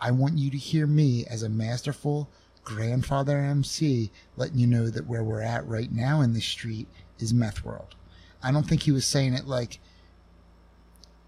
[0.00, 2.28] I want you to hear me as a masterful
[2.64, 7.32] grandfather MC letting you know that where we're at right now in the street is
[7.34, 7.94] meth world.
[8.42, 9.78] I don't think he was saying it like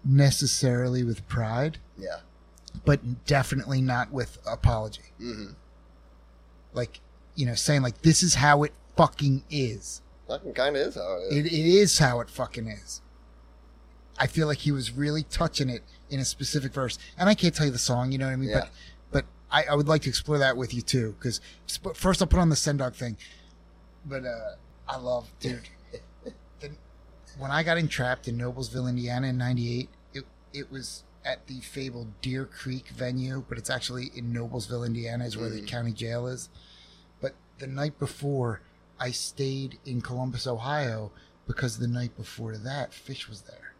[0.07, 2.19] necessarily with pride, Yeah.
[2.85, 5.13] but definitely not with apology.
[5.21, 5.53] Mm-hmm.
[6.73, 6.99] Like,
[7.35, 10.01] you know, saying like this is how it fucking is.
[10.27, 11.37] Fucking kind of is how it is.
[11.37, 13.01] It, it is how it fucking is.
[14.19, 17.53] I feel like he was really touching it in a specific verse, and I can't
[17.53, 18.49] tell you the song, you know what I mean?
[18.49, 18.61] Yeah.
[18.61, 18.69] But
[19.11, 21.39] but I, I would like to explore that with you too, because
[21.93, 23.15] first I'll put on the Sen Dog thing.
[24.05, 24.55] But uh,
[24.87, 25.69] I love, dude.
[26.59, 26.71] the,
[27.37, 29.89] when I got entrapped in Noblesville, Indiana, in '98,
[30.53, 35.35] it was at the fabled Deer Creek venue, but it's actually in Noblesville, Indiana, is
[35.37, 35.67] where the Mhm.
[35.67, 36.49] county jail is.
[37.19, 38.61] But the night before,
[38.99, 41.11] I stayed in Columbus, Ohio,
[41.45, 43.73] because the night before that, Phish was there.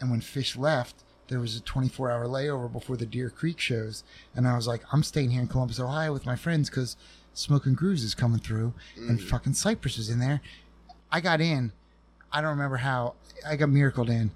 [0.00, 4.02] And when Phish left, there was a 24 hour layover before the Deer Creek shows.
[4.34, 6.96] And I was like, I'm staying here in Columbus, Ohio with my friends because
[7.34, 9.28] Smoking Grooves is coming through and Mhm.
[9.28, 10.40] fucking Cypress was in there.
[11.12, 11.72] I got in.
[12.32, 13.14] I don't remember how.
[13.46, 14.32] I got miracled in.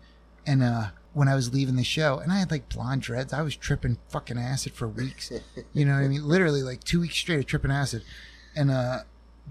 [0.46, 3.40] And uh, when I was leaving the show, and I had like blonde dreads, I
[3.42, 5.32] was tripping fucking acid for weeks.
[5.72, 6.26] You know what I mean?
[6.28, 8.02] Literally like two weeks straight of tripping acid.
[8.56, 9.00] And uh,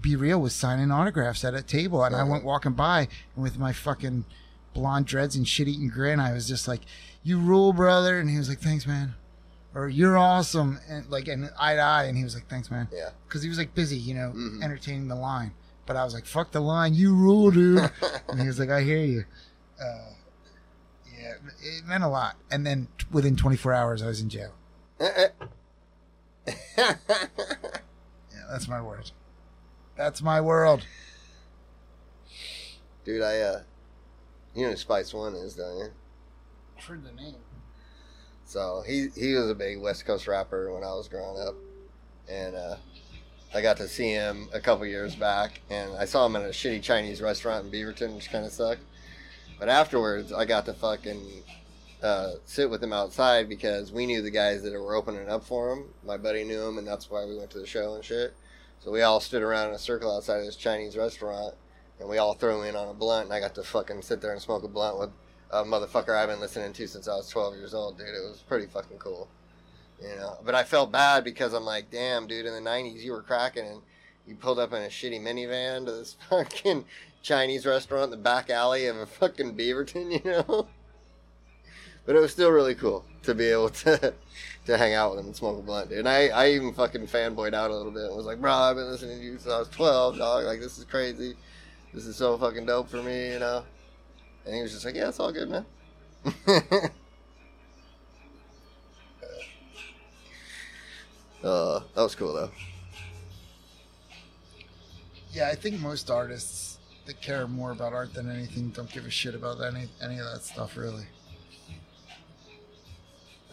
[0.00, 3.72] B-Real was signing autographs at a table, and I went walking by, and with my
[3.72, 4.24] fucking
[4.72, 6.80] blonde dreads and shit eating grin, I was just like,
[7.22, 9.14] "You rule, brother," and he was like, "Thanks, man,"
[9.74, 12.88] or "You're awesome," and like, and eye to eye, and he was like, "Thanks, man,"
[12.92, 13.10] Yeah.
[13.28, 14.62] because he was like busy, you know, Mhm.
[14.64, 15.52] entertaining the line.
[15.86, 17.90] But I was like, "Fuck the line, you rule, dude,"
[18.28, 19.24] and he was like, "I hear you."
[19.80, 20.10] Uh,
[21.24, 22.36] yeah, it meant a lot.
[22.50, 24.52] And then within 24 hours, I was in jail.
[26.76, 29.10] Yeah, that's my word.
[29.96, 30.86] That's my world.
[33.04, 33.60] Dude, I uh,
[34.54, 35.88] you know who Spice One is, don't you?
[36.76, 37.36] I've heard the name.
[38.44, 41.54] So he he was a big West Coast rapper when I was growing up,
[42.28, 42.76] and uh,
[43.54, 46.48] I got to see him a couple years back, and I saw him at a
[46.48, 48.82] shitty Chinese restaurant in Beaverton, which kind of sucked.
[49.58, 51.42] But afterwards, I got to fucking
[52.02, 55.72] uh, sit with him outside because we knew the guys that were opening up for
[55.72, 55.86] him.
[56.04, 58.34] My buddy knew him, and that's why we went to the show and shit.
[58.80, 61.54] So we all stood around in a circle outside of this Chinese restaurant,
[61.98, 64.32] and we all threw in on a blunt, and I got to fucking sit there
[64.32, 65.10] and smoke a blunt with
[65.50, 68.08] a motherfucker I've been listening to since I was 12 years old, dude.
[68.08, 69.28] It was pretty fucking cool.
[70.02, 73.12] You know, but I felt bad because I'm like, damn, dude, in the 90s you
[73.12, 73.80] were cracking and
[74.26, 76.84] you pulled up in a shitty minivan to this fucking
[77.24, 80.68] Chinese restaurant in the back alley of a fucking Beaverton, you know?
[82.06, 84.12] But it was still really cool to be able to
[84.66, 86.00] to hang out with him and smoke a blunt, dude.
[86.00, 88.76] And I, I even fucking fanboyed out a little bit and was like, bro, I've
[88.76, 90.44] been listening to you since I was 12, dog.
[90.44, 91.34] Like, this is crazy.
[91.94, 93.64] This is so fucking dope for me, you know?
[94.44, 95.64] And he was just like, yeah, it's all good, man.
[101.42, 102.50] uh, that was cool, though.
[105.32, 106.73] Yeah, I think most artists
[107.06, 110.24] that care more about art than anything don't give a shit about any any of
[110.32, 111.04] that stuff, really.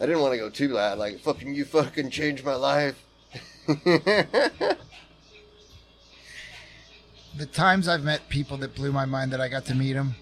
[0.00, 3.04] I didn't want to go too loud, like, fucking, you fucking changed my life.
[7.34, 10.14] The times I've met people that blew my mind that I got to meet them,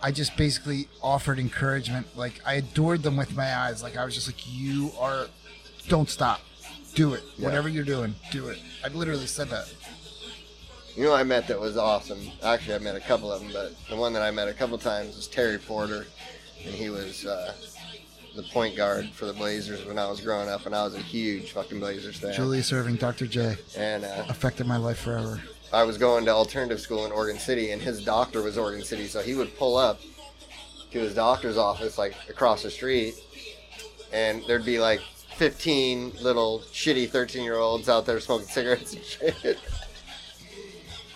[0.00, 2.16] I just basically offered encouragement.
[2.16, 3.82] Like I adored them with my eyes.
[3.82, 5.26] Like I was just like, you are,
[5.88, 6.40] don't stop,
[6.94, 7.24] do it.
[7.36, 7.46] Yeah.
[7.46, 8.58] Whatever you're doing, do it.
[8.84, 9.74] I literally said that.
[11.00, 12.20] You know, I met that was awesome.
[12.42, 14.76] Actually, I met a couple of them, but the one that I met a couple
[14.76, 16.04] times was Terry Porter,
[16.62, 17.54] and he was uh,
[18.36, 20.98] the point guard for the Blazers when I was growing up, and I was a
[20.98, 22.34] huge fucking Blazers fan.
[22.34, 23.26] Julius Erving Dr.
[23.26, 25.40] J, And uh, affected my life forever.
[25.72, 29.06] I was going to alternative school in Oregon City, and his doctor was Oregon City,
[29.06, 30.02] so he would pull up
[30.90, 33.14] to his doctor's office like across the street,
[34.12, 35.00] and there'd be like
[35.36, 39.02] 15 little shitty 13 year olds out there smoking cigarettes and
[39.42, 39.58] shit.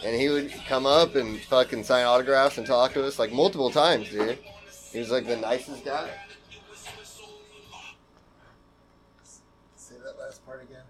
[0.04, 3.70] And he would come up and fucking sign autographs and talk to us like multiple
[3.70, 4.38] times, dude.
[4.92, 6.10] He was like the nicest guy.
[9.76, 10.82] Say that last part again.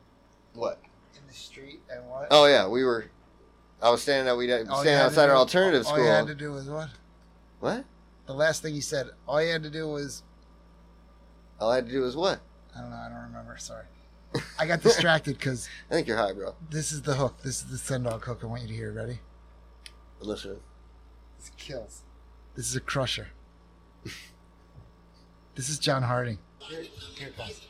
[0.52, 0.80] What?
[1.16, 2.28] In the street and what?
[2.30, 3.06] Oh yeah, we were.
[3.80, 4.36] I was standing out.
[4.36, 6.88] We standing outside our alternative All you had to do was what?
[7.60, 7.84] What?
[8.26, 9.10] The last thing you said.
[9.28, 10.22] All you had to do was
[11.60, 12.40] All I had to do was what?
[12.76, 12.96] I don't know.
[12.96, 13.56] I don't remember.
[13.58, 13.84] Sorry.
[14.59, 16.55] I got distracted because I think you're high, bro.
[16.70, 17.43] this is the hook.
[17.43, 18.40] This is the Sen Dog hook.
[18.43, 18.93] I want you to hear.
[18.93, 19.20] Ready?
[20.20, 20.59] Listen.
[21.39, 22.02] This kills.
[22.55, 23.28] This is a crusher.
[25.55, 26.39] this is John Harding.
[26.59, 26.82] Here,
[27.16, 27.61] here it comes.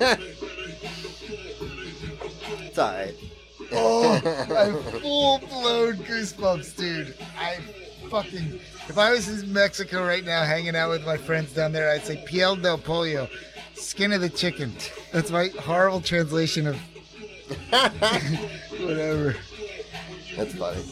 [2.76, 3.14] It's alright.
[3.72, 4.70] Oh, I
[5.00, 7.14] full blown goosebumps, dude.
[7.38, 7.56] I
[8.10, 8.60] fucking.
[8.88, 12.04] If I was in Mexico right now, hanging out with my friends down there, I'd
[12.04, 13.28] say piel del pollo,
[13.74, 14.74] skin of the chicken.
[15.12, 16.76] That's my horrible translation of
[17.70, 19.36] whatever.
[20.36, 20.82] That's funny.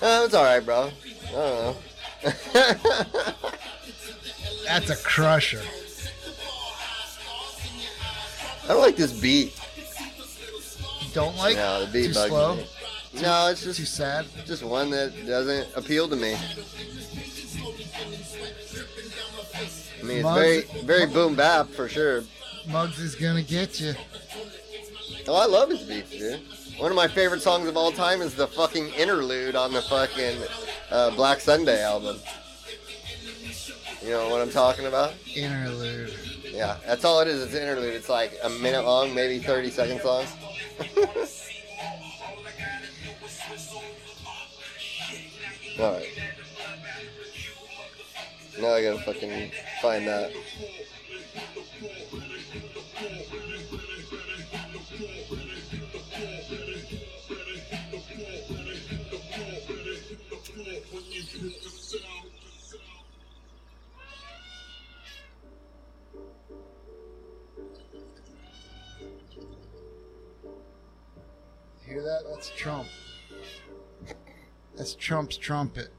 [0.00, 0.90] Uh, it's alright, bro.
[1.28, 1.76] I don't know.
[4.64, 5.62] That's a crusher.
[8.68, 9.58] I don't like this beat.
[11.14, 11.56] Don't like?
[11.56, 12.56] No, the beat Too bugs slow?
[12.56, 12.66] me.
[13.22, 14.26] No, it's just Too sad?
[14.46, 16.34] just one that doesn't appeal to me.
[20.00, 22.24] I mean, it's Muggs- very very boom bap for sure.
[22.68, 23.94] Muggs is gonna get you.
[25.26, 26.40] Oh, I love his beats, dude.
[26.78, 30.38] One of my favorite songs of all time is the fucking interlude on the fucking
[30.90, 32.18] uh, Black Sunday album.
[34.02, 35.14] You know what I'm talking about?
[35.34, 36.14] Interlude.
[36.58, 37.40] Yeah, that's all it is.
[37.40, 37.94] It's an interlude.
[37.94, 40.24] It's like a minute long, maybe 30 seconds long.
[45.78, 46.08] Alright.
[48.60, 50.32] Now I gotta fucking find that.
[71.98, 72.30] Hear that?
[72.30, 72.86] That's Trump.
[74.76, 75.92] That's Trump's trumpet.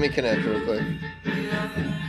[0.00, 2.00] Let me connect real quick.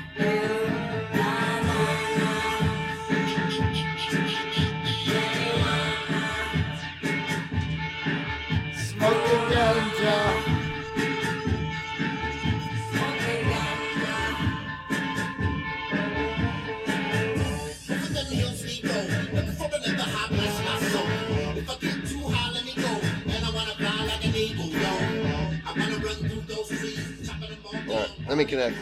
[28.31, 28.77] Let me connect.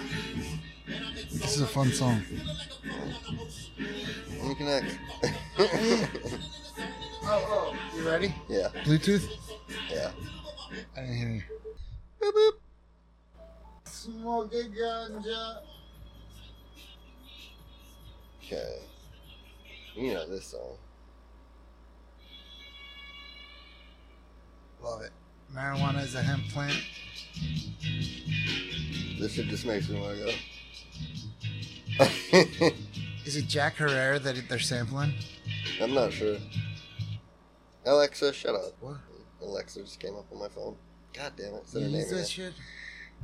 [1.32, 2.22] This is a fun song.
[4.38, 5.00] Let me connect.
[7.32, 7.98] Oh, oh.
[7.98, 8.34] You ready?
[8.48, 9.30] yeah, Bluetooth?
[9.92, 10.10] yeah.
[10.98, 11.42] I didn't hear you.
[12.22, 12.52] Boop, boop.
[13.84, 15.58] Smoke ganja.
[18.42, 18.80] Okay.
[19.96, 20.78] You know this song.
[24.82, 25.12] Love it.
[25.54, 26.82] Marijuana is a hemp plant.
[29.20, 30.32] This shit just makes me want to go.
[33.26, 35.14] Is it Jack Herer that they're sampling?
[35.82, 36.38] I'm not sure.
[37.86, 38.74] Alexa, shut up.
[38.80, 38.98] What?
[39.42, 40.76] Alexa just came up on my phone.
[41.14, 41.68] God damn it.
[41.68, 42.26] Said her You name use that again.
[42.28, 42.54] shit?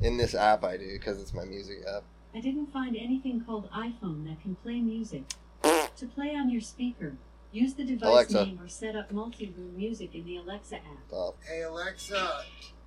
[0.02, 2.02] In this app, I do because it's my music app.
[2.34, 5.24] I didn't find anything called iPhone that can play music.
[5.62, 7.16] To play on your speaker,
[7.52, 8.44] use the device Alexa.
[8.44, 10.82] name or set up multi-room music in the Alexa app.
[11.08, 11.36] Stop.
[11.48, 12.44] Hey Alexa,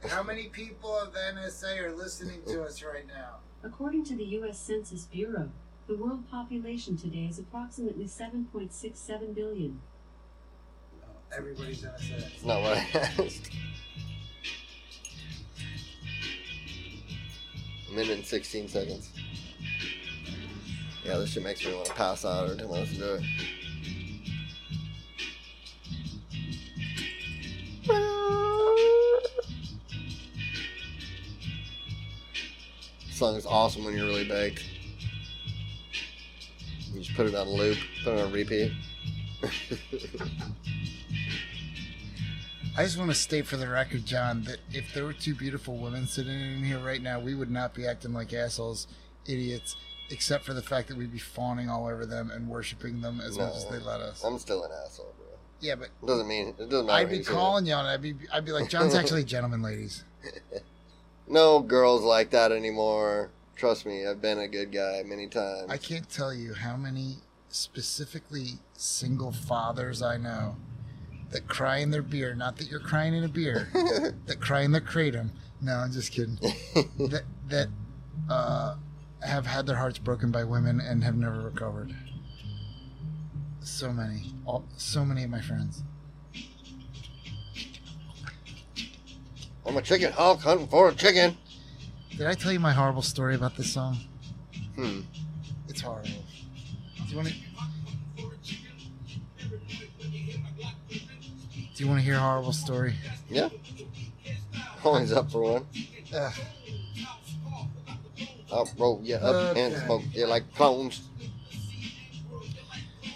[0.07, 3.37] how many people of the NSA are listening to us right now?
[3.63, 4.57] According to the U.S.
[4.57, 5.49] Census Bureau,
[5.87, 9.81] the world population today is approximately 7.67 billion.
[11.03, 12.33] Oh, everybody's NSA.
[12.33, 13.51] It's not what I asked.
[17.89, 19.11] A minute and 16 seconds.
[21.03, 23.23] Yeah, this shit makes me want to pass out every time I listen to it.
[33.19, 34.63] song is awesome when you're really baked.
[36.93, 38.71] You just put it on a loop, put it on repeat.
[42.77, 45.75] I just want to state for the record, John, that if there were two beautiful
[45.75, 48.87] women sitting in here right now, we would not be acting like assholes,
[49.25, 49.75] idiots,
[50.09, 53.37] except for the fact that we'd be fawning all over them and worshiping them as
[53.37, 54.23] much as they let us.
[54.23, 55.25] I'm still an asshole, bro.
[55.59, 56.99] Yeah, but It doesn't mean it doesn't matter.
[56.99, 57.89] I'd be calling you on it.
[57.89, 60.05] I'd be, I'd be like, John's actually a gentleman, ladies.
[61.29, 63.29] No girls like that anymore.
[63.55, 65.69] Trust me, I've been a good guy many times.
[65.69, 67.17] I can't tell you how many
[67.49, 70.55] specifically single fathers I know
[71.29, 72.33] that cry in their beer.
[72.33, 73.69] Not that you're crying in a beer,
[74.25, 75.29] that cry in their kratom.
[75.61, 76.37] No, I'm just kidding.
[77.09, 77.67] that that
[78.29, 78.75] uh,
[79.21, 81.93] have had their hearts broken by women and have never recovered.
[83.61, 85.83] So many, all, so many of my friends.
[89.69, 91.37] I'm a chicken hawk hunting for a chicken.
[92.17, 93.97] Did I tell you my horrible story about this song?
[94.75, 95.01] Hmm.
[95.67, 96.09] It's horrible.
[96.97, 97.33] Do you want to?
[101.75, 102.95] Do you want to hear a horrible story?
[103.29, 103.49] Yeah.
[104.83, 105.67] Always up for one.
[106.15, 106.33] Ugh.
[108.51, 109.85] I'll roll you up and Okay.
[109.85, 111.01] smoke you like clones.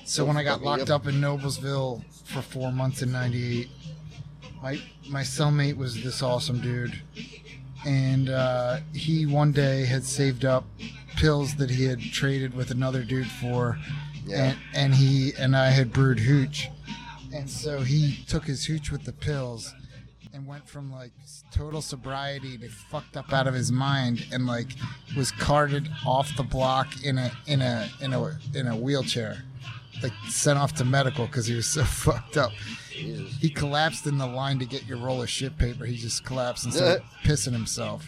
[0.06, 3.70] So when I got locked up in Noblesville for four months in '98,
[4.64, 4.80] my
[5.10, 7.00] my cellmate was this awesome dude,
[7.86, 10.64] and uh, he one day had saved up
[11.18, 13.78] pills that he had traded with another dude for,
[14.26, 14.44] Yeah.
[14.46, 16.70] and, and he and I had brewed hooch,
[17.34, 19.74] and so he took his hooch with the pills.
[20.36, 21.12] And went from like
[21.52, 24.70] total sobriety to fucked up out of his mind, and like
[25.16, 29.44] was carted off the block in a in a in a in a wheelchair
[30.04, 32.52] like sent off to medical because he was so fucked up.
[32.92, 33.36] Jesus.
[33.38, 35.86] He collapsed in the line to get your roll of shit paper.
[35.86, 38.06] He just collapsed and started pissing himself.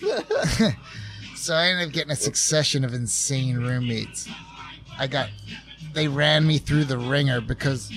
[1.36, 4.28] so I ended up getting a succession of insane roommates.
[4.98, 5.30] I got,
[5.94, 7.90] they ran me through the ringer because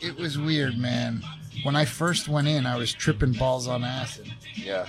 [0.00, 1.22] it was weird, man.
[1.62, 4.30] When I first went in, I was tripping balls on acid.
[4.54, 4.86] Yeah.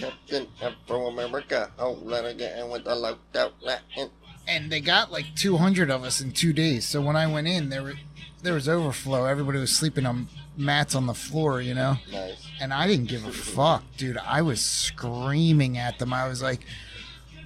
[0.00, 0.46] Captain
[0.86, 1.70] from America.
[1.78, 4.10] Oh, let her get in with the locked out Latin.
[4.48, 6.86] and they got like 200 of us in two days.
[6.86, 7.94] So when I went in, there were
[8.42, 9.26] there was overflow.
[9.26, 11.96] Everybody was sleeping on mats on the floor, you know.
[12.10, 12.46] Nice.
[12.60, 14.16] And I didn't give a fuck, dude.
[14.18, 16.12] I was screaming at them.
[16.12, 16.60] I was like,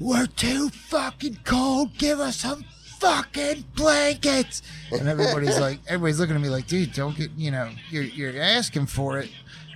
[0.01, 1.97] "We're too fucking cold.
[1.99, 2.65] Give us some
[3.01, 4.63] fucking blankets."
[4.93, 8.41] And everybody's like, everybody's looking at me like, "Dude, don't get, you know, you're you're
[8.41, 9.31] asking for it."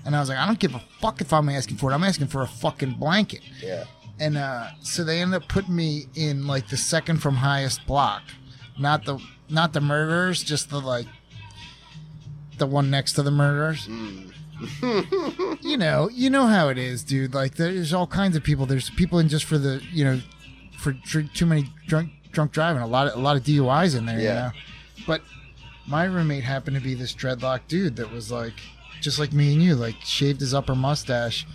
[0.08, 1.94] And I was like, "I don't give a fuck if I'm asking for it.
[1.94, 3.84] I'm asking for a fucking blanket." Yeah.
[4.18, 8.22] And uh, so they ended up putting me in like the second from highest block,
[8.78, 9.18] not the
[9.50, 11.04] not the murderers, just the like
[12.56, 13.86] the one next to the murderers.
[13.86, 14.32] Mm.
[15.60, 17.34] You know, you know how it is, dude.
[17.34, 18.64] Like there's all kinds of people.
[18.64, 20.20] There's people in just for the you know
[20.78, 22.80] for dr- too many drunk drunk driving.
[22.80, 24.18] A lot of a lot of DUIs in there.
[24.18, 24.22] Yeah.
[24.22, 24.50] You know,
[25.06, 25.20] but
[25.86, 28.54] my roommate happened to be this dreadlock dude that was like
[29.00, 31.46] just like me and you, like shaved his upper mustache,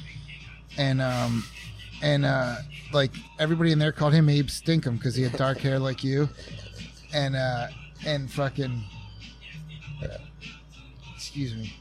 [0.78, 1.44] and um
[2.02, 2.56] and uh
[2.92, 6.30] like everybody in there called him Abe Stinkum because he had dark hair like you,
[7.14, 7.68] and uh
[8.06, 8.84] and fucking
[11.16, 11.74] excuse me.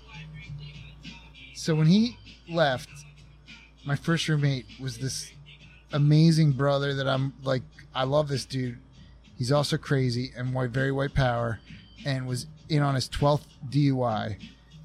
[1.55, 2.17] So when he
[2.49, 2.89] left,
[3.85, 5.33] my first roommate was this
[5.93, 7.63] amazing brother that I'm like
[7.95, 8.79] I love this dude.
[9.37, 11.61] He's also crazy and white, very white power,
[12.05, 14.37] and was in on his twelfth DUI,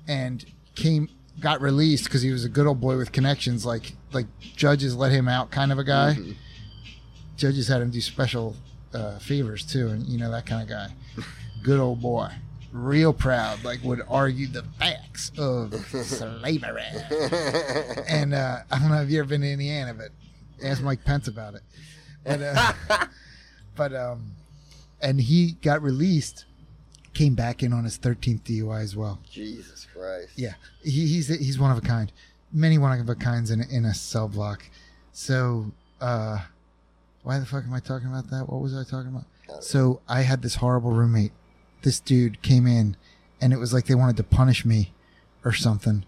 [0.07, 0.45] and
[0.77, 1.09] came
[1.39, 3.65] got released because he was a good old boy with connections.
[3.65, 6.15] Like like judges let him out, kind of a guy.
[6.17, 6.35] Mhm.
[7.35, 8.55] Judges had him do special
[8.93, 10.87] uh, favors too, and you know that kind of guy.
[11.63, 12.31] good old boy,
[12.71, 13.63] real proud.
[13.63, 15.31] Like would argue the facts.
[15.37, 15.73] of
[16.05, 16.83] slavery.
[18.07, 20.09] And uh, I don't know if you ever been to Indiana, but
[20.63, 21.61] ask Mike Pence about it.
[22.23, 22.73] But, uh,
[23.75, 24.31] but um,
[25.01, 26.45] and he got released,
[27.17, 29.19] came back in on his 13th DUI as well.
[29.29, 30.33] Jesus Christ.
[30.35, 30.53] Yeah,
[30.83, 32.11] he, he's he's one of a kind.
[32.53, 34.63] Many one of a kinds in in a cell block.
[35.11, 36.39] So, uh,
[37.23, 38.47] why the fuck am I talking about that?
[38.47, 39.63] What was I talking about?
[39.63, 41.31] So I had this horrible roommate.
[41.81, 42.95] This dude came in,
[43.41, 44.93] and it was like they wanted to punish me,
[45.43, 46.05] or something.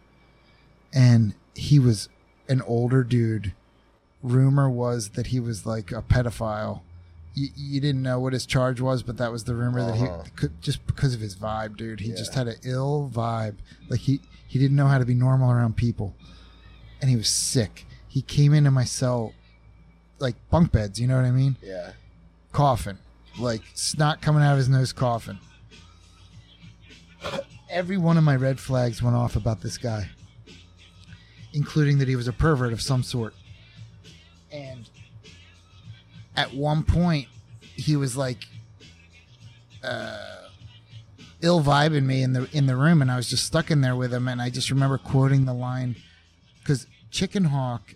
[0.94, 2.10] And he was
[2.48, 3.54] an older dude.
[4.22, 6.82] Rumor was that he was like a pedophile.
[7.36, 10.24] You, you didn't know what his charge was, but that was the rumor that Uh-huh.
[10.24, 12.00] he could just because of his vibe, dude.
[12.02, 13.56] He just had an ill vibe.
[13.90, 16.16] Like he he didn't know how to be normal around people,
[17.02, 17.86] and he was sick.
[18.08, 19.34] He came into my cell,
[20.18, 21.00] like bunk beds.
[21.00, 21.56] You know what I mean?
[21.62, 21.92] Yeah.
[22.52, 22.98] coughing,
[23.40, 25.38] like snot coming out of his nose, coughing.
[27.70, 30.10] Every one of my red flags went off about this guy,
[31.54, 33.36] including that he was a pervert of some sort.
[34.52, 34.90] And
[36.40, 37.28] at one point,
[37.60, 38.48] he was like
[39.84, 40.48] uh,
[41.42, 43.96] ill vibing me in the in the room, and I was just stuck in there
[43.96, 44.30] with him.
[44.30, 45.98] And I just remember quoting the line
[46.60, 47.94] because Chicken Hawk,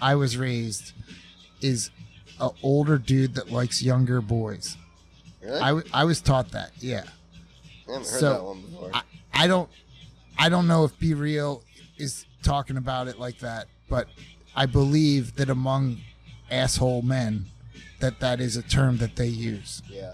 [0.00, 0.92] I was raised,
[1.60, 1.90] is
[2.40, 4.76] a older dude that likes younger boys.
[5.40, 5.60] Really?
[5.60, 6.72] I, w- I was taught that.
[6.80, 7.04] Yeah.
[7.86, 8.90] I haven't heard so, that one before.
[8.92, 9.02] I,
[9.32, 9.70] I don't
[10.36, 11.62] I don't know if B-Real
[11.96, 14.08] is talking about it like that, but
[14.56, 15.98] I believe that among
[16.50, 17.46] asshole men
[18.00, 19.82] that that is a term that they use.
[19.88, 20.12] yeah.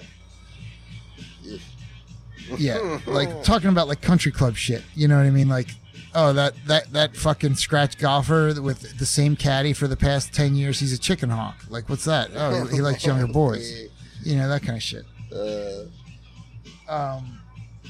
[2.59, 4.82] Yeah, like talking about like country club shit.
[4.94, 5.48] You know what I mean?
[5.48, 5.69] Like,
[6.15, 10.55] oh that that that fucking scratch golfer with the same caddy for the past ten
[10.57, 10.81] years.
[10.81, 11.57] He's a chicken hawk.
[11.69, 12.31] Like, what's that?
[12.35, 13.89] Oh, he likes younger boys.
[14.24, 15.05] You know that kind of shit.
[15.32, 15.85] Uh,
[16.93, 17.40] Um,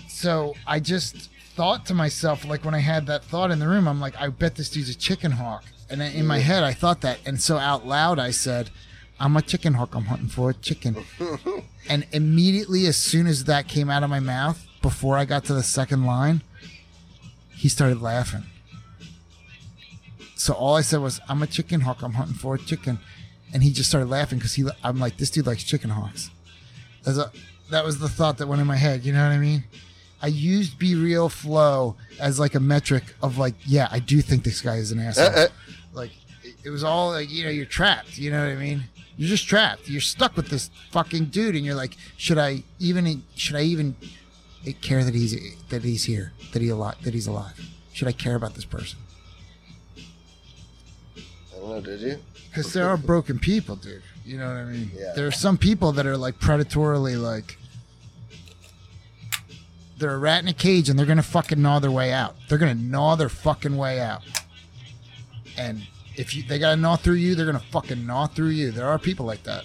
[0.08, 3.88] so I just thought to myself, like when I had that thought in the room,
[3.88, 5.64] I'm like, I bet this dude's a chicken hawk.
[5.88, 8.70] And in my head, I thought that, and so out loud, I said,
[9.20, 9.94] "I'm a chicken hawk.
[9.94, 10.96] I'm hunting for a chicken."
[11.88, 15.54] and immediately, as soon as that came out of my mouth, before I got to
[15.54, 16.42] the second line,
[17.50, 18.44] he started laughing.
[20.34, 22.02] So all I said was, "I'm a chicken hawk.
[22.02, 22.98] I'm hunting for a chicken,"
[23.52, 24.64] and he just started laughing because he.
[24.82, 26.30] I'm like, this dude likes chicken hawks.
[27.06, 27.30] As a,
[27.70, 29.04] that was the thought that went in my head.
[29.04, 29.64] You know what I mean?
[30.22, 34.60] I used B-Real Flow as like a metric of like, yeah, I do think this
[34.60, 35.26] guy is an asshole.
[35.26, 35.48] Uh, uh.
[35.92, 36.10] Like,
[36.44, 38.18] it, it was all like, you know, you're trapped.
[38.18, 38.84] You know what I mean?
[39.20, 39.86] You're just trapped.
[39.86, 43.22] You're stuck with this fucking dude, and you're like, should I even?
[43.34, 43.94] Should I even
[44.80, 45.38] care that he's
[45.68, 47.68] that he's here, that he alive, that he's alive?
[47.92, 48.98] Should I care about this person?
[49.98, 51.20] I
[51.54, 51.80] don't know.
[51.82, 52.18] Did you?
[52.48, 54.00] Because there are broken people, dude.
[54.24, 54.90] You know what I mean?
[54.94, 55.12] Yeah.
[55.14, 57.58] There are some people that are like predatorily like
[59.98, 62.36] they're a rat in a cage and they're gonna fucking gnaw their way out.
[62.48, 64.22] They're gonna gnaw their fucking way out.
[65.58, 68.70] And if you they gotta gnaw through you, they're gonna fucking gnaw through you.
[68.70, 69.64] There are people like that.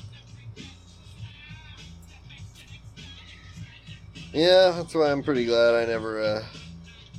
[4.33, 6.43] Yeah, that's why I'm pretty glad I never uh,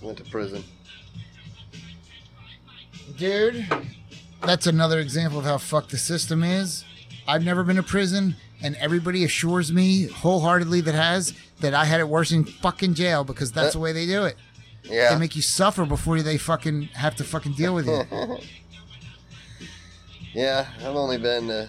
[0.03, 0.63] went to prison.
[3.17, 3.67] Dude,
[4.43, 6.85] that's another example of how fucked the system is.
[7.27, 12.01] I've never been to prison, and everybody assures me wholeheartedly that has that I had
[12.01, 14.37] it worse in fucking jail because that's the way they do it.
[14.85, 15.15] Yeah.
[15.15, 18.03] They make you suffer before they fucking have to fucking deal with you.
[20.37, 21.67] yeah, I've only been to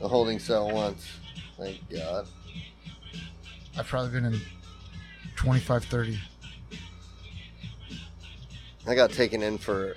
[0.00, 1.08] a holding cell once.
[1.56, 2.26] Thank God.
[3.78, 4.40] I've probably been in
[5.36, 6.18] 25, 30.
[8.88, 9.96] I got taken in for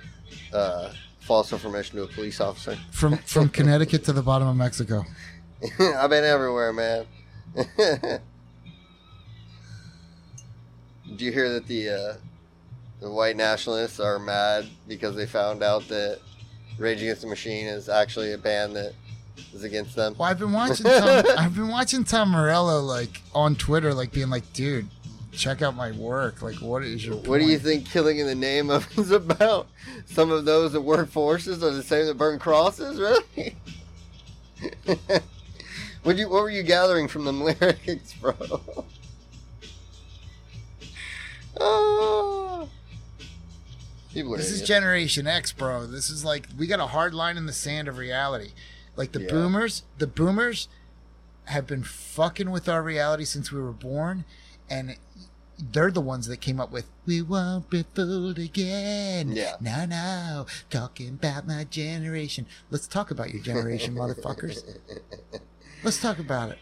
[0.54, 2.78] uh, false information to a police officer.
[2.92, 5.04] From from Connecticut to the bottom of Mexico.
[5.80, 7.06] I've been everywhere, man.
[11.08, 12.14] Did you hear that the uh,
[13.00, 16.20] the white nationalists are mad because they found out that
[16.78, 18.94] Rage Against the Machine is actually a band that
[19.54, 20.16] is against them?
[20.18, 24.30] Well, I've been watching Tom, I've been watching Tom Morello like on Twitter, like being
[24.30, 24.88] like, dude,
[25.32, 26.42] check out my work.
[26.42, 29.68] Like, what is your What do you think killing in the name of is about?
[30.06, 33.56] Some of those that work forces are the same that burn crosses, really?
[36.04, 38.36] what you what were you gathering from them lyrics, bro?
[41.60, 42.47] oh.
[44.14, 44.62] People are This is.
[44.62, 45.86] Generation X, bro.
[45.86, 48.52] This is like we got a hard line in the sand of reality.
[48.96, 49.30] Like the Yeah.
[49.30, 50.68] boomers, the boomers
[51.46, 54.26] have been fucking with our reality since we were born,
[54.70, 54.98] and
[55.60, 59.56] they're the ones that came up with "We won't be fooled again." Yeah.
[59.60, 62.48] No, no, talking about my generation.
[62.72, 64.78] Let's talk about your generation, motherfuckers.
[65.84, 66.58] Let's talk about it.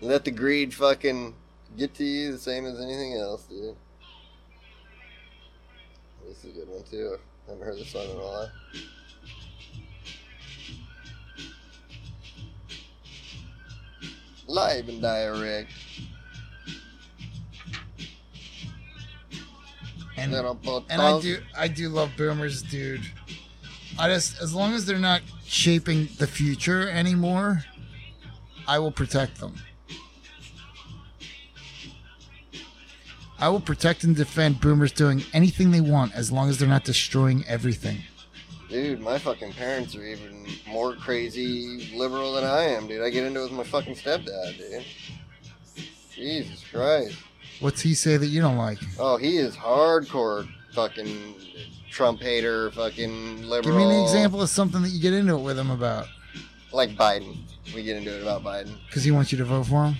[0.00, 1.34] Let the greed fucking
[1.76, 3.76] get to you the same as anything else, dude.
[6.52, 7.16] A good one too.
[7.46, 8.50] I haven't heard this one in a while.
[14.46, 15.70] Live and direct.
[20.16, 23.02] And and I do I do love boomers, dude.
[23.98, 27.64] I just as long as they're not shaping the future anymore,
[28.68, 29.54] I will protect them.
[33.42, 36.84] I will protect and defend boomers doing anything they want as long as they're not
[36.84, 37.98] destroying everything.
[38.68, 43.02] Dude, my fucking parents are even more crazy liberal than I am, dude.
[43.02, 44.84] I get into it with my fucking stepdad, dude.
[46.14, 47.18] Jesus Christ.
[47.58, 48.78] What's he say that you don't like?
[48.96, 51.34] Oh, he is hardcore fucking
[51.90, 53.76] Trump hater, fucking liberal.
[53.76, 56.06] Give me an example of something that you get into it with him about.
[56.70, 57.38] Like Biden.
[57.74, 58.76] We get into it about Biden.
[58.86, 59.96] Because he wants you to vote for him?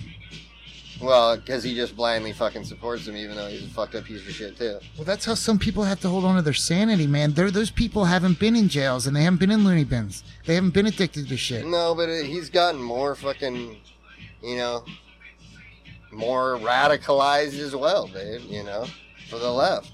[1.01, 4.25] Well, because he just blindly fucking supports him, even though he's a fucked up piece
[4.25, 4.79] of shit, too.
[4.95, 7.33] Well, that's how some people have to hold on to their sanity, man.
[7.33, 10.23] They're, those people haven't been in jails and they haven't been in loony bins.
[10.45, 11.65] They haven't been addicted to shit.
[11.65, 13.77] No, but it, he's gotten more fucking,
[14.41, 14.85] you know,
[16.11, 18.85] more radicalized as well, dude, you know,
[19.29, 19.91] for the left.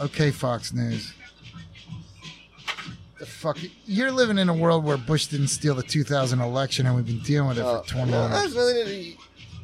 [0.00, 1.12] Okay, Fox News.
[3.18, 3.58] The fuck?
[3.86, 7.20] You're living in a world where Bush didn't steal the 2000 election and we've been
[7.20, 8.30] dealing with it Uh, for 20 no, years.
[8.32, 9.16] that's nothing to do-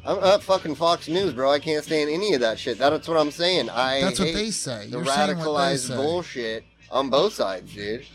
[0.03, 1.51] I'm not fucking Fox News, bro.
[1.51, 2.79] I can't stand any of that shit.
[2.79, 3.69] That's what I'm saying.
[3.69, 4.85] I That's what they say.
[4.87, 5.95] The You're saying what they radicalized say.
[5.95, 8.05] bullshit on both sides, dude.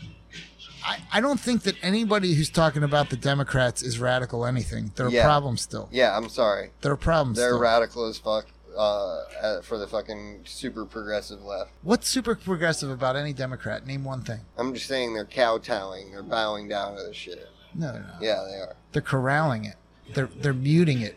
[0.85, 4.91] I, I don't think that anybody who's talking about the Democrats is radical anything.
[4.95, 5.21] They're Yeah.
[5.21, 5.87] a problem still.
[5.91, 6.71] Yeah, I'm sorry.
[6.81, 7.59] They're a problem They're still.
[7.59, 8.47] radical as fuck
[8.77, 11.71] uh, uh, for the fucking super progressive left.
[11.81, 13.85] What's super progressive about any Democrat?
[13.85, 14.39] Name one thing.
[14.57, 16.11] I'm just saying they're kowtowing.
[16.11, 17.49] They're bowing down to the shit.
[17.73, 18.21] No, they're not.
[18.21, 18.75] Yeah, they are.
[18.91, 19.75] They're corralling it.
[20.13, 21.15] They're they're muting it.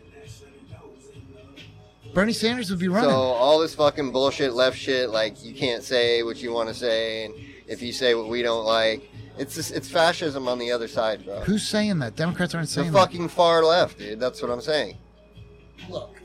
[2.13, 3.09] Bernie Sanders would be running.
[3.09, 6.75] So all this fucking bullshit, left shit, like you can't say what you want to
[6.75, 7.33] say, and
[7.67, 11.23] if you say what we don't like, it's just, it's fascism on the other side,
[11.23, 11.39] bro.
[11.41, 12.17] Who's saying that?
[12.17, 14.19] Democrats aren't saying The saying fucking far left, dude.
[14.19, 14.97] That's what I'm saying.
[15.89, 16.20] Look.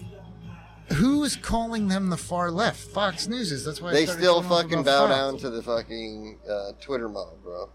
[1.26, 2.78] Is calling them the far left?
[2.78, 3.64] Fox News is.
[3.64, 5.16] That's why I They started still fucking about bow Fox.
[5.16, 7.68] down to the fucking uh, Twitter mob, bro.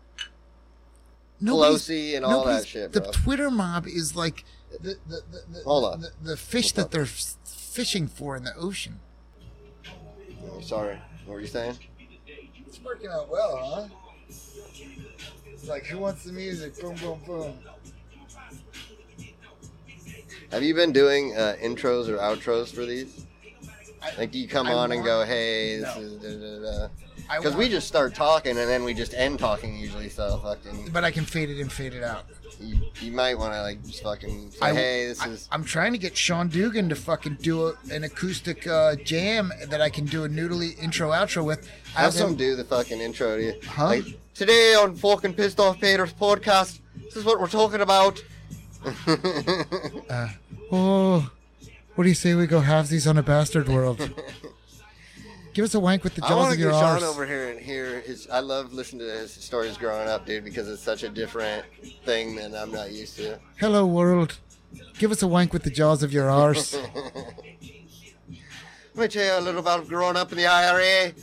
[1.41, 3.11] Nobody's- Pelosi and all that nobody's- shit, The bro.
[3.11, 4.45] Twitter mob is like
[4.79, 5.99] the the, the, the, Hold on.
[5.99, 9.01] the, the fish that they're f- fishing for in the ocean.
[10.49, 10.97] Oh, sorry.
[11.25, 11.75] What were you saying?
[12.65, 13.87] It's working out well, huh?
[14.29, 16.79] It's like who wants the music?
[16.79, 17.59] Boom, boom, boom.
[20.51, 23.25] Have you been doing uh, intros or outros for these?
[24.03, 26.01] I- Like, do you come I on and go, "Hey, this No.
[26.01, 26.87] is," da, da, da.
[27.29, 30.09] I Because we just start talking and then we just end talking usually.
[30.09, 32.25] So fucking, But I can fade it in, fade it out.
[32.59, 35.63] you, you might want to like just fucking say, I, "Hey, this I, is." I'm
[35.63, 39.89] trying to get Sean Dugan to fucking do a, an acoustic uh, jam that I
[39.89, 41.67] can do a noodly intro outro with.
[41.93, 43.53] Have I've some do the fucking intro to you.
[43.67, 43.85] Huh?
[43.85, 48.21] Like, today on fucking Pissed Off Peter's podcast, this is what we're talking about.
[50.09, 50.27] Uh,
[50.71, 51.29] oh,
[52.01, 53.99] what do you say we go halvesies on a bastard world?
[55.53, 57.03] Give us a wank with the I jaws want of to your get Sean arse.
[57.03, 58.27] over here and hear his.
[58.31, 61.63] I love listening to his stories growing up, dude, because it's such a different
[62.03, 63.37] thing than I'm not used to.
[63.59, 64.39] Hello, world.
[64.97, 66.73] Give us a wank with the jaws of your arse.
[68.95, 71.13] Let me tell you a little about growing up in the IRA.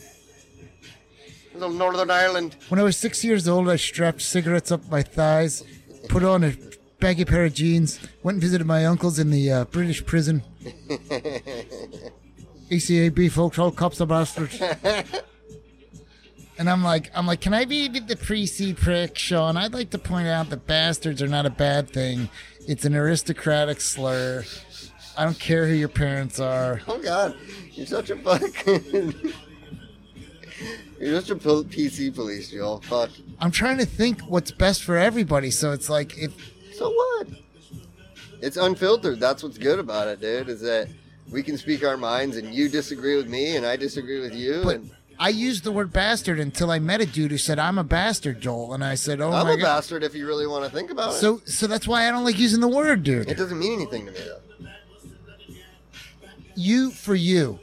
[1.55, 2.55] Little Northern Ireland.
[2.69, 5.65] when I was six years old, I strapped cigarettes up my thighs,
[6.09, 6.53] put on a
[7.01, 10.45] baggy pair of jeans, went and visited my uncles in the uh, British prison.
[12.71, 14.61] ACAB, folks, all cops are bastards.
[16.59, 19.57] And I'm like, I'm like, can I be the pre-C prick, Sean?
[19.57, 22.29] I'd like to point out that bastards are not a bad thing.
[22.67, 24.45] It's an aristocratic slur.
[25.17, 26.81] I don't care who your parents are.
[26.89, 27.37] Oh God,
[27.73, 29.15] you're such a fucking.
[31.01, 32.81] you're such a PC police, Joel.
[32.81, 33.11] Fuck.
[33.39, 35.53] I'm trying to think what's best for everybody.
[35.53, 36.35] So it's like, if
[36.75, 37.29] So what?
[38.41, 39.21] It's unfiltered.
[39.21, 40.49] That's what's good about it, dude.
[40.49, 40.89] Is that
[41.31, 44.63] we can speak our minds, and you disagree with me, and I disagree with you,
[44.65, 47.77] But and I used the word bastard until I met a dude who said I'm
[47.77, 50.47] a bastard, Joel, and I said, "Oh I'm my a god." bastard if you really
[50.47, 51.17] want to think about it.
[51.17, 53.29] So, so that's why I don't like using the word, dude.
[53.29, 54.69] It doesn't mean anything to me, though.
[56.55, 57.59] You for you,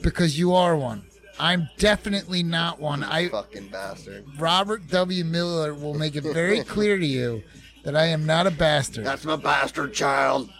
[0.00, 1.04] because you are one.
[1.38, 3.02] I'm definitely not one.
[3.02, 4.24] I Fucking bastard.
[4.38, 5.24] Robert W.
[5.24, 7.42] Miller will make it very clear to you
[7.84, 9.04] that I am not a bastard.
[9.04, 10.50] That's my bastard child.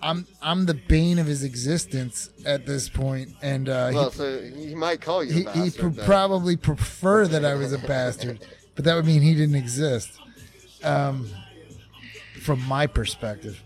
[0.00, 4.74] I'm I'm the bane of his existence at this point, and uh, Well, so he
[4.74, 5.64] might call you he, a bastard.
[5.92, 8.38] he but- probably prefer that I was a bastard,
[8.76, 10.12] but that would mean he didn't exist.
[10.84, 11.26] Um,
[12.42, 13.60] from my perspective.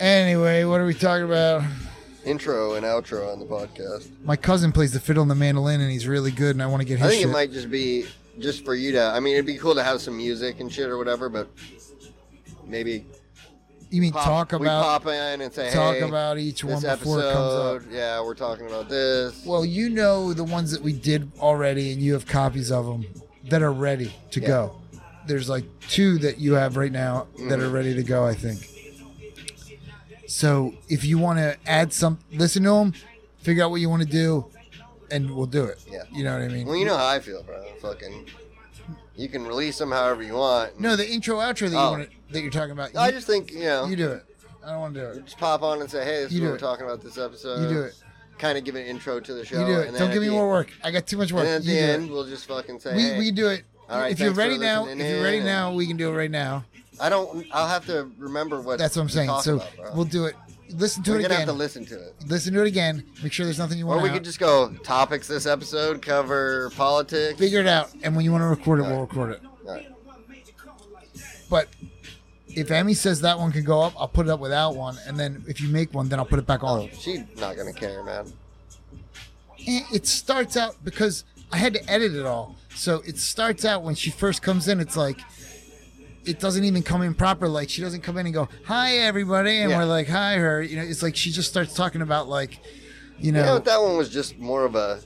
[0.00, 1.62] Anyway, what are we talking about?
[2.24, 4.08] intro and outro on the podcast.
[4.24, 6.80] My cousin plays the fiddle and the mandolin, and he's really good, and I want
[6.80, 7.28] to get his I think shit.
[7.28, 8.06] it might just be
[8.38, 9.02] just for you to.
[9.02, 11.48] I mean, it'd be cool to have some music and shit or whatever, but
[12.66, 13.06] maybe
[13.90, 16.80] you mean pop, talk we about pop in and say, talk hey, about each one
[16.80, 17.76] before it comes up?
[17.76, 17.92] episode.
[17.92, 19.44] Yeah, we're talking about this.
[19.46, 23.06] Well, you know the ones that we did already, and you have copies of them
[23.50, 24.46] that are ready to Yeah.
[24.48, 24.76] go.
[25.26, 27.62] There's like two that you have right now that Mm-hmm.
[27.62, 28.26] are ready to go.
[28.26, 28.68] I think.
[30.26, 32.94] So if you want to add some, listen to them,
[33.38, 34.46] figure out what you want to do,
[35.10, 35.84] and we'll do it.
[35.90, 36.02] Yeah.
[36.12, 36.66] You know what I mean?
[36.66, 37.62] Well, you know how I feel, bro.
[37.80, 38.26] Fucking,
[39.16, 40.78] you can release them however you want.
[40.80, 41.92] no, the intro outro that Oh.
[41.92, 42.94] you want that you're talking about.
[42.96, 44.24] I you, just think you know, you do it.
[44.64, 45.24] I don't want to do it.
[45.24, 46.60] just pop on and say, hey, this You is do what we're it.
[46.60, 47.62] talking about this episode.
[47.62, 47.94] You do it.
[48.38, 49.60] Kind of give an intro to the show.
[49.60, 49.86] You do it.
[49.86, 50.72] and then Don't at give me the- more work.
[50.82, 51.44] I got too much work.
[51.46, 51.90] And at You the do it.
[51.90, 53.64] end, we'll just fucking say, we, hey, we do it.
[53.88, 55.44] All right, if you're thanks for ready now, if listening you're ready in.
[55.44, 56.64] now, we can do it right now.
[56.98, 57.44] I don't.
[57.52, 58.78] I'll have to remember what.
[58.78, 59.28] That's what I'm to saying.
[59.28, 59.92] talk So about, bro.
[59.94, 60.34] we'll do it.
[60.70, 61.46] Listen to We're it gonna again.
[61.46, 62.14] have to listen to it.
[62.26, 63.04] listen to it again.
[63.22, 64.00] Make sure there's nothing you want.
[64.00, 67.38] Or we to could just go topics this episode, cover politics.
[67.38, 67.90] figure it out.
[68.02, 69.42] And when you want to record it, we'll record it.
[69.64, 69.88] Right.
[71.50, 71.68] But
[72.48, 74.96] if Emmy says that one can go up, I'll put it up without one.
[75.06, 76.88] And then if you make one, then I'll put it back on.
[76.98, 78.32] She's not gonna care, man.
[79.66, 82.56] Eh, It starts out because I had to edit it all.
[82.74, 84.80] So it starts out when she first comes in.
[84.80, 85.20] It's like
[86.26, 87.48] it doesn't even come in proper.
[87.48, 89.78] Like she doesn't come in and go, "Hi, everybody," and Yeah.
[89.78, 92.54] we're like, "Hi, her." You know, it's like she just starts talking about like,
[93.18, 95.00] you You know, know, that one was just more of a,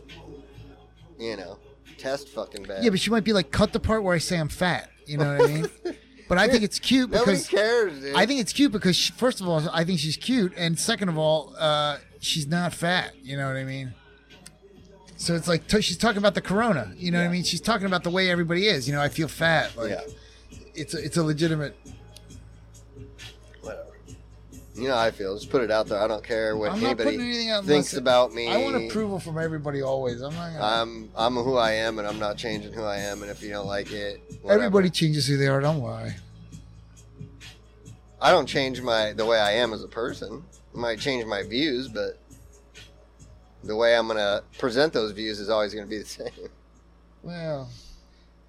[1.18, 1.58] you know,
[1.98, 2.84] test fucking bad.
[2.84, 5.18] yeah, but she might be like, "Cut the part where I say I'm fat." You
[5.18, 5.68] know what I mean?
[6.28, 8.14] But I think it's cute nobody because cares, dude.
[8.14, 11.08] I think it's cute because she, first of all, I think she's cute, and second
[11.08, 13.12] of all, uh, she's not fat.
[13.22, 13.94] You know what I mean?
[15.16, 16.92] So it's like t- she's talking about the corona.
[16.98, 17.44] You know what I mean?
[17.44, 18.86] She's talking about the way everybody is.
[18.86, 19.74] You know, I feel fat.
[19.74, 20.02] Like yeah,
[20.80, 21.76] it's a, it's a legitimate.
[23.62, 23.84] whatever.
[24.74, 25.34] You know how I feel.
[25.36, 26.00] Just put it out there.
[26.00, 28.48] I don't care what I'm not anybody anything out thinks unless- about me.
[28.48, 30.20] I want approval from everybody always.
[30.22, 30.52] I'm not.
[30.52, 33.22] Gonna, I'm I'm who I am, and I'm not changing who I am.
[33.22, 34.62] And if you don't like it, whatever.
[34.64, 35.60] everybody changes who they are.
[35.60, 36.14] Don't worry.
[38.20, 40.42] I don't change my the way I am as a person.
[40.74, 42.18] I might change my views, but
[43.64, 46.30] the way I'm gonna present those views is always gonna be the same.
[47.22, 47.68] Well,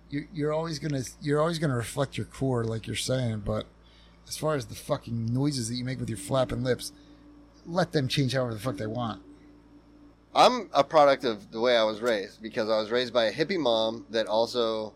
[0.09, 3.43] you, you're always gonna you're always gonna reflect your core, like you're saying.
[3.45, 3.65] But
[4.27, 6.91] as far as the fucking noises that you make with your flapping lips,
[7.65, 9.21] let them change however the fuck they want.
[10.35, 13.33] I'm a product of the way I was raised because I was raised by a
[13.33, 14.93] hippie mom that also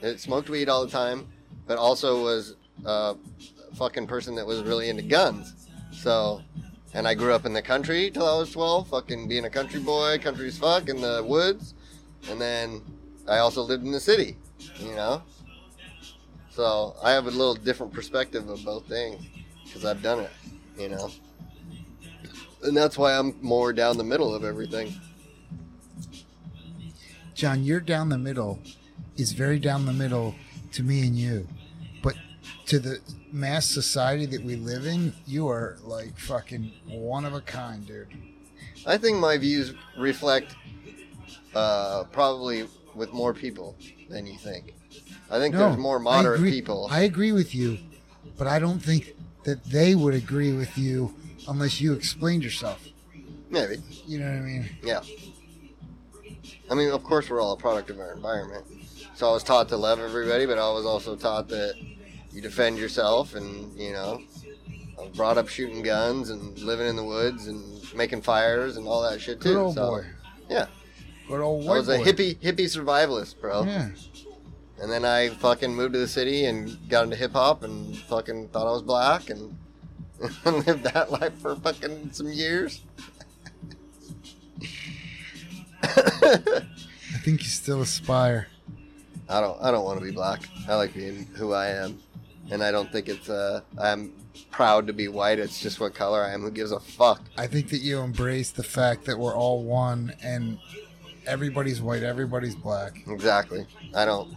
[0.00, 1.28] that smoked weed all the time,
[1.66, 3.16] but also was a
[3.74, 5.68] fucking person that was really into guns.
[5.92, 6.42] So,
[6.94, 9.80] and I grew up in the country till I was 12, fucking being a country
[9.80, 11.74] boy, country as fuck in the woods,
[12.30, 12.80] and then
[13.30, 14.36] I also lived in the city,
[14.78, 15.22] you know.
[16.50, 19.24] So I have a little different perspective of both things
[19.64, 20.30] because I've done it,
[20.76, 21.10] you know
[22.62, 24.94] and that's why I'm more down the middle of everything.
[27.34, 28.60] John, you're down the middle
[29.16, 30.34] is very down the middle
[30.72, 31.46] to me and you.
[32.02, 32.14] But
[32.66, 33.00] to the
[33.32, 38.08] mass society that we live in, you are like fucking one of a kind, dude.
[38.86, 40.54] I think my views reflect
[41.54, 43.76] uh, probably with more people
[44.08, 44.74] than you think.
[45.30, 46.88] I think there's more I moderate agree- people.
[46.90, 47.78] I agree with you,
[48.36, 49.14] but I don't think
[49.44, 51.14] that they would agree with you
[51.48, 52.86] unless you explained yourself.
[53.48, 53.76] Maybe,
[54.06, 54.68] You know what I mean?
[54.82, 55.00] yeah.
[56.70, 58.64] I mean, of course, we're all a product of our environment.
[59.14, 61.74] So I was taught to love everybody, but I was also taught that
[62.32, 64.22] you defend yourself, and you know,
[64.98, 67.64] I was brought up shooting guns and living in the woods and
[67.94, 69.48] making fires and all that shit too.
[69.54, 70.06] Good old so, boy.
[70.48, 70.66] Yeah,
[71.30, 72.04] Good old I white was a boy.
[72.04, 73.62] hippie hippie survivalist, bro.
[73.64, 73.90] Yeah.
[74.80, 78.48] And then I fucking moved to the city and got into hip hop and fucking
[78.48, 79.56] thought I was black and
[80.44, 82.82] lived that life for fucking some years.
[85.82, 88.48] I think you still aspire.
[89.28, 90.42] I don't I don't want to be black.
[90.68, 91.98] I like being who I am.
[92.50, 94.12] And I don't think it's uh I'm
[94.50, 95.38] proud to be white.
[95.38, 96.42] It's just what color I am.
[96.42, 97.22] Who gives a fuck?
[97.36, 100.58] I think that you embrace the fact that we're all one and
[101.26, 103.02] everybody's white, everybody's black.
[103.06, 103.66] Exactly.
[103.94, 104.34] I don't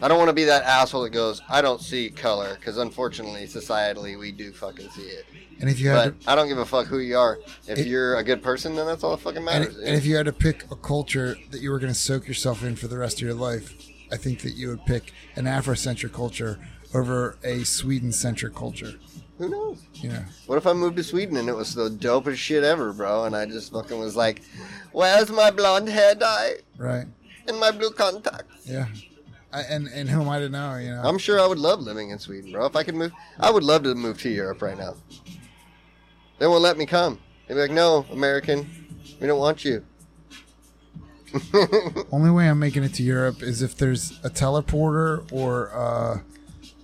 [0.00, 3.46] I don't want to be that asshole that goes, I don't see color, because unfortunately,
[3.48, 5.26] societally, we do fucking see it.
[5.60, 7.40] And if you had But to, I don't give a fuck who you are.
[7.66, 9.76] If It- you're a good person, then that's all that fucking and, matters.
[9.76, 12.62] and if you had to pick a culture that you were going to soak yourself
[12.62, 13.74] in for the rest of your life,
[14.12, 16.60] I think that you would pick an Afrocentric culture
[16.94, 18.94] over a Sweden-centric culture.
[19.38, 19.82] Who knows?
[19.94, 20.24] Yeah.
[20.46, 23.24] What if I moved to Sweden and it was the dopest shit ever, bro?
[23.24, 24.42] And I just fucking was like,
[24.92, 27.06] "Where's my blonde hair dye right?
[27.46, 28.86] and my blue contacts?" Yeah.
[29.52, 30.76] I, and and who am I to know?
[30.76, 32.66] You know, I'm sure I would love living in Sweden, bro.
[32.66, 34.94] If I could move, I would love to move to Europe right now.
[36.38, 37.18] They won't let me come.
[37.46, 38.68] They'd be like, no, American,
[39.20, 39.84] we don't want you.
[42.12, 46.20] Only way I'm making it to Europe is if there's a teleporter or uh,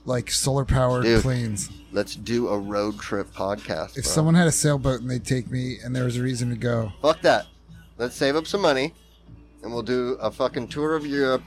[0.04, 1.22] like solar powered Dude.
[1.22, 1.70] planes.
[1.94, 3.96] Let's do a road trip podcast.
[3.96, 4.12] If bro.
[4.12, 6.92] someone had a sailboat and they'd take me and there was a reason to go,
[7.00, 7.46] Fuck that.
[7.98, 8.92] Let's save up some money
[9.62, 11.42] and we'll do a fucking tour of Europe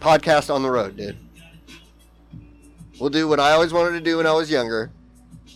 [0.00, 1.16] podcast on the road, dude.
[3.00, 4.90] We'll do what I always wanted to do when I was younger.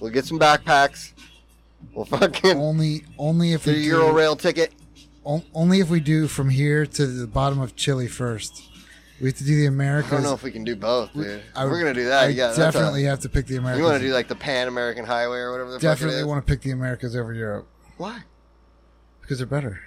[0.00, 1.12] We'll get some backpacks.
[1.92, 4.72] We'll fucking only only if we a do, Euro rail ticket.
[5.24, 8.62] on- only if we do from here to the bottom of Chile first.
[9.20, 10.12] We have to do the Americas.
[10.12, 11.42] I don't know if we can do both, dude.
[11.56, 12.24] I We're gonna do that.
[12.24, 13.78] I yeah, that's a- definitely have to pick the Americas.
[13.80, 16.22] You want to do like the Pan American Highway or whatever the definitely fuck it
[16.22, 16.26] is?
[16.26, 17.66] want to pick the Americas over Europe
[17.96, 18.20] Why?
[19.20, 19.80] because they're better.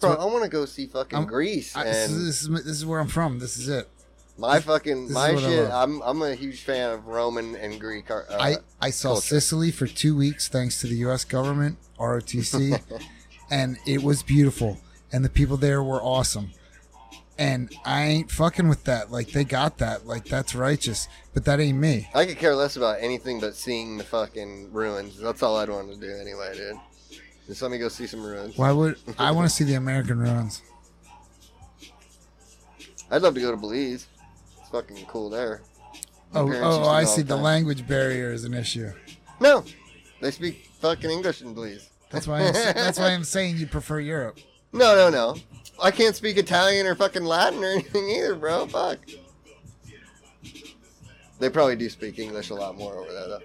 [0.00, 2.64] Bro, So- I want to go see fucking I'm- Greece I, this, is, this is
[2.64, 3.38] this is where I'm from.
[3.38, 3.88] This is it.
[4.36, 5.70] my fucking this my shit.
[5.70, 8.10] I'm I'm a huge fan of Roman and Greek.
[8.10, 9.26] art- Uh, I I saw culture.
[9.40, 11.22] Sicily for two weeks thanks to the U.S.
[11.24, 12.80] government ROTC,
[13.50, 14.78] and it was beautiful,
[15.12, 16.50] and the people there were awesome.
[17.38, 19.12] And I ain't fucking with that.
[19.12, 20.06] Like they got that.
[20.06, 22.08] Like that's righteous, but that ain't me.
[22.12, 25.18] I could care less about anything but seeing the fucking ruins.
[25.20, 26.76] That's all I'd want to do anyway, dude.
[27.46, 28.58] Just let me go see some ruins.
[28.58, 30.62] Why would I want to see the American ruins?
[33.10, 34.06] I'd love to go to Belize.
[34.58, 35.62] It's fucking cool there.
[36.32, 37.22] My Oh, oh, I see.
[37.22, 37.42] The time.
[37.44, 38.90] language barrier is an issue.
[39.40, 39.64] No,
[40.20, 41.88] they speak fucking English in Belize.
[42.10, 42.40] That's why.
[42.40, 44.38] I'm, that's why I'm saying you prefer Europe.
[44.72, 45.36] No, no, no.
[45.80, 48.66] I can't speak Italian or fucking Latin or anything either, bro.
[48.66, 48.98] Fuck.
[51.38, 53.40] They probably do speak English a lot more over there, though.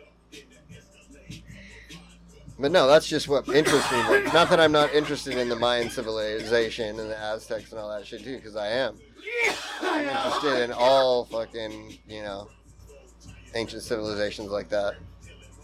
[2.59, 4.03] But no, that's just what interests me.
[4.03, 4.21] more.
[4.25, 8.05] Not that I'm not interested in the Mayan civilization and the Aztecs and all that
[8.05, 8.97] shit too, because I am.
[9.81, 12.47] I'm interested in all fucking, you know,
[13.55, 14.95] ancient civilizations like that.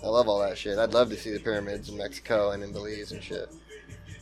[0.04, 0.78] I love all that shit.
[0.78, 3.50] I'd love to see the pyramids in Mexico and in Belize and shit.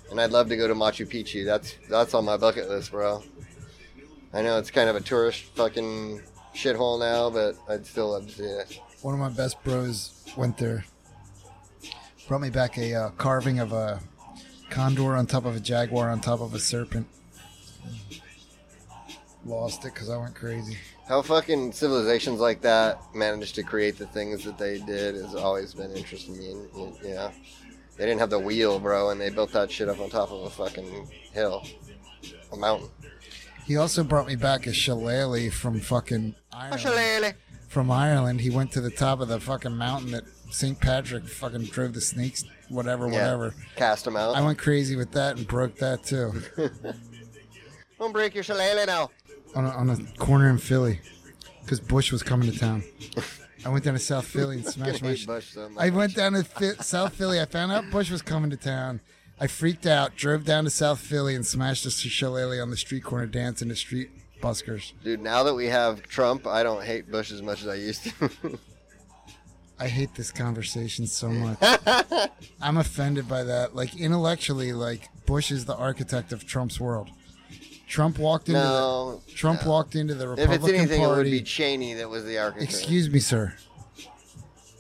[0.10, 1.46] And I'd love to go to Machu Picchu.
[1.46, 3.24] That's that's on my bucket list, bro.
[4.34, 6.22] I know it's kind of a tourist fucking
[6.54, 8.80] shithole now, but I'd still love to see it.
[9.02, 10.86] One of my best bros went there.
[12.28, 14.02] Brought me back a uh, carving of a
[14.70, 17.08] condor on top of a jaguar on top of a serpent.
[19.46, 20.78] Lost it because I went crazy.
[21.08, 25.74] How fucking civilizations like that managed to create the things that they did has always
[25.74, 27.14] been interesting to me.
[27.14, 27.32] Know,
[27.98, 30.44] they didn't have the wheel, bro, and they built that shit up on top of
[30.44, 31.64] a fucking hill,
[32.54, 32.90] a mountain.
[33.66, 37.36] He also brought me back a shillelagh from fucking Ireland.
[37.68, 40.80] From Ireland, he went to the top of the fucking mountain that St.
[40.80, 43.24] Patrick fucking drove the snakes, whatever, Yeah.
[43.36, 43.54] whatever.
[43.76, 44.36] Cast them out.
[44.38, 46.42] I went crazy with that and broke that too
[48.00, 49.10] Don't break your shillelagh now.
[49.56, 51.02] on a, on a corner in Philly
[51.64, 52.84] because Bush was coming to town.
[53.68, 55.14] I went down to South Philly and smashed my.
[55.14, 55.84] sh- Bush so much.
[55.84, 57.42] I went down to Fi- South Philly.
[57.42, 59.02] I found out Bush was coming to town.
[59.42, 63.04] I freaked out, drove down to South Philly, and smashed a shillelagh on the street
[63.04, 64.10] corner dancing to street
[64.42, 64.94] buskers.
[65.04, 68.06] Dude, now that we have Trump, I don't hate Bush as much as I used
[68.06, 68.30] to.
[69.80, 71.58] I hate this conversation so much.
[72.62, 73.76] I'm offended by that.
[73.76, 77.10] Like intellectually, like Bush is the architect of Trump's world.
[77.88, 79.22] Trump walked into no.
[79.26, 79.72] the, Trump no.
[79.72, 80.74] walked into the Republican Party.
[80.76, 82.70] If it's anything, it would be Cheney that was the architect.
[82.70, 83.56] Excuse me, sir.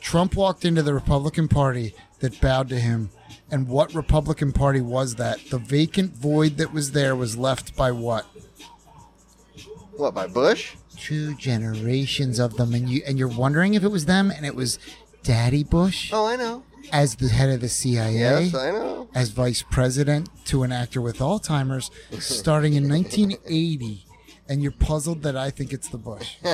[0.02, 3.10] Trump walked into the Republican Party that bowed to him.
[3.50, 5.40] And what Republican Party was that?
[5.50, 8.26] The vacant void that was there was left by what?
[9.96, 10.76] What, by Bush?
[10.98, 14.56] Two generations of them, and you and you're wondering if it was them, and it
[14.56, 14.80] was
[15.24, 16.64] Daddy Bush Oh, I know.
[16.92, 19.08] As the head of the CIA, Yes, I know.
[19.14, 21.92] as vice president to an actor with Alzheimer's,
[22.24, 24.06] starting in 1980,
[24.50, 26.36] and you're puzzled that I think it's the Bush.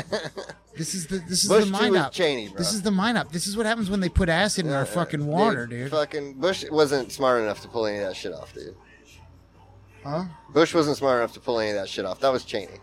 [0.75, 2.11] This is the this is Bush the was up.
[2.13, 2.57] Cheney, bro.
[2.57, 3.31] This is the mind up.
[3.31, 5.91] This is what happens when they put acid in our fucking water, dude.
[5.91, 8.75] Fucking Bush wasn't smart enough to pull any of that shit off, dude.
[10.03, 10.25] Huh?
[10.51, 12.19] Bush wasn't smart enough to pull any of that shit off.
[12.21, 12.79] That was Cheney.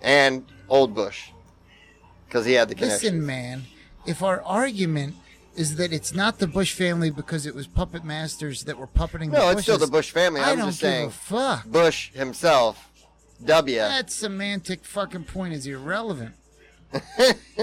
[0.00, 1.28] And old Bush.
[2.26, 3.16] Because he had the connection.
[3.16, 3.64] Listen, man.
[4.06, 5.16] If our argument
[5.56, 9.30] is that it's not the Bush family because it was puppet masters that were puppeting
[9.30, 10.40] the No, it's still the Bush family.
[10.40, 11.66] I I'm don't just give saying a fuck.
[11.66, 12.88] Bush himself,
[13.44, 13.76] W.
[13.78, 16.34] That semantic fucking point is irrelevant.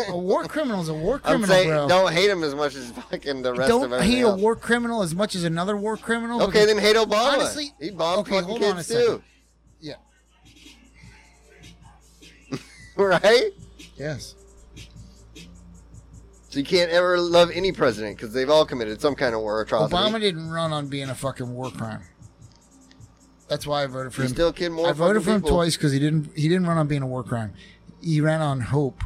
[0.09, 1.87] a war criminal is a war I'm criminal, saying bro.
[1.87, 4.43] don't hate him as much as fucking the rest Don't of everything Don't hate a
[4.43, 6.41] war criminal as much as another war criminal.
[6.43, 7.33] Okay, then hate Obama.
[7.33, 9.05] Honestly, he bombed okay, fucking hold on a kids second.
[9.05, 9.23] too,
[9.79, 9.95] Yeah.
[12.97, 13.49] right?
[13.97, 14.35] Yes.
[16.53, 19.61] So you can't ever love any president because they've all committed some kind of war
[19.61, 19.95] atrocity.
[19.95, 22.03] Obama didn't run on being a fucking war crime.
[23.47, 24.33] That's why I voted for He him.
[24.35, 25.57] still killed more I voted for him people.
[25.57, 27.53] twice because he didn't he didn't run on being a war crime.
[28.03, 29.03] He ran on hope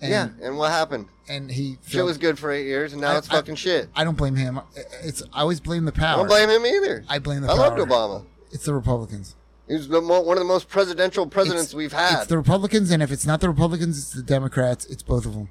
[0.00, 1.06] And, yeah, and what happened?
[1.28, 3.88] and he Shit was good for eight years, and now I- it's I- fucking shit.
[3.96, 4.60] I don't blame him.
[5.02, 6.18] It's I always blame the I power.
[6.18, 7.04] don't blame him either.
[7.08, 7.56] I blame the power.
[7.56, 7.78] I power.
[7.78, 8.24] loved Obama.
[8.52, 9.34] It's the Republicans.
[9.66, 12.20] He was the mo- one of the most presidential presidents It's- we've had.
[12.20, 14.84] It's the Republicans, and if it's not the Republicans, it's the Democrats.
[14.86, 15.48] It's both of them.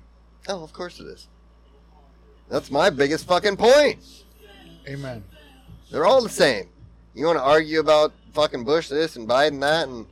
[0.48, 1.28] Oh, of course it is.
[2.50, 4.00] That's my biggest fucking point.
[4.88, 5.24] Amen.
[5.92, 6.70] They're all the same.
[7.14, 10.06] You want to argue about fucking Bush this and Biden that, and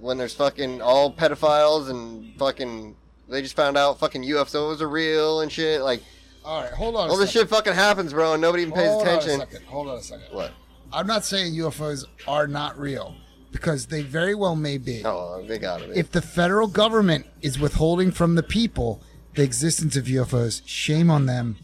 [0.00, 2.96] when there's fucking all pedophiles and fucking
[3.28, 5.82] they just found out fucking UFOs are real and shit.
[5.82, 6.02] Like
[6.44, 7.10] All right, hold on.
[7.10, 9.30] all this shit fucking happens, bro, and nobody even pays Hold attention.
[9.32, 9.66] On a second.
[9.66, 10.26] Hold on a second.
[10.30, 10.52] What?
[10.92, 13.14] I'm not saying UFOs are not real
[13.50, 15.02] because they very well may be.
[15.04, 15.96] Oh, they got it.
[15.96, 19.02] If the federal government is withholding from the people
[19.34, 21.56] the existence of UFOs, shame on them.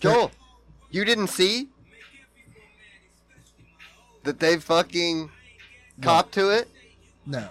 [0.00, 0.30] Joel,
[0.90, 1.68] you didn't see
[4.24, 5.30] that they fucking
[6.02, 6.68] copped to it.
[7.26, 7.48] No.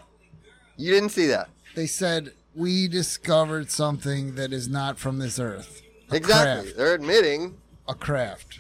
[0.78, 1.50] You didn't see that.
[1.76, 5.82] They said we discovered something that is not from this earth.
[6.12, 6.64] A Exactly.
[6.64, 6.78] Craft.
[6.78, 7.58] They're admitting,
[7.88, 8.60] A craft.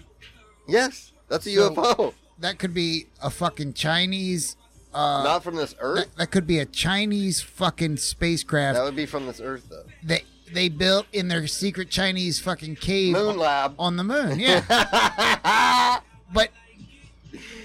[0.67, 2.13] yes, that's a So- UFO.
[2.39, 4.55] That could be a fucking Chinese.
[4.93, 6.05] Uh, Not from this earth.
[6.05, 9.83] that, that could be a Chinese fucking spacecraft That would be from this earth, though.
[10.01, 10.23] they
[10.53, 13.75] they built in their secret Chinese fucking cave Moon lab.
[13.79, 14.39] on the moon.
[14.39, 15.99] Yeah,
[16.33, 16.49] but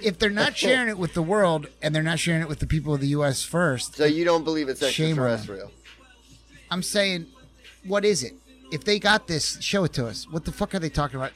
[0.03, 2.67] if they're not sharing it with the world and they're not sharing it with the
[2.67, 3.43] people of the U.S.
[3.43, 5.33] first, So you don't believe it's Shame on them.
[5.35, 5.73] extraterrestrial?
[6.71, 7.27] I'm saying,
[7.87, 8.35] what is it?
[8.73, 10.27] If they got this, show it to us.
[10.31, 11.33] What the fuck are they talking about?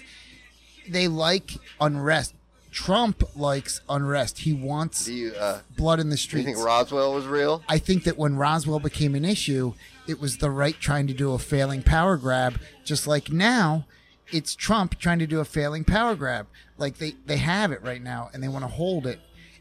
[0.89, 2.35] They like unrest.
[2.70, 4.41] Trump likes unrest.
[4.41, 7.62] He wants you, uh, blood in the do you think Roswell was real?
[7.69, 9.75] I think that when Roswell became an issue,
[10.09, 12.59] it was the right trying to do a failing power grab.
[12.85, 13.86] Just like now,
[14.32, 16.47] it's Trump trying to do a failing power grab.
[16.78, 19.20] Like they, they have it right now and they want to hold it.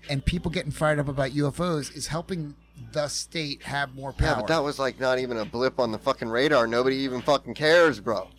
[0.09, 2.55] And people getting fired up about UFOs is helping
[2.93, 4.29] the state have more power.
[4.29, 6.65] Yeah, but that was like not even a blip on the fucking radar.
[6.67, 8.29] Nobody even fucking cares, bro.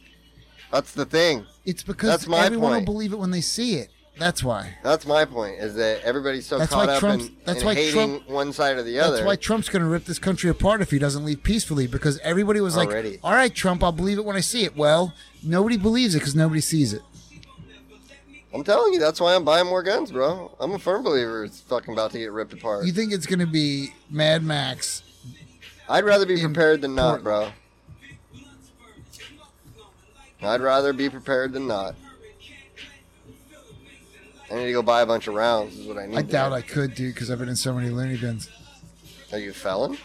[0.73, 1.47] That's the thing.
[1.65, 2.87] it's because That's my everyone point.
[2.87, 3.91] will believe it when they see it.
[4.19, 4.75] That's why.
[4.83, 5.59] That's my point.
[5.61, 8.53] Is that everybody's so That's caught up Trump's- in, that's in why hating Trump- one
[8.53, 9.17] side or the other.
[9.19, 12.19] That's why Trump's going to rip this country apart if he doesn't leave peacefully because
[12.21, 13.13] everybody was Already.
[13.13, 14.77] like, all right, Trump, I'll believe it when I see it.
[14.77, 17.03] Well, nobody believes it because nobody sees it.
[18.53, 20.51] I'm telling you, that's why I'm buying more guns, bro.
[20.59, 22.87] I'm a firm believer it's fucking about to get ripped apart.
[22.87, 25.03] You think it's going to be Mad Max?
[25.89, 27.51] I'd rather be prepared than not, bro.
[30.43, 31.95] I'd rather be prepared than not.
[34.51, 35.79] I need to go buy a bunch of rounds.
[35.79, 36.17] Is what I need.
[36.17, 36.53] I doubt.
[36.53, 38.49] I could, dude, because I've been in so many loony bins.
[39.33, 39.99] Are you a felon?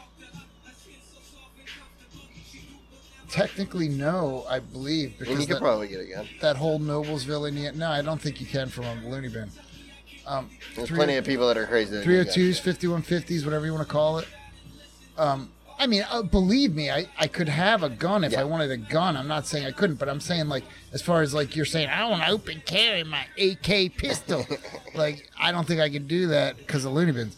[3.30, 6.28] Technically, no, I believe because you could that, probably get a gun.
[6.42, 7.76] that whole Noblesville, Indiana.
[7.78, 9.50] No, I don't think you can from a loony bin.
[10.28, 12.00] Um, There's three- plenty of people that are crazy.
[12.04, 14.28] Three hundred twos, fifty one fifties, whatever you want to call it.
[15.18, 15.50] Um,
[15.84, 18.40] I mean, uh, believe me, I, I could have a gun if Yeah.
[18.40, 19.18] I wanted a gun.
[19.18, 21.90] I'm not saying I couldn't, but I'm saying like as far as like you're saying,
[21.90, 24.46] I want to open carry my AK pistol.
[24.96, 27.36] like I don't think I could do that because of loony bins,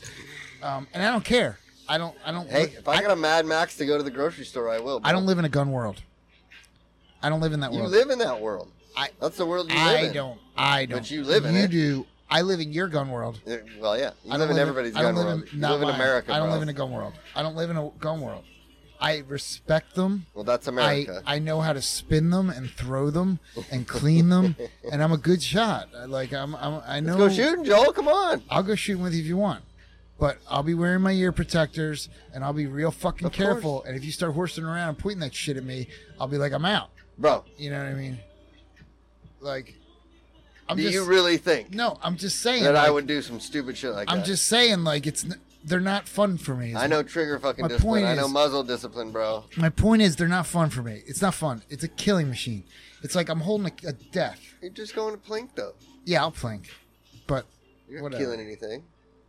[0.62, 1.58] um, and I don't care.
[1.90, 2.16] I don't.
[2.24, 2.48] I don't.
[2.48, 4.80] Hey, li- if I got a Mad Max to go to the grocery store, I
[4.80, 5.02] will.
[5.04, 6.04] I don't live in a gun world.
[7.24, 7.92] I don't live in that You world.
[7.94, 8.72] You live in that world.
[8.96, 10.40] I That's the world you live I don't.
[10.56, 11.00] I don't.
[11.00, 11.72] But you live in you it.
[11.72, 12.06] do.
[12.30, 13.40] I live in your gun world.
[13.80, 14.12] Well, yeah.
[14.24, 15.50] You I live in everybody's I don't gun live world.
[15.54, 15.90] In, you live in.
[15.90, 16.54] America, I don't bro.
[16.54, 17.14] live in a gun world.
[17.36, 18.44] I don't live in a gun world.
[19.00, 20.26] I respect them.
[20.34, 21.22] Well, that's I, America.
[21.26, 23.40] I know how to spin them and throw them
[23.70, 24.56] and clean them,
[24.92, 25.90] and I'm a good shot.
[26.08, 27.16] Like I'm, I'm I know.
[27.18, 27.94] Let's go shooting, Joel.
[27.94, 28.42] Come on.
[28.50, 29.64] I'll go shooting with you if you want,
[30.18, 33.84] but I'll be wearing my ear protectors and I'll be real fucking Of careful.
[33.84, 35.88] And if you start horsing around and pointing that shit at me,
[36.20, 36.90] I'll be like, I'm out.
[37.18, 38.18] Bro, You know what I mean?
[39.40, 39.76] Like,
[40.68, 42.00] I'm do just you really think no.
[42.02, 44.26] I'm just saying that I would do some stupid shit like I'm that?
[44.26, 46.76] just saying like it's n- they're not fun for me.
[46.76, 48.04] I know trigger fucking My discipline.
[48.04, 49.46] point I know is- muzzle discipline, bro.
[49.58, 51.02] My point is, they're not fun for me.
[51.08, 51.64] It's not fun.
[51.70, 52.64] It's a killing machine.
[53.04, 54.40] It's like I'm holding a, a death.
[54.62, 55.74] You're just going to plink, though.
[56.06, 56.66] Yeah, I'll plink,
[57.26, 57.46] but
[57.90, 58.24] You're not Whatever.
[58.24, 58.84] killing anything.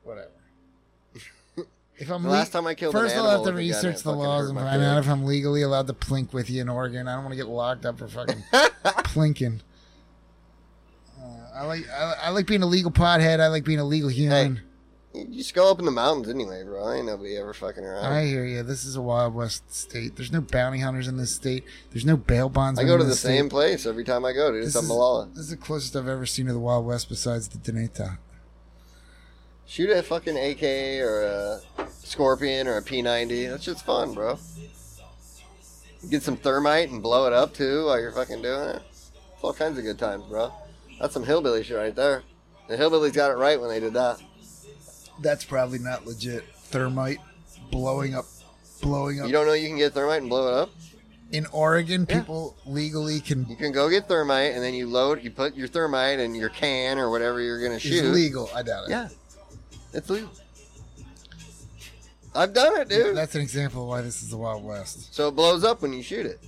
[0.05, 0.29] whatever.
[1.99, 3.51] If I'm The le- last time I killed an first, I'll have to with a
[3.53, 6.61] gun, research the laws and find out if I'm legally allowed to plink with you
[6.61, 7.09] in Oregon.
[7.09, 9.61] I don't want to get locked up for fucking plinking.
[11.57, 13.41] I like I, I like being a legal pothead.
[13.41, 14.61] I like being a legal human.
[15.15, 16.93] You just go up in the mountains anyway, bro.
[16.93, 18.05] Ain't nobody ever fucking around.
[18.05, 18.63] I hear you.
[18.63, 20.15] This is a Wild West state.
[20.17, 21.65] There's no bounty hunters in this state.
[21.91, 22.79] There's no bail bonds.
[22.79, 24.65] I go to the same place every time I go, dude.
[24.65, 25.31] It's This up is, Malala.
[25.35, 28.19] this is the closest I've ever seen to the Wild West besides the Deneta.
[29.65, 30.63] Shoot a fucking AK
[31.03, 33.49] or a Scorpion or a P90.
[33.51, 34.39] That shit's fun, bro.
[36.11, 38.83] Get some thermite and blow it up too while you're fucking doing it.
[38.91, 39.11] It's
[39.41, 40.53] all kinds of good times, bro.
[41.01, 42.23] That's some hillbilly shit right there.
[42.69, 44.21] The hillbillies got it right when they did that.
[45.21, 46.45] That's probably not legit.
[46.55, 47.19] Thermite
[47.71, 48.27] blowing up
[48.83, 50.71] blowing up You don't know you can get thermite and blow it up?
[51.33, 52.07] in Oregon.
[52.09, 52.21] Yeah.
[52.21, 55.67] People legally can You can go get thermite and then you load, you put your
[55.69, 58.13] thermite in your can or whatever you're gonna is shoot.
[58.13, 58.49] legal.
[58.55, 58.91] I doubt it.
[58.91, 59.09] Yeah,
[59.93, 60.31] it's legal.
[62.35, 63.17] I've done it, dude.
[63.17, 65.15] That's an example of why this is the Wild West.
[65.15, 66.39] So it blows up when you shoot it.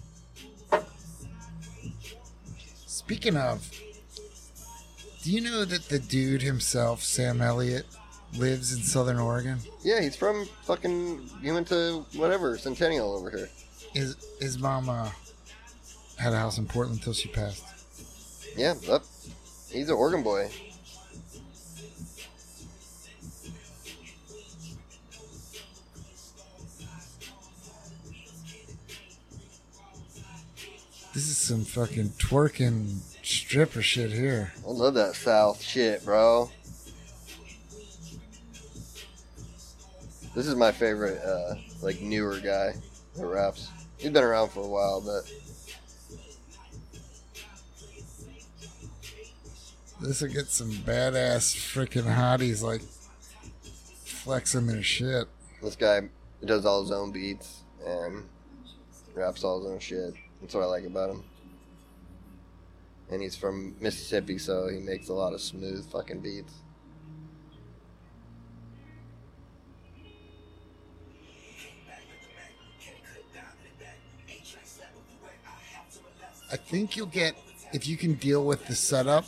[2.87, 3.69] Speaking of,
[5.23, 7.87] do you know that the dude himself, Sam Elliott,
[8.37, 9.59] lives in Southern Oregon?
[9.83, 11.29] Yeah, he's from fucking.
[11.43, 13.49] He went to whatever Centennial over here.
[13.93, 15.11] His his mom uh,
[16.19, 17.65] had a house in Portland until she passed.
[18.57, 19.05] Yeah, up.
[19.71, 20.51] He's an Oregon boy.
[31.15, 34.53] This is some fucking twerking stripper shit here.
[34.67, 36.51] I love that South shit, bro.
[40.35, 42.75] This is my favorite, uh, like newer guy
[43.17, 43.71] that raps.
[43.99, 45.31] He's been around for a while, but
[50.01, 52.83] This will get some badass freaking hotties like
[54.05, 55.27] flexing their shit.
[55.61, 56.03] this guy
[56.45, 58.23] does all his own beats and
[59.15, 60.15] raps all his own shit.
[60.41, 61.25] That's what I like about him.
[63.11, 66.53] And he's from Mississippi, so he makes a lot of smooth fucking beats.
[76.51, 77.37] I think you'll get
[77.73, 79.27] if you can deal with the setup.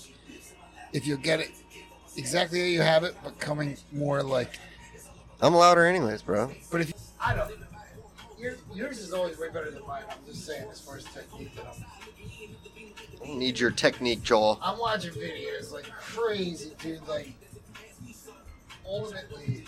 [0.93, 1.51] If you'll get it
[2.17, 4.59] exactly how you have it, but coming more like.
[5.43, 6.51] I'm louder, anyways, bro.
[6.71, 7.51] But if you, I don't.
[8.39, 10.03] Your, yours is always way better than mine.
[10.11, 11.90] I'm just saying, as far as technique, that I'm, I don't
[13.27, 14.59] need your technique, Joel.
[14.63, 17.07] I'm watching videos like crazy, dude.
[17.09, 17.33] Like,
[18.87, 19.65] ultimately,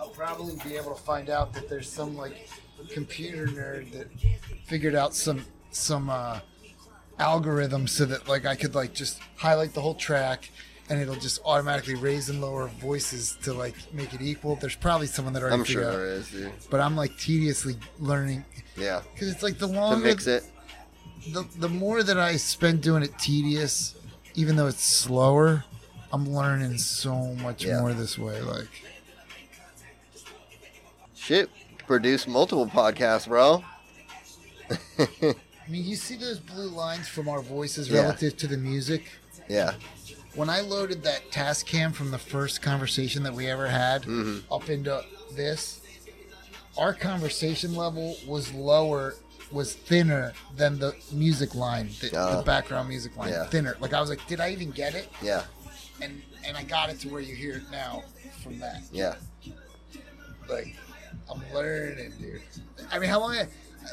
[0.00, 2.48] I'll probably be able to find out that there's some like
[2.90, 4.08] computer nerd that
[4.64, 6.40] figured out some some uh,
[7.18, 10.50] algorithm so that like I could like just highlight the whole track
[10.90, 14.56] and it'll just automatically raise and lower voices to like make it equal.
[14.56, 16.52] There's probably someone that already I'm sure out, there is, dude.
[16.70, 18.44] but I'm like tediously learning
[18.76, 20.44] Yeah, because it's like the to longer mix it.
[21.28, 23.94] The the more that I spend doing it tedious,
[24.34, 25.64] even though it's slower,
[26.12, 27.80] I'm learning so much Yeah.
[27.80, 28.40] more this way.
[28.40, 28.68] Like,
[31.14, 31.50] Shit,
[31.86, 33.62] produce multiple podcasts, bro.
[34.98, 35.34] I
[35.68, 38.00] mean, you see those blue lines from our voices Yeah.
[38.00, 39.04] relative to the music.
[39.48, 39.74] yeah,
[40.34, 44.68] When I loaded that Tascam from the first conversation that we ever had hmm up
[44.70, 45.04] into
[45.34, 45.80] this,
[46.78, 49.14] our conversation level was lower,
[49.52, 53.46] was thinner than the music line, the, the Uh, background music line, yeah.
[53.46, 53.76] thinner.
[53.80, 55.08] Like I was like, did I even get it?
[55.22, 55.44] yeah,
[56.00, 58.02] And and I got it to where you hear it now
[58.42, 58.82] from that.
[58.92, 59.14] yeah.
[60.48, 60.74] like
[61.30, 62.42] I'm learning, dude.
[62.90, 63.36] I mean, how long?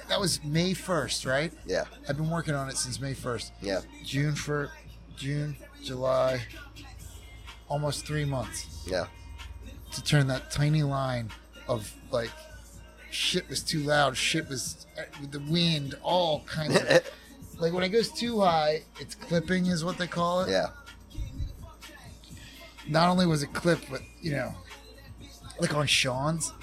[0.08, 1.52] That was May first, right?
[1.66, 3.54] Yeah, I've been working on it since May first.
[3.62, 4.72] yeah, June for
[5.18, 6.42] June, July,
[7.68, 9.06] almost three months yeah,
[9.94, 11.30] to turn that tiny line
[11.68, 12.32] of like
[13.12, 16.88] shit was too loud, shit was uh, with the wind, all kinds of
[17.60, 20.50] like when it goes too high, it's clipping is what they call it.
[20.50, 20.68] yeah,
[22.88, 24.54] not only was it clipped, but you know,
[25.60, 26.54] like on Sean's,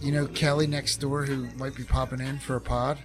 [0.00, 2.98] you know, Kelly next door who might be popping in for a pod.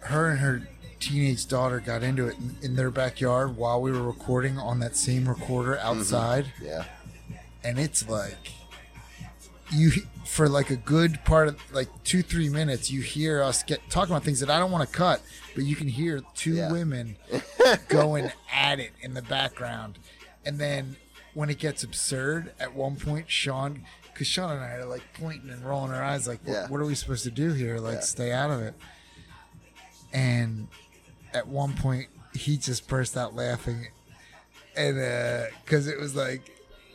[0.00, 0.68] Her and her
[1.00, 4.96] teenage daughter got into it in, in their backyard while we were recording on that
[4.96, 6.84] same recorder outside, yeah,
[7.62, 8.52] and it's like
[9.70, 9.90] you
[10.26, 14.12] for like a good part of like two three minutes you hear us get talking
[14.14, 15.22] about things that I don't want to cut,
[15.54, 16.70] but you can hear two Yeah.
[16.72, 17.16] women
[17.88, 19.98] going at it in the background.
[20.44, 20.96] And then
[21.32, 25.50] when it gets absurd, at one point, Sean, because Sean and I are like pointing
[25.50, 26.68] and rolling our eyes, like, what, Yeah.
[26.68, 27.78] what are we supposed to do here?
[27.78, 28.00] Like, Yeah.
[28.00, 28.74] stay out of it.
[30.12, 30.68] And
[31.32, 33.88] at one point, he just burst out laughing.
[34.76, 36.50] And uh because it was like,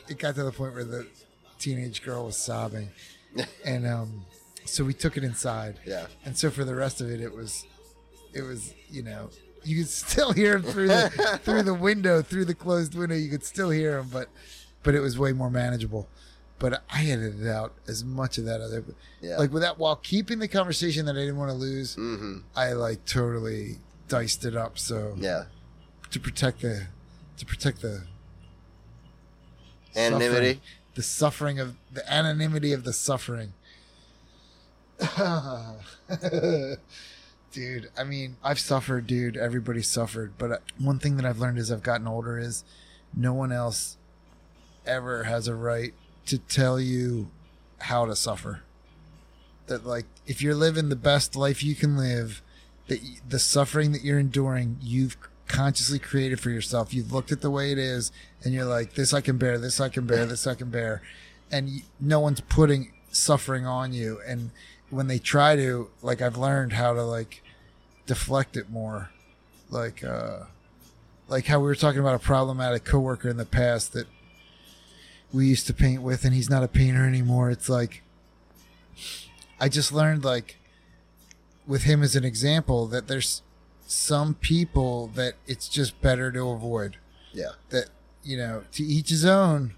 [0.08, 1.06] it got to the point where the
[1.60, 2.90] teenage girl was sobbing.
[3.64, 4.24] and um,
[4.64, 5.78] so we took it inside.
[5.86, 6.06] yeah.
[6.24, 7.64] And so for the rest of it, it was,
[8.34, 9.30] it was, you know,
[9.62, 13.14] you could still hear him through the through the window, through the closed window.
[13.14, 14.28] You could still hear him, but
[14.82, 16.08] but it was way more manageable.
[16.58, 18.84] But I edited out as much of that other,
[19.22, 19.38] Yeah.
[19.38, 21.94] like without while keeping the conversation that I didn't want to lose.
[21.94, 23.76] hmm I like totally
[24.08, 25.44] diced it up so Yeah.
[26.10, 26.86] to protect the
[27.38, 28.02] to protect the
[29.96, 30.54] Anonymity.
[30.54, 30.60] suffering-
[31.00, 33.54] the suffering of the anonymity of the suffering.
[37.52, 39.34] dude, I mean, I've suffered, dude.
[39.34, 42.64] Everybody suffered, but uh, one thing that I've learned as I've gotten older is
[43.16, 43.96] no one else
[44.84, 45.94] ever has a right
[46.26, 47.30] to tell you
[47.78, 48.60] how to suffer.
[49.68, 52.42] that like if you're living the best life you can live,
[52.88, 55.16] that the suffering that you're enduring, you've
[55.50, 56.94] consciously created for yourself.
[56.94, 58.12] You've looked at the way it is,
[58.42, 61.02] and you're like, this I can bear, this I can bear, this I can bear,
[61.50, 64.20] and no one's putting suffering on you.
[64.26, 64.50] And
[64.88, 67.42] when they try to, like, I've learned how to like
[68.06, 69.10] deflect it more,
[69.68, 70.44] like, uh,
[71.28, 74.06] like how we were talking about a problematic coworker in the past that
[75.32, 77.50] we used to paint with, and he's not a painter anymore.
[77.50, 78.02] It's like
[79.60, 80.58] I just learned like
[81.66, 83.42] with him as an example that there's
[83.90, 86.96] some people that it's just better to avoid.
[87.32, 87.50] Yeah.
[87.70, 87.86] That
[88.22, 89.74] you know, to each his own.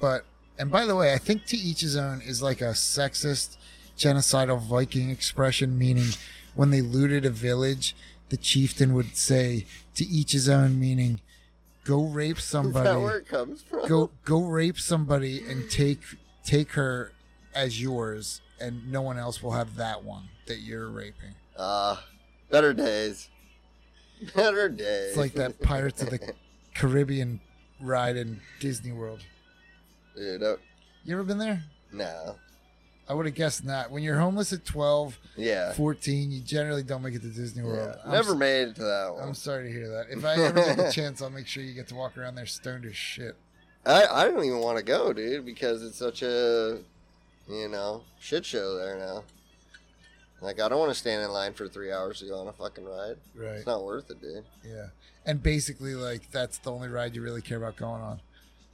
[0.00, 0.24] But
[0.58, 3.56] and by the way, I think to each his own is like a sexist,
[3.98, 6.10] genocidal Viking expression, meaning
[6.54, 7.96] when they looted a village,
[8.28, 9.66] the chieftain would say
[9.96, 11.20] to each his own, meaning
[11.84, 13.88] go rape somebody that where it comes from?
[13.88, 15.98] go go rape somebody and take
[16.44, 17.10] take her
[17.56, 22.04] as yours and no one else will have that one that you're raping Ah,
[22.50, 23.28] better days.
[24.34, 25.08] Better days.
[25.08, 26.18] it's like that pirates of the
[26.74, 27.40] caribbean
[27.80, 29.20] ride in disney world
[30.16, 30.56] Dude, no,
[31.04, 31.62] you ever been there
[31.92, 32.36] no.
[33.08, 35.72] i would have guessed not when you're homeless at 12 Yeah.
[35.72, 38.02] 14 you generally don't make it to disney world yeah.
[38.04, 39.22] I'm Never s- made it to that one.
[39.28, 41.74] i'm sorry to hear that if i ever get the chance i'll make sure you
[41.74, 43.34] get to walk around there stoned as shit
[43.84, 46.78] I, I don't even want to go, dude, because it's such a,
[47.48, 49.24] you know, shit show there now.
[50.42, 52.52] Like, I don't want to stand in line for three hours to go on a
[52.52, 53.16] fucking ride.
[53.34, 54.44] right It's not worth it, dude.
[54.64, 54.86] yeah
[55.24, 58.20] and basically like that's the only ride you really care about going on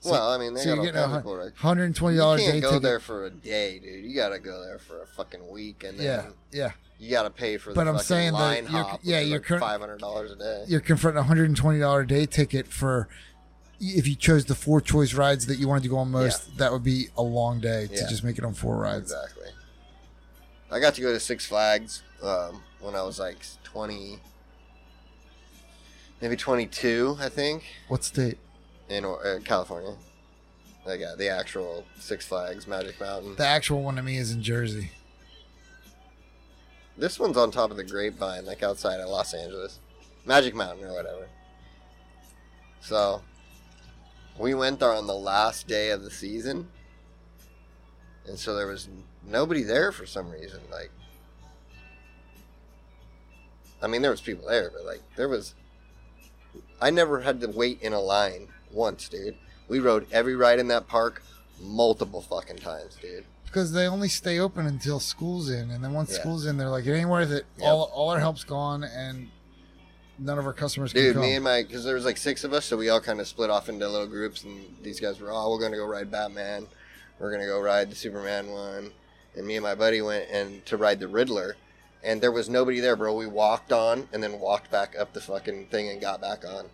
[0.01, 1.53] So- well, I mean, they so got you're getting a hun- of cool rides.
[1.59, 2.82] hundred and twenty You can't day go ticket.
[2.85, 4.05] there for a day, dude.
[4.07, 6.70] You gotta go there for a fucking week, and then Yeah, yeah.
[6.99, 9.01] you gotta pay for the But I'm saying that line you're- hop.
[9.03, 10.65] yeah, you're like five hundred dollars a day.
[10.69, 13.09] You're confronting a hundred and twenty dollar day ticket for
[13.81, 16.57] if you chose the four choice rides that you wanted to go on most.
[16.57, 18.09] That would be a long day to Yeah.
[18.09, 19.12] just make it on four rides.
[19.12, 19.49] Exactly.
[20.70, 24.19] I got to go to Six Flags um, when I was like twenty,
[26.20, 28.39] maybe twenty-two, I think, What state?
[28.89, 29.95] in uh, California.
[30.86, 33.36] Like uh, the actual Six Flags Magic Mountain.
[33.36, 34.90] The actual one to me is in Jersey.
[36.97, 39.78] This one's on top of the Grapevine, like outside of Los Angeles,
[40.27, 41.28] Magic Mountain or whatever.
[42.81, 43.23] So,
[44.39, 46.69] we went there on the last day of the season,
[48.27, 48.89] and so there was
[49.28, 50.60] nobody there for some reason.
[50.70, 50.90] Like,
[53.82, 55.55] I mean, there was people there, but like, there was.
[56.80, 59.36] I never had to wait in a line once, dude.
[59.68, 61.22] We rode every ride in that park
[61.60, 63.24] multiple fucking times, dude.
[63.44, 66.20] Because they only stay open until school's in, and then once Yeah.
[66.20, 67.46] school's in, they're like, it ain't worth it.
[67.59, 67.66] Yep.
[67.66, 69.28] All all our help's gone, and
[70.18, 72.52] none of our customers can Dude, me and my, because there was like six of
[72.52, 75.30] us, so we all kind of split off into little groups, and these guys were,
[75.30, 76.66] oh, we're gonna go ride Batman,
[77.18, 78.90] we're gonna go ride the Superman one,
[79.39, 81.56] and me and my buddy went and to ride the Riddler,
[82.02, 83.15] and there was nobody there, bro.
[83.15, 86.66] We walked on and then walked back up the fucking thing and got back on,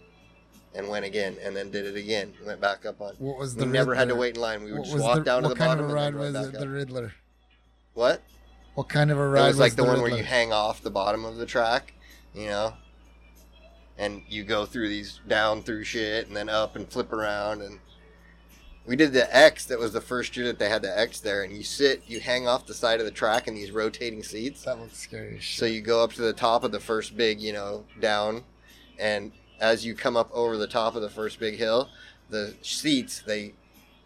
[0.75, 3.15] and went again, and then did it again, went back up on.
[3.19, 4.65] what was We the never had to wait in line.
[4.65, 5.95] We would What just was walk the- down to what the kind bottom of a
[5.95, 6.69] ride was it, the.
[6.69, 7.13] Riddler?
[7.93, 8.23] What?
[8.75, 9.41] What kind of a ride?
[9.41, 11.93] It ride was like the, one where you hang off the bottom of the track,
[12.35, 12.75] you know,
[13.99, 17.63] and you go through these down through shit and then up and flip around.
[17.63, 17.79] And
[18.87, 19.65] we did the X.
[19.67, 21.43] That was the first year that they had the X there.
[21.43, 24.65] And you sit, you hang off the side of the track in these rotating seats.
[24.65, 25.41] That looks scary.
[25.41, 28.45] So you go up to the top of the first big, you know, down,
[28.99, 31.89] and as you come up over the top of the first big hill,
[32.29, 33.55] the seats they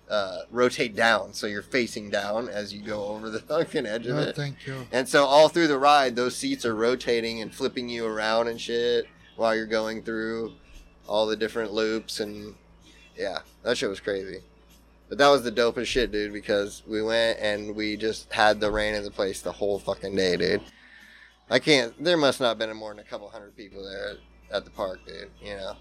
[0.09, 4.17] uh, rotate down, so you're facing down as you go over the fucking edge of
[4.17, 4.37] No, it.
[4.37, 4.87] thank you.
[4.93, 8.61] And so all through the ride, those seats are rotating and flipping you around and
[8.61, 9.07] shit
[9.37, 10.53] while you're going through
[11.07, 12.55] all the different loops and
[13.17, 14.39] yeah, that shit was crazy.
[15.09, 18.71] But that was the dopest shit, dude, because we went and we just had the
[18.71, 20.61] rain in the place the whole fucking day, dude.
[21.51, 21.93] I can't.
[22.03, 24.71] There must not have been more than a couple hundred people there at, at the
[24.71, 25.31] park, dude.
[25.43, 25.77] You know.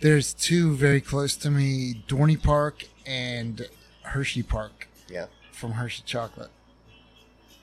[0.00, 3.66] There's two very close to me, Dorney Park and
[4.02, 5.26] Hershey Park Yeah.
[5.52, 6.50] from Hershey Chocolate.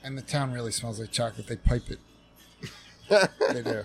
[0.02, 1.46] And the town really smells like chocolate.
[1.46, 1.98] They pipe it.
[3.52, 3.82] They do.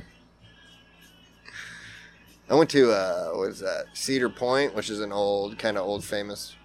[2.49, 3.86] I went to uh, what is that?
[3.94, 6.56] Cedar Point, which is an old, kind of old famous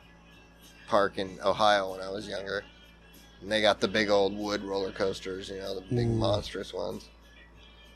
[0.87, 2.65] park in Ohio when I was younger.
[3.41, 6.13] And they got the big old wood roller coasters, you know, the big Ooh.
[6.13, 7.09] monstrous ones.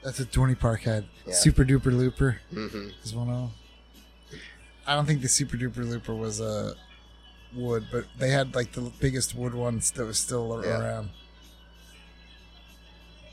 [0.03, 1.05] That's what Dorney Park had.
[1.27, 1.35] Yeah.
[1.35, 3.51] Super Duper Looper hmm is one of them.
[4.87, 6.75] I don't think the Super Duper Looper was a
[7.55, 10.79] wood, but they had like the biggest wood ones that was still Yeah.
[10.81, 11.11] around.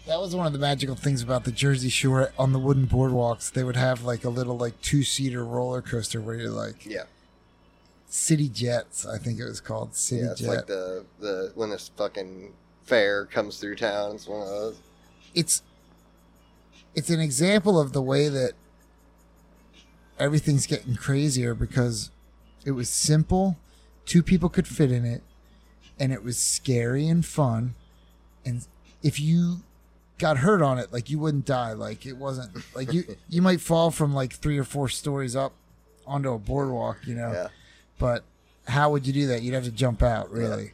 [0.05, 3.51] That was one of the magical things about the Jersey Shore on the wooden boardwalks.
[3.51, 7.03] They would have like a little like two seater roller coaster where you're like Yeah.
[8.07, 9.05] City Jets.
[9.05, 10.47] I think it was called City Yeah, it's Jet.
[10.49, 12.51] like the the when this fucking
[12.83, 14.15] fair comes through town.
[14.15, 14.75] It's one of those.
[15.33, 15.63] it's
[16.95, 18.51] it's an example of the way that
[20.19, 22.11] everything's getting crazier because
[22.65, 23.57] it was simple,
[24.05, 25.23] two people could fit in it,
[25.97, 27.73] and it was scary and fun.
[28.45, 28.67] And
[29.01, 29.61] if you
[30.17, 31.73] got hurt on it, like you wouldn't die.
[31.73, 35.53] Like it wasn't like you you might fall from like three or four stories up
[36.05, 37.31] onto a boardwalk, you know.
[37.31, 37.47] Yeah.
[37.99, 38.23] But
[38.67, 39.41] how would you do that?
[39.41, 40.71] You'd have to jump out, really.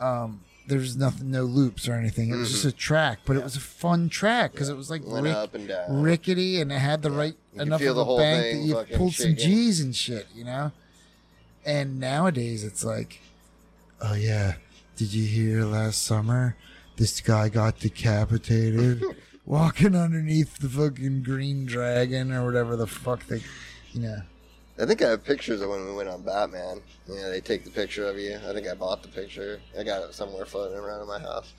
[0.00, 2.30] Um, there's nothing, no loops or anything.
[2.30, 5.02] It was just a track, but it was a fun track because it was like
[5.06, 8.18] Went rick- and rickety and it had the right You enough of the a whole
[8.18, 9.36] bank thing that you pulled some.
[9.36, 10.72] G's and shit, you know.
[11.64, 13.20] And nowadays it's like,
[14.00, 14.54] oh yeah,
[14.96, 16.56] did you hear last summer
[16.96, 19.02] this guy got decapitated
[19.46, 23.42] walking underneath the fucking green dragon or whatever the fuck they,
[23.92, 24.22] you know.
[24.78, 26.82] I think I have pictures of when we went on Batman.
[27.08, 28.36] Yeah, they take the picture of you.
[28.36, 29.60] I think I bought the picture.
[29.78, 31.54] I got it somewhere floating around in my house.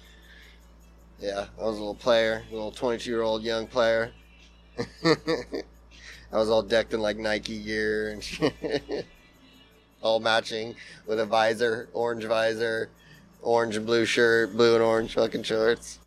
[1.20, 4.12] Yeah, I was a little player, a little 22 year old young player.
[5.04, 8.44] I was all decked in like Nike gear and
[10.02, 10.76] all matching
[11.08, 12.90] with a visor, orange visor,
[13.48, 16.00] orange and blue shirt, blue and orange fucking shorts,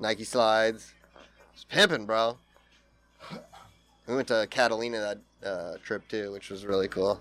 [0.00, 0.92] Nike slides.
[1.54, 2.36] It's pimping, bro.
[4.06, 7.20] We went to Catalina that uh, trip too, which was really cool.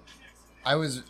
[0.66, 1.04] I was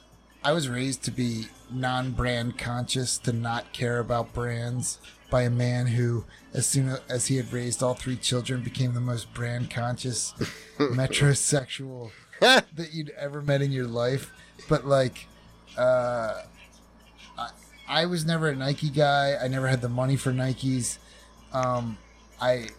[0.44, 5.00] I was raised to be non-brand conscious, to not care about brands
[5.30, 9.02] by a man who, as soon as he had raised all three children, became the
[9.02, 10.34] most brand conscious
[10.78, 14.32] metrosexual that you'd ever met in your life.
[14.70, 15.28] But like,
[15.78, 16.44] uh,
[17.88, 19.36] I, was never a Nike guy.
[19.42, 20.98] I never had the money for Nikes.
[21.54, 21.98] Um,
[22.42, 22.70] I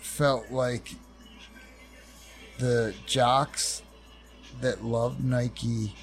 [0.00, 0.94] felt like
[2.58, 3.82] the jocks
[4.60, 5.94] that loved Nike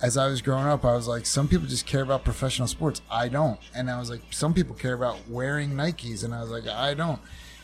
[0.00, 3.02] as I was growing up, I was like, some people just care about professional sports.
[3.10, 3.58] I don't.
[3.74, 6.24] And I was like, some people care about wearing Nikes.
[6.24, 7.20] And I was like, I don't.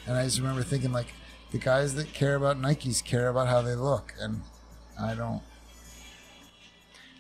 [0.07, 1.15] And I just remember thinking, like,
[1.53, 4.15] the guys that care about Nikes care about how they look.
[4.21, 4.43] And
[5.01, 5.43] I don't.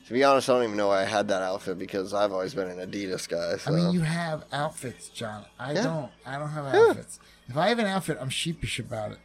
[0.06, 2.55] To be honest, I don't even know why I had that outfit because I've always
[2.55, 3.56] been an Adidas guy.
[3.56, 3.72] So.
[3.72, 5.47] I mean, you have outfits, John.
[5.59, 5.82] I Yeah.
[5.85, 6.10] don't.
[6.26, 6.81] I don't have Yeah.
[6.90, 7.18] outfits.
[7.48, 9.18] If I have an outfit, I'm sheepish about it.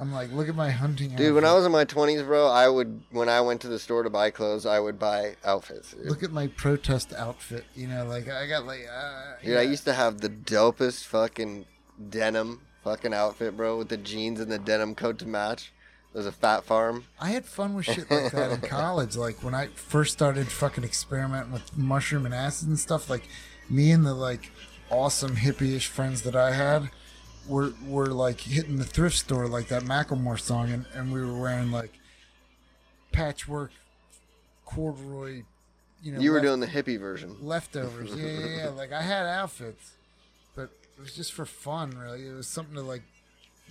[0.00, 2.68] I'm like, look at my hunting Dude, when I was in my twenties, bro, I
[2.68, 5.92] would when I went to the store to buy clothes, I would buy outfits.
[5.92, 7.64] Dude, Look at my protest outfit.
[7.74, 8.86] You know, like, I got like.
[8.88, 11.66] Uh, dude I used to have the dopest fucking
[12.10, 15.72] denim fucking outfit, bro, with the jeans and the denim coat to match.
[16.14, 17.04] Was a Phat Farm.
[17.20, 19.14] I had fun with shit like that in college.
[19.16, 23.08] Like when I first started fucking experimenting with mushroom and acid and stuff.
[23.10, 23.28] Like
[23.70, 24.50] me and the like
[24.90, 26.90] awesome hippie-ish friends that I had
[27.46, 31.38] were were like hitting the thrift store like that Macklemore song, and, and we were
[31.38, 31.92] wearing like
[33.12, 33.70] patchwork
[34.64, 35.42] corduroy.
[36.02, 37.36] You know, You were left- doing the hippie version.
[37.42, 38.10] leftovers.
[38.14, 38.68] Yeah, yeah, yeah.
[38.76, 39.92] Like I had outfits,
[40.54, 41.90] but it was just for fun.
[41.90, 43.02] Really, it was something to like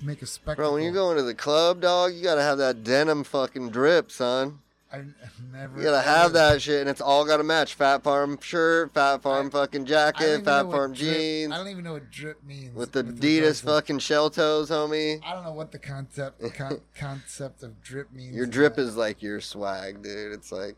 [0.02, 0.56] make a spectacle.
[0.64, 4.12] Bro, when you're going to the club, dog, you gotta have that denim fucking drip,
[4.12, 4.60] son.
[4.92, 5.04] I
[5.52, 5.78] never.
[5.78, 7.74] You gotta have that shit, and it's all gotta match.
[7.76, 11.84] Phat Farm shirt, Phat Farm I- fucking jacket, Phat Farm drip- jeans, I don't even
[11.84, 12.74] know what drip means.
[12.74, 15.20] with the regards Adidas fucking shell toes, homie.
[15.26, 18.34] I don't know what the concept con- concept of drip means.
[18.36, 20.32] Your drip is like your swag, dude.
[20.32, 20.78] It's like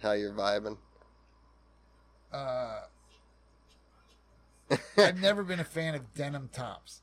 [0.00, 0.76] how you're vibing.
[2.32, 2.80] Uh,
[4.96, 7.00] I've never been a fan of denim tops.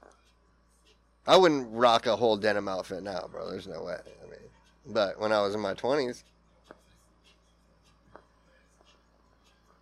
[1.32, 3.50] I wouldn't rock a whole denim outfit now, bro.
[3.50, 3.96] There's no way.
[3.96, 4.40] I mean,
[4.88, 6.24] but when I was in my 20s,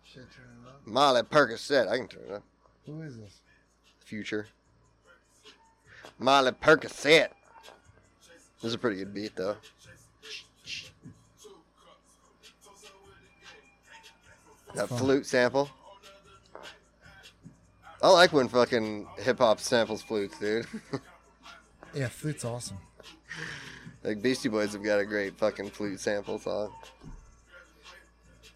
[0.04, 0.86] Should I turn it up?
[0.86, 2.44] Molly Percocet, I can turn it up.
[2.86, 3.40] Who is this?
[3.98, 4.46] Future.
[6.20, 7.30] Molly Percocet.
[8.62, 9.56] This is a pretty good beat, though.
[14.76, 14.98] That Fun.
[14.98, 15.68] flute sample.
[18.00, 20.68] I like when fucking hip hop samples flutes, dude.
[21.94, 22.78] Yeah, flute's awesome.
[24.04, 26.72] like Beastie Boys have got a great fucking flute sample song.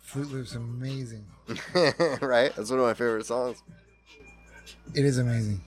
[0.02, 1.26] Flute Loop's amazing.
[2.20, 2.54] right?
[2.54, 3.62] That's one of my favorite songs.
[4.94, 5.60] It is amazing.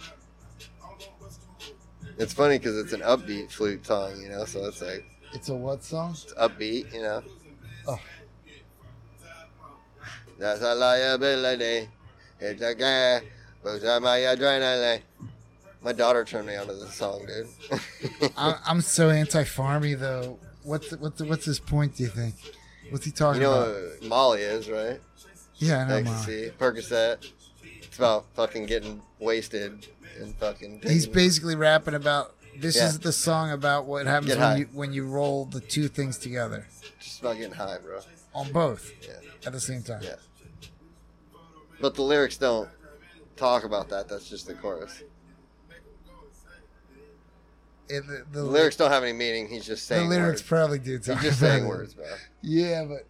[2.17, 5.55] It's funny because it's an upbeat flute song, you know, so it's like It's a
[5.55, 6.11] what song?
[6.11, 7.21] it's upbeat, you know.
[7.87, 7.99] Oh,
[10.39, 11.89] That's a liability.
[12.39, 13.21] It's a guy.
[13.63, 15.01] But my adrenaline.
[15.81, 18.31] My daughter turned me onto this song, dude.
[18.37, 20.39] I, I'm so anti-farmy though.
[20.63, 21.95] What's what's what's his point?
[21.95, 22.35] Do you think?
[22.89, 23.61] What's he you talking know
[23.99, 24.07] about?
[24.07, 24.99] Molly is, right?
[25.55, 25.95] Yeah, I know.
[26.11, 27.31] Ecstasy, Percocet.
[27.83, 29.87] It's about fucking getting wasted
[30.19, 30.81] and fucking.
[30.83, 32.87] He's basically rapping about This Yeah.
[32.87, 34.57] is the song about what happens Get when high.
[34.57, 36.67] you when you roll the two things together
[36.99, 37.99] Just about getting high, bro.
[38.33, 39.13] on both Yeah.
[39.45, 40.01] at the same time.
[40.03, 40.15] Yeah.
[41.79, 42.69] But the lyrics don't
[43.35, 44.07] talk about that.
[44.09, 45.03] That's just the chorus.
[47.89, 49.47] It- the, The the, lyrics don't have any meaning.
[49.47, 50.09] He's just saying.
[50.09, 50.49] the lyrics words.
[50.49, 50.93] probably do.
[50.97, 51.67] He's just saying it.
[51.67, 52.05] words, bro.
[52.41, 53.05] Yeah, but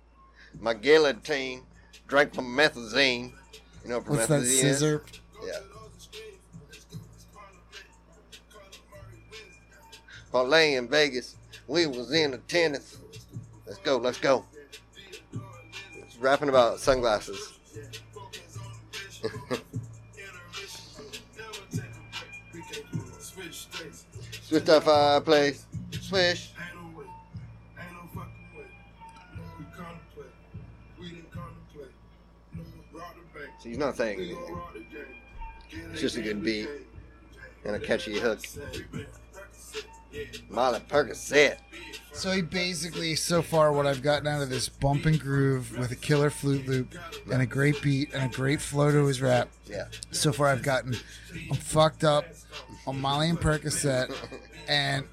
[0.59, 1.63] My guillotine
[2.07, 3.31] drank from methazine.
[3.83, 4.59] You know what what's that is?
[4.59, 5.03] scissor?
[5.45, 5.59] Yeah.
[10.31, 11.35] Parlay in Vegas.
[11.67, 12.97] We was in attendance.
[13.65, 14.45] Let's go, let's go.
[15.95, 17.53] It's rapping about sunglasses.
[24.47, 25.65] Switch uh, that fireplace.
[25.91, 26.51] Swish.
[33.59, 34.61] So he's not saying anything.
[35.91, 36.69] It's just a good beat
[37.65, 38.39] and a catchy hook.
[40.49, 41.57] Molly Percocet.
[42.13, 45.91] So he basically, so far, what I've gotten out of this bump and groove with
[45.91, 46.95] a killer flute loop
[47.31, 49.49] and a great beat and a great flow to his rap.
[49.65, 49.87] Yeah.
[50.11, 50.95] So far, I've gotten,
[51.51, 52.25] I'm fucked up
[52.87, 54.15] on Molly and Percocet,
[54.67, 55.05] and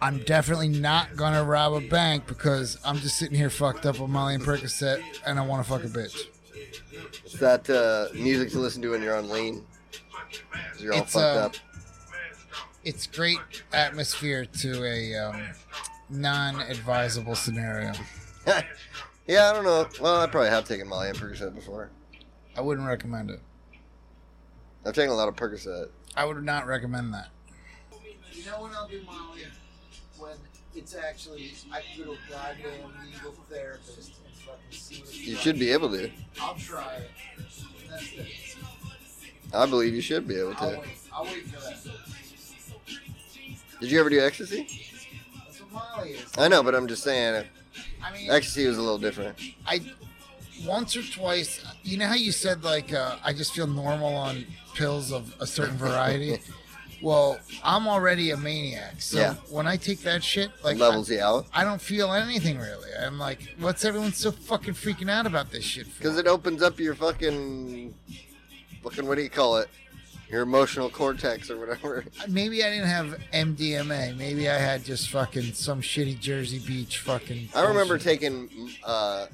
[0.00, 4.10] I'm definitely not gonna rob a bank because I'm just sitting here fucked up on
[4.10, 6.16] Molly and Percocet, and I want to fuck a bitch.
[7.24, 9.64] Is that uh, music to listen to when you're on lean?
[10.78, 11.54] you're all It's, fucked uh, up.
[12.84, 13.38] It's great
[13.72, 15.42] atmosphere to a um,
[16.08, 17.92] non-advisable scenario.
[19.26, 19.86] yeah, I don't know.
[20.00, 21.90] Well, I probably have taken Molly and Percocet before.
[22.56, 23.40] I wouldn't recommend it.
[24.86, 25.88] I've taken a lot of Percocet.
[26.18, 27.28] I would not recommend that.
[28.32, 29.42] You know when I'll do Molly?
[30.18, 30.32] When
[30.74, 35.36] it's actually I can go to a goddamn legal therapist and fucking see what You
[35.36, 36.10] should be able to.
[36.40, 37.10] I'll try it.
[37.88, 38.56] That's it.
[39.54, 40.78] I believe you should be able I'll to.
[40.78, 40.88] wait.
[41.12, 41.86] I'll wait for that.
[43.80, 44.66] Did you ever do ecstasy?
[45.46, 46.32] That's what Molly is.
[46.36, 47.44] I know, but I'm just saying,
[48.02, 49.38] I mean, ecstasy was a little different.
[49.64, 49.80] I
[50.66, 51.64] once or twice.
[51.84, 54.44] You know how you said like uh, I just feel normal on
[54.78, 56.38] pills of a certain variety.
[57.02, 59.34] well, I'm already a maniac, so Yeah.
[59.50, 61.46] when I take that shit, like levels you out.
[61.52, 62.90] I, I don't feel anything really.
[63.00, 65.86] I'm like, what's everyone so fucking freaking out about this shit?
[65.98, 67.92] Because it opens up your fucking,
[68.82, 69.68] fucking what do you call it?
[70.30, 72.04] Your emotional cortex or whatever.
[72.28, 74.14] Maybe I didn't have MDMA.
[74.16, 77.48] Maybe I had just fucking some shitty Jersey Beach fucking.
[77.54, 78.20] I remember bullshit.
[78.20, 79.26] taking uh,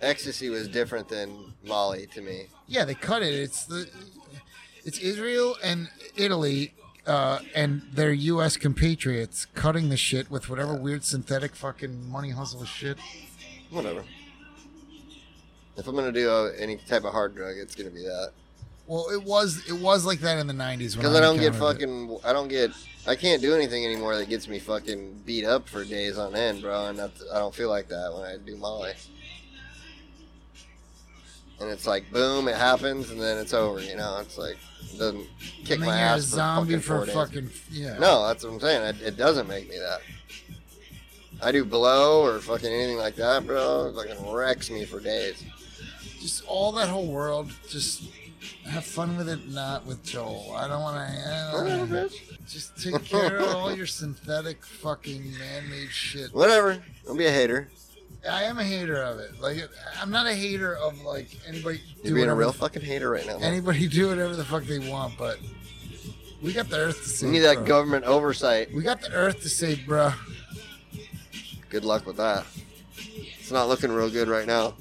[0.00, 2.46] ecstasy was different than Molly to me.
[2.66, 3.32] Yeah, they cut it.
[3.32, 3.88] It's the
[4.84, 6.74] it's Israel and Italy
[7.06, 8.56] uh, and their U.S.
[8.56, 12.98] compatriots cutting the shit with whatever weird synthetic fucking money hustle shit.
[13.70, 14.04] Whatever.
[15.76, 18.32] If I'm gonna do uh, any type of hard drug, it's gonna be that.
[18.86, 20.96] Well, it was it was like that in the '90s.
[20.96, 21.86] Because I don't get encountered it.
[21.86, 22.70] fucking, I don't get,
[23.06, 26.62] I can't do anything anymore that gets me fucking beat up for days on end,
[26.62, 26.88] bro.
[26.88, 28.92] And that's, I don't feel like that when I do Molly.
[31.62, 33.80] And it's like, boom, it happens, and then it's over.
[33.80, 34.56] You know, it's like
[34.92, 35.26] it doesn't
[35.64, 37.62] kick And my you're a ass zombie for, for fucking, four fucking days.
[37.70, 37.98] yeah.
[37.98, 38.82] No, that's what I'm saying.
[38.96, 40.00] It, it doesn't make me that.
[41.40, 43.86] I do blow or fucking anything like that, bro.
[43.86, 45.44] It fucking wrecks me for days.
[46.20, 47.50] just all that whole world.
[47.68, 48.04] Just
[48.64, 50.54] have fun with it, not with Joel.
[50.56, 51.94] I don't want to.
[51.94, 52.48] bitch.
[52.48, 56.32] Just take care of all your synthetic fucking man-made shit.
[56.34, 56.82] Whatever.
[57.06, 57.68] Don't be a hater.
[58.28, 59.40] I am a hater of it.
[59.40, 59.68] Like
[60.00, 61.80] I'm not a hater of like anybody.
[62.02, 63.38] You're being a real fucking hater right now.
[63.38, 65.38] Anybody do whatever the fuck they want, but
[66.42, 67.30] we got the earth to save.
[67.30, 67.64] need that bro.
[67.64, 68.72] government oversight.
[68.72, 70.14] We got the earth to save, bruh.
[71.68, 72.44] Good luck with that.
[72.96, 74.74] It's not looking real good right now.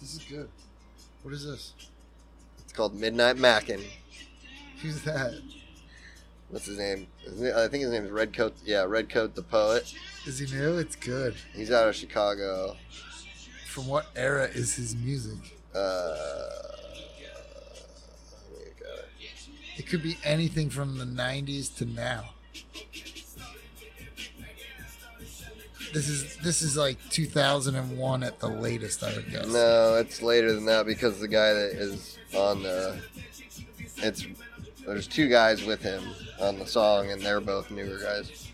[0.00, 0.48] This is good.
[1.22, 1.72] What is this?
[2.64, 3.82] It's called Midnight Mackin.
[4.80, 5.34] Who's that?
[6.50, 7.08] What's his name?
[7.26, 8.54] I think his name is Redcoat.
[8.64, 9.92] Yeah, Redcoat the poet.
[10.26, 10.78] Is he new?
[10.78, 11.34] It's good.
[11.54, 12.76] He's out of Chicago.
[13.66, 15.38] From what era is his music?
[15.74, 15.78] Uh,
[18.52, 19.80] let me get it.
[19.80, 22.30] It could be anything from the 90s to now.
[25.92, 29.46] This is this is like 2001 at the latest, I would guess.
[29.46, 33.00] No, it's later than that because the guy that is on the
[33.98, 34.26] it's
[34.86, 36.02] there's two guys with him
[36.40, 38.50] on the song and they're both newer guys.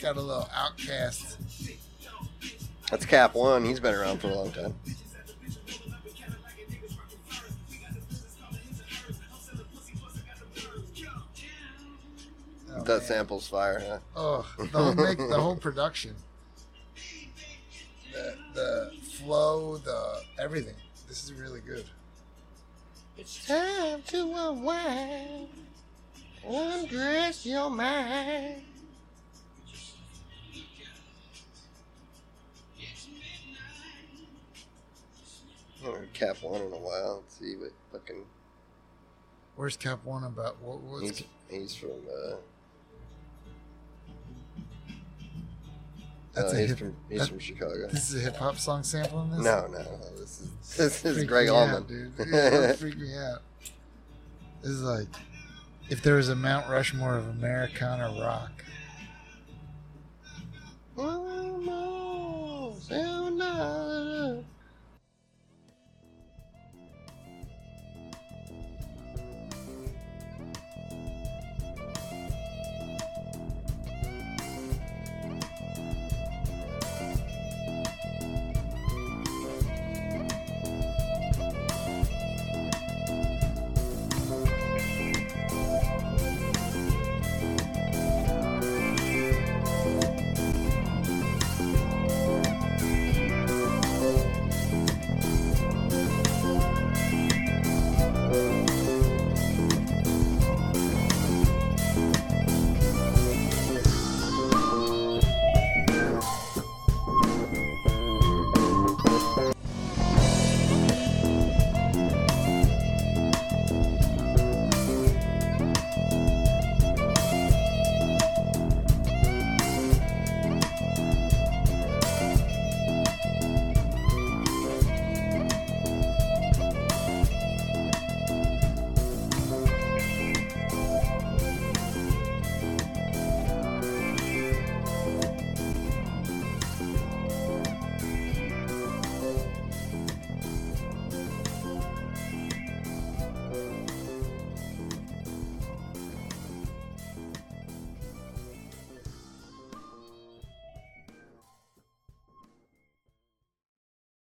[0.00, 1.36] Got a little OutKast.
[2.90, 3.64] That's Cap One.
[3.64, 4.74] He's been around for a long time.
[12.74, 13.00] Oh, that man.
[13.02, 13.98] sample's fire, huh?
[14.16, 16.16] Oh, the whole make, the whole production.
[18.12, 20.74] The, the flow, the everything.
[21.12, 21.84] This is really good.
[23.18, 25.48] It's time to unwind,
[26.42, 28.62] undress your mind.
[35.76, 37.16] I haven't heard Cap One in a while.
[37.16, 38.24] Let's see what fucking
[39.56, 40.62] Where's Cap One about?
[40.62, 41.90] What, what's he's, he's from.
[41.90, 42.36] Uh,
[46.34, 47.88] That's uh, a he's hip, from he's that, from Chicago.
[47.88, 49.40] This is a hip hop song sampling this.
[49.40, 52.12] No, no, no this is this is freak Gregg Allman, dude.
[52.32, 53.42] Yeah, freak me out.
[54.62, 55.08] This is like
[55.90, 58.50] if there was a Mount Rushmore of Americana rock.